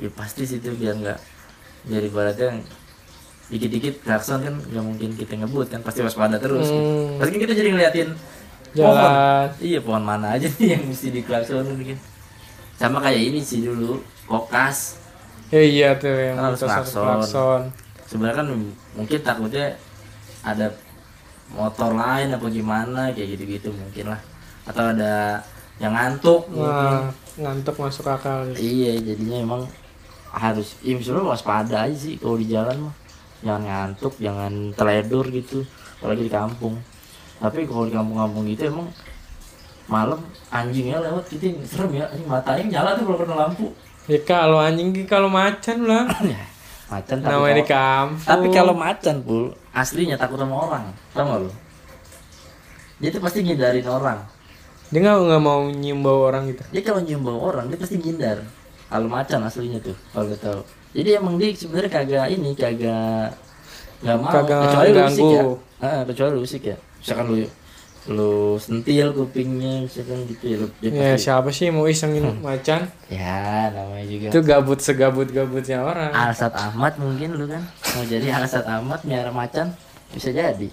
ya 0.01 0.11
pasti 0.11 0.49
sih 0.49 0.57
itu 0.57 0.73
biar 0.73 0.97
nggak 0.97 1.21
biar 1.85 2.03
ibaratnya 2.03 2.65
dikit-dikit 3.51 3.95
klakson 4.01 4.41
kan 4.41 4.55
nggak 4.57 4.81
mungkin 4.81 5.11
kita 5.13 5.35
ngebut 5.37 5.67
kan 5.69 5.81
pasti 5.81 6.01
waspada 6.01 6.37
terus 6.37 6.67
Hmm. 6.67 7.19
pasti 7.19 7.37
kita 7.37 7.53
jadi 7.53 7.69
ngeliatin 7.69 8.09
Jalan. 8.71 8.95
pohon 8.95 9.13
iya 9.61 9.79
pohon 9.79 10.03
mana 10.03 10.27
aja 10.33 10.47
nih 10.49 10.69
yang 10.73 10.85
mesti 10.85 11.11
diklakson 11.11 11.67
mungkin 11.67 11.99
sama 12.75 12.99
kayak 13.01 13.21
ini 13.21 13.41
sih 13.41 13.61
dulu 13.61 13.99
kokas 14.25 15.03
Ya 15.51 15.59
iya 15.59 15.89
tuh 15.93 16.15
yang 16.15 16.39
Kan 16.39 16.45
harus 16.49 16.63
klakson. 16.63 17.03
klakson. 17.19 17.61
sebenarnya 18.07 18.37
kan 18.39 18.47
mungkin 18.95 19.19
takutnya 19.21 19.67
ada 20.41 20.71
motor 21.51 21.91
lain 21.93 22.31
apa 22.31 22.47
gimana 22.47 23.11
kayak 23.11 23.35
gitu-gitu 23.35 23.69
mungkin 23.71 24.15
lah 24.15 24.21
atau 24.63 24.87
ada 24.87 25.43
yang 25.77 25.91
ngantuk 25.91 26.47
mungkin. 26.47 26.71
Nah, 26.71 27.11
ngantuk 27.37 27.75
masuk 27.75 28.07
akal. 28.07 28.47
Iya, 28.53 28.95
jadinya 29.03 29.41
emang 29.41 29.63
harus 30.31 30.79
ya 30.79 30.95
sebenarnya 30.95 31.27
waspada 31.29 31.77
aja 31.83 31.97
sih 31.97 32.15
kalau 32.15 32.37
di 32.37 32.47
jalan 32.47 32.87
mah. 32.87 32.95
Jangan 33.41 33.62
ngantuk, 33.64 34.14
jangan 34.20 34.53
teledur 34.76 35.24
gitu, 35.32 35.64
apalagi 36.01 36.28
di 36.28 36.32
kampung. 36.32 36.74
Tapi 37.41 37.64
kalau 37.64 37.88
di 37.88 37.93
kampung-kampung 37.97 38.45
gitu 38.53 38.62
emang 38.68 38.88
malam 39.91 40.20
anjingnya 40.53 41.03
lewat 41.03 41.24
gitu 41.32 41.51
serem 41.66 41.99
ya, 41.99 42.05
anjing 42.07 42.28
matanya 42.28 42.64
nyala 42.68 42.91
tuh 43.01 43.05
kalau 43.09 43.18
kena 43.24 43.34
lampu. 43.49 43.66
Ya 44.07 44.20
kalau 44.22 44.59
anjing 44.61 44.93
kalau 45.09 45.28
macan 45.32 45.88
lah. 45.88 46.05
Ya, 46.91 46.97
macan 46.99 47.16
takut 47.22 47.34
Namanya 47.38 47.55
di 47.55 47.66
kampung. 47.70 48.26
Tapi 48.26 48.47
kalau 48.51 48.74
macan 48.74 49.16
pul 49.22 49.43
aslinya 49.70 50.18
takut 50.18 50.43
sama 50.43 50.59
orang, 50.66 50.84
tau 51.14 51.22
gak 51.22 51.41
lu? 51.47 51.51
dia 53.01 53.09
tuh 53.09 53.22
pasti 53.24 53.41
ngindarin 53.41 53.88
orang 53.88 54.20
dia 54.93 55.01
nggak 55.01 55.16
nggak 55.24 55.43
mau 55.43 55.64
nyium 55.72 56.05
bau 56.05 56.28
orang 56.28 56.53
gitu 56.53 56.62
dia 56.68 56.82
kalau 56.84 57.01
nyium 57.01 57.24
bau 57.24 57.41
orang 57.41 57.72
dia 57.72 57.80
pasti 57.80 57.97
ngindar 57.97 58.45
kalau 58.91 59.07
macan 59.07 59.41
aslinya 59.41 59.78
tuh 59.78 59.95
kalau 60.11 60.26
tahu. 60.36 60.61
Jadi 60.91 61.09
emang 61.14 61.38
dia 61.38 61.55
sebenarnya 61.55 61.88
kagak 61.88 62.26
ini 62.28 62.51
kagak 62.53 63.30
nggak 64.03 64.16
mau 64.18 64.32
Kagak 64.32 64.61
kecuali 64.66 64.88
lu 64.91 64.97
ganggu. 64.99 65.14
usik 65.14 65.30
ya. 65.30 65.43
Ah, 65.80 66.01
kecuali 66.03 66.30
lu 66.34 66.41
usik 66.43 66.62
ya. 66.66 66.76
Misalkan 66.99 67.26
lu 67.30 67.36
lu 68.09 68.32
sentil 68.57 69.12
kupingnya 69.12 69.84
misalkan 69.84 70.24
gitu 70.24 70.45
ya 70.45 70.57
lu 70.57 70.66
ya 70.82 71.14
siapa 71.14 71.53
sih 71.53 71.68
mau 71.68 71.86
isengin 71.86 72.43
macan? 72.43 72.91
Ya 73.07 73.70
namanya 73.70 74.07
juga. 74.09 74.26
Itu 74.32 74.41
gabut 74.43 74.80
segabut 74.80 75.28
gabutnya 75.30 75.84
orang. 75.84 76.11
Alsat 76.11 76.51
Ahmad 76.53 76.99
mungkin 76.99 77.38
lu 77.38 77.47
kan. 77.47 77.62
Mau 77.95 78.03
jadi 78.03 78.34
Alsat 78.34 78.66
Ahmad 78.66 79.05
miara 79.07 79.30
macan 79.30 79.76
bisa 80.11 80.34
jadi. 80.34 80.68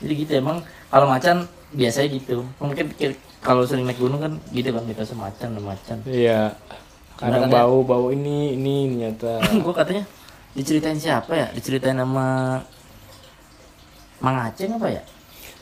Jadi 0.00 0.12
gitu 0.16 0.32
emang 0.32 0.64
kalau 0.88 1.04
macan 1.04 1.44
biasanya 1.74 2.08
gitu. 2.16 2.46
Mungkin 2.56 2.86
ki- 2.96 3.18
kalau 3.40 3.64
sering 3.64 3.84
naik 3.84 3.96
gunung 3.96 4.20
kan 4.20 4.32
gitu 4.48 4.68
kan 4.70 4.84
kita 4.84 5.00
semacan 5.02 5.56
macan 5.58 5.96
iya 6.04 6.52
kadang 7.20 7.46
Kadang-kadang- 7.46 7.52
bau 7.52 7.78
bau 7.84 8.06
ini 8.08 8.56
ini 8.56 8.74
ternyata 8.96 9.44
gue 9.64 9.74
katanya 9.76 10.04
diceritain 10.50 10.96
siapa 10.96 11.30
ya? 11.30 11.46
Diceritain 11.52 11.94
sama 11.94 12.58
Mang 14.20 14.36
Aceh 14.36 14.66
apa 14.66 14.88
ya? 14.88 15.02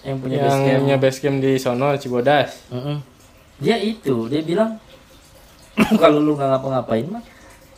Yang 0.07 0.17
punya 0.23 0.39
base 0.41 0.55
yang 0.55 0.63
camp. 0.65 0.83
punya 0.83 0.97
di 1.39 1.51
sono 1.59 1.89
Cibodas. 1.99 2.71
Mm-mm. 2.71 2.97
dia 3.59 3.75
itu 3.75 4.31
dia 4.31 4.39
bilang 4.41 4.79
kalau 6.03 6.23
lu 6.23 6.39
nggak 6.39 6.47
ngapa-ngapain 6.47 7.07
mah 7.11 7.23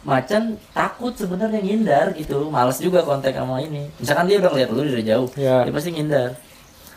macan 0.00 0.56
takut 0.72 1.12
sebenarnya 1.12 1.60
ngindar 1.60 2.12
gitu. 2.12 2.48
Males 2.52 2.80
juga 2.80 3.00
kontak 3.00 3.32
sama 3.32 3.60
ini. 3.60 3.88
Misalkan 3.96 4.28
dia 4.28 4.40
udah 4.40 4.50
ngeliat 4.52 4.70
lu 4.70 4.84
dari 4.84 5.04
jauh 5.04 5.28
ya 5.36 5.64
dia 5.64 5.72
pasti 5.72 5.90
ngindar. 5.92 6.36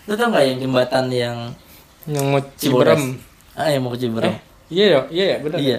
Lu 0.07 0.19
tau 0.19 0.27
nggak 0.31 0.43
yang 0.51 0.57
jembatan 0.59 1.05
yang 1.07 1.37
yang 2.07 2.25
mau 2.27 2.43
Ciberem? 2.59 3.15
Ah 3.55 3.71
yang 3.71 3.83
mau 3.87 3.95
ke 3.95 4.03
Ciberem. 4.03 4.35
Iya 4.67 4.85
ya 4.85 4.99
iya 5.09 5.25
ya 5.31 5.37
benar 5.39 5.59
iya 5.59 5.77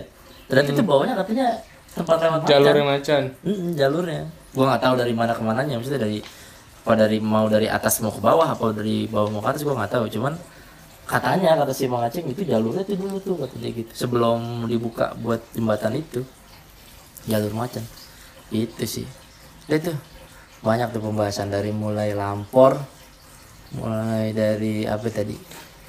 ternyata 0.50 0.70
itu 0.76 0.82
bawahnya 0.84 1.14
katanya 1.16 1.46
tempat 1.94 2.16
lewat 2.20 2.40
macan 2.42 2.50
jalur 2.50 2.74
yang 2.74 2.88
macan. 2.90 3.22
Mm-mm, 3.46 3.70
jalurnya. 3.78 4.22
Gua 4.54 4.64
nggak 4.74 4.82
tahu 4.82 4.94
dari 4.98 5.14
mana 5.14 5.32
ke 5.32 5.42
mananya 5.42 5.74
maksudnya 5.78 6.02
dari 6.02 6.18
apa 6.84 6.92
dari 7.00 7.18
mau 7.22 7.46
dari 7.48 7.66
atas 7.70 8.04
mau 8.04 8.12
ke 8.12 8.20
bawah 8.20 8.48
apa 8.52 8.64
dari 8.76 9.08
bawah 9.08 9.30
mau 9.30 9.40
ke 9.40 9.48
atas 9.54 9.62
gua 9.62 9.78
nggak 9.78 9.92
tahu. 9.94 10.04
Cuman 10.10 10.34
katanya 11.04 11.56
kata 11.60 11.72
si 11.72 11.84
Mang 11.86 12.04
Aceh 12.04 12.24
itu 12.24 12.42
jalurnya 12.44 12.82
tuh 12.82 12.96
dulu 12.96 13.16
tuh 13.20 13.36
kata 13.36 13.54
dia 13.60 13.70
gitu. 13.72 13.92
sebelum 13.94 14.66
dibuka 14.66 15.14
buat 15.22 15.40
jembatan 15.54 15.96
itu. 15.96 16.20
Jalur 17.30 17.54
macan. 17.56 17.84
Itu 18.52 18.84
sih. 18.84 19.06
Itu 19.70 19.94
banyak 20.64 20.96
tuh 20.96 21.02
pembahasan 21.04 21.52
dari 21.52 21.72
mulai 21.72 22.16
lampor 22.16 22.80
mulai 23.74 24.30
dari 24.30 24.86
apa 24.86 25.08
tadi? 25.10 25.36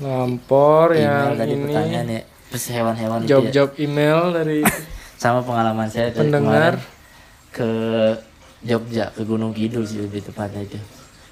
Lampor 0.01 0.91
email 0.91 1.05
yang 1.05 1.39
tadi 1.39 1.53
ini. 1.55 1.63
pertanyaan 1.63 2.07
ya 2.11 2.21
hewan-hewan 2.57 3.23
ya. 3.23 3.37
job-job 3.37 3.69
email 3.77 4.31
dari 4.31 4.63
sama 5.21 5.43
pengalaman 5.43 5.87
saya 5.87 6.11
tadi 6.11 6.31
Pendengar. 6.31 6.79
ke 7.51 7.69
Jogja 8.65 9.13
ke 9.13 9.21
Gunung 9.23 9.53
Kidul 9.53 9.85
sih 9.85 10.01
lebih 10.01 10.25
tepatnya 10.25 10.65
itu. 10.65 10.79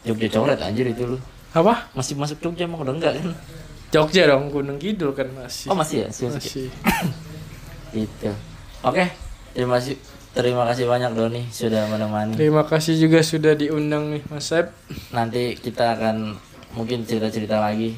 Jogja 0.05 0.27
coret 0.29 0.59
anjir 0.61 0.85
itu 0.87 1.03
lu 1.03 1.17
apa? 1.53 1.89
Masih 1.97 2.13
masuk 2.15 2.37
Jogja 2.39 2.67
emang 2.69 2.85
udah 2.85 2.93
enggak 2.93 3.13
kan? 3.19 3.33
Jogja 3.93 4.29
dong 4.29 4.53
Gunung 4.53 4.77
Kidul 4.77 5.11
kan 5.17 5.27
masih. 5.33 5.69
Oh 5.69 5.77
masih 5.77 6.05
ya? 6.05 6.07
Masih 6.09 6.23
masuk 6.29 6.41
masih. 6.41 6.67
Itu 8.05 8.31
oke 8.83 9.05
terima 9.53 9.77
kasih 9.77 9.95
terima 10.33 10.63
kasih 10.65 10.89
banyak 10.89 11.11
Doni 11.13 11.45
sudah 11.53 11.85
menemani. 11.89 12.33
Terima 12.33 12.65
kasih 12.65 12.97
juga 12.97 13.21
sudah 13.21 13.53
diundang 13.53 14.13
nih 14.17 14.23
Mas 14.33 14.49
Sep. 14.49 14.73
Nanti 15.13 15.53
kita 15.57 15.93
akan 15.97 16.37
mungkin 16.73 17.05
cerita-cerita 17.05 17.61
lagi. 17.61 17.93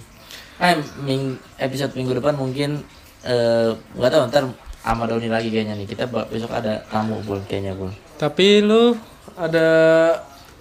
Eh 0.55 0.76
ming, 1.03 1.36
episode 1.59 1.95
minggu 1.95 2.19
depan 2.19 2.36
mungkin 2.36 2.84
eh, 3.26 3.69
nggak 3.97 4.11
tahu 4.13 4.21
ntar 4.30 4.43
sama 4.86 5.09
Doni 5.09 5.28
lagi 5.28 5.49
kayaknya 5.49 5.73
nih. 5.76 5.88
Kita 5.89 6.05
besok 6.07 6.53
ada 6.53 6.86
tamu 6.88 7.17
bul 7.26 7.41
kayaknya 7.49 7.73
bul. 7.73 7.89
Tapi 8.21 8.61
lu 8.61 8.93
ada 9.34 9.67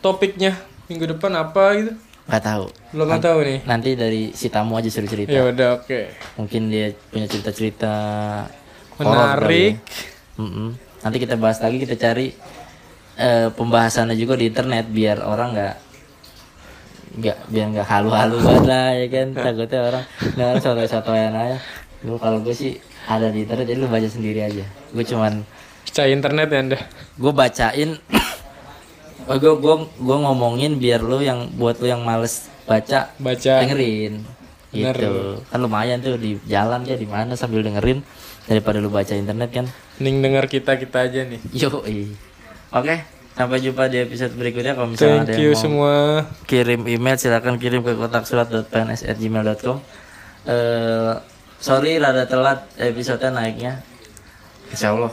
topiknya 0.00 0.56
minggu 0.88 1.16
depan 1.16 1.32
apa 1.36 1.64
gitu? 1.76 1.92
Nggak 2.24 2.42
tahu. 2.42 2.64
Lo 2.96 3.02
nggak 3.04 3.22
tahu 3.22 3.38
nih. 3.44 3.58
nanti 3.68 3.90
dari 3.94 4.32
si 4.32 4.48
tamu 4.48 4.80
aja 4.80 4.88
suruh 4.88 5.08
cerita. 5.08 5.32
Ya 5.32 5.44
udah 5.52 5.68
oke. 5.80 6.00
Mungkin 6.40 6.72
dia 6.72 6.96
punya 7.12 7.28
cerita-cerita 7.28 7.92
horor 8.96 9.12
menarik 9.12 9.44
kali 9.44 9.64
ya. 9.68 9.72
Mm-mm. 10.34 10.68
nanti 11.04 11.16
kita 11.22 11.38
bahas 11.38 11.62
lagi 11.62 11.78
kita 11.78 11.94
cari 11.94 12.34
eh, 13.14 13.46
pembahasannya 13.54 14.18
juga 14.18 14.34
di 14.34 14.50
internet 14.50 14.90
biar 14.90 15.22
orang 15.22 15.54
nggak 15.54 15.74
nggak 17.14 17.38
biar 17.46 17.66
nggak 17.70 17.86
halu-halu 17.86 18.36
banget 18.42 18.64
lah 18.66 18.88
ya 18.98 19.06
kan? 19.12 19.26
Takutnya 19.46 19.80
orang 19.84 20.04
dengar 20.34 20.56
soto-sotoyan 20.58 21.34
aja 21.36 21.58
lu 22.04 22.20
kalau 22.20 22.38
gue 22.44 22.52
sih 22.52 22.76
ada 23.08 23.32
di 23.32 23.48
internet 23.48 23.64
jadi 23.64 23.78
lu 23.80 23.88
baca 23.88 24.08
sendiri 24.08 24.44
aja. 24.44 24.64
Gue 24.92 25.04
cuman 25.08 25.40
percaya 25.84 26.10
internet 26.12 26.48
ya 26.52 26.58
anda? 26.60 26.78
gue 27.14 27.32
bacain 27.32 27.90
oh, 29.30 29.36
gue 29.40 29.52
gue 29.56 29.74
gue 30.04 30.16
ngomongin 30.20 30.76
biar 30.76 31.00
lu 31.00 31.22
yang 31.24 31.48
buat 31.56 31.80
lu 31.80 31.88
yang 31.88 32.04
males 32.04 32.52
baca 32.68 33.12
baca. 33.16 33.52
dengerin. 33.64 34.20
Bener. 34.74 34.96
gitu. 34.98 35.12
Kan 35.48 35.58
lumayan 35.64 36.02
tuh 36.04 36.20
di 36.20 36.36
jalan 36.44 36.82
ya 36.84 36.98
di 36.98 37.06
mana 37.08 37.38
sambil 37.38 37.64
dengerin 37.64 38.04
daripada 38.44 38.82
lu 38.82 38.92
baca 38.92 39.14
internet 39.16 39.50
kan? 39.54 39.66
Mending 39.96 40.20
dengar 40.20 40.44
kita 40.50 40.76
kita 40.76 41.08
aja 41.08 41.24
nih. 41.24 41.40
Yo 41.56 41.70
oke 42.74 42.94
sampai 43.34 43.58
jumpa 43.58 43.88
di 43.88 43.98
episode 44.02 44.34
berikutnya. 44.36 44.76
Kalau 44.76 44.92
misalnya 44.92 45.24
ada 45.24 45.26
thank 45.30 45.38
yang 45.38 45.46
you 45.46 45.52
mau 45.54 45.62
semua. 45.62 45.94
kirim 46.46 46.80
email 46.84 47.16
silakan 47.16 47.56
kirim 47.56 47.80
ke 47.80 47.96
kotak 47.96 48.28
surat.pns@gmail.com 48.28 49.78
eh 50.44 51.33
sorry 51.64 51.96
rada 51.96 52.28
telat 52.28 52.68
episode 52.76 53.24
naiknya. 53.32 53.80
Insya 54.68 54.92
Allah 54.92 55.12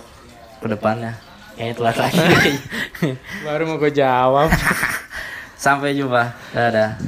ke 0.59 0.67
depannya. 0.67 1.15
Kayaknya 1.55 1.75
telat 1.79 1.95
lagi. 1.95 2.19
Baru 3.47 3.63
mau 3.71 3.79
gue 3.79 3.91
jawab. 3.95 4.51
Sampai 5.63 5.95
jumpa. 5.95 6.35
Dadah 6.51 6.99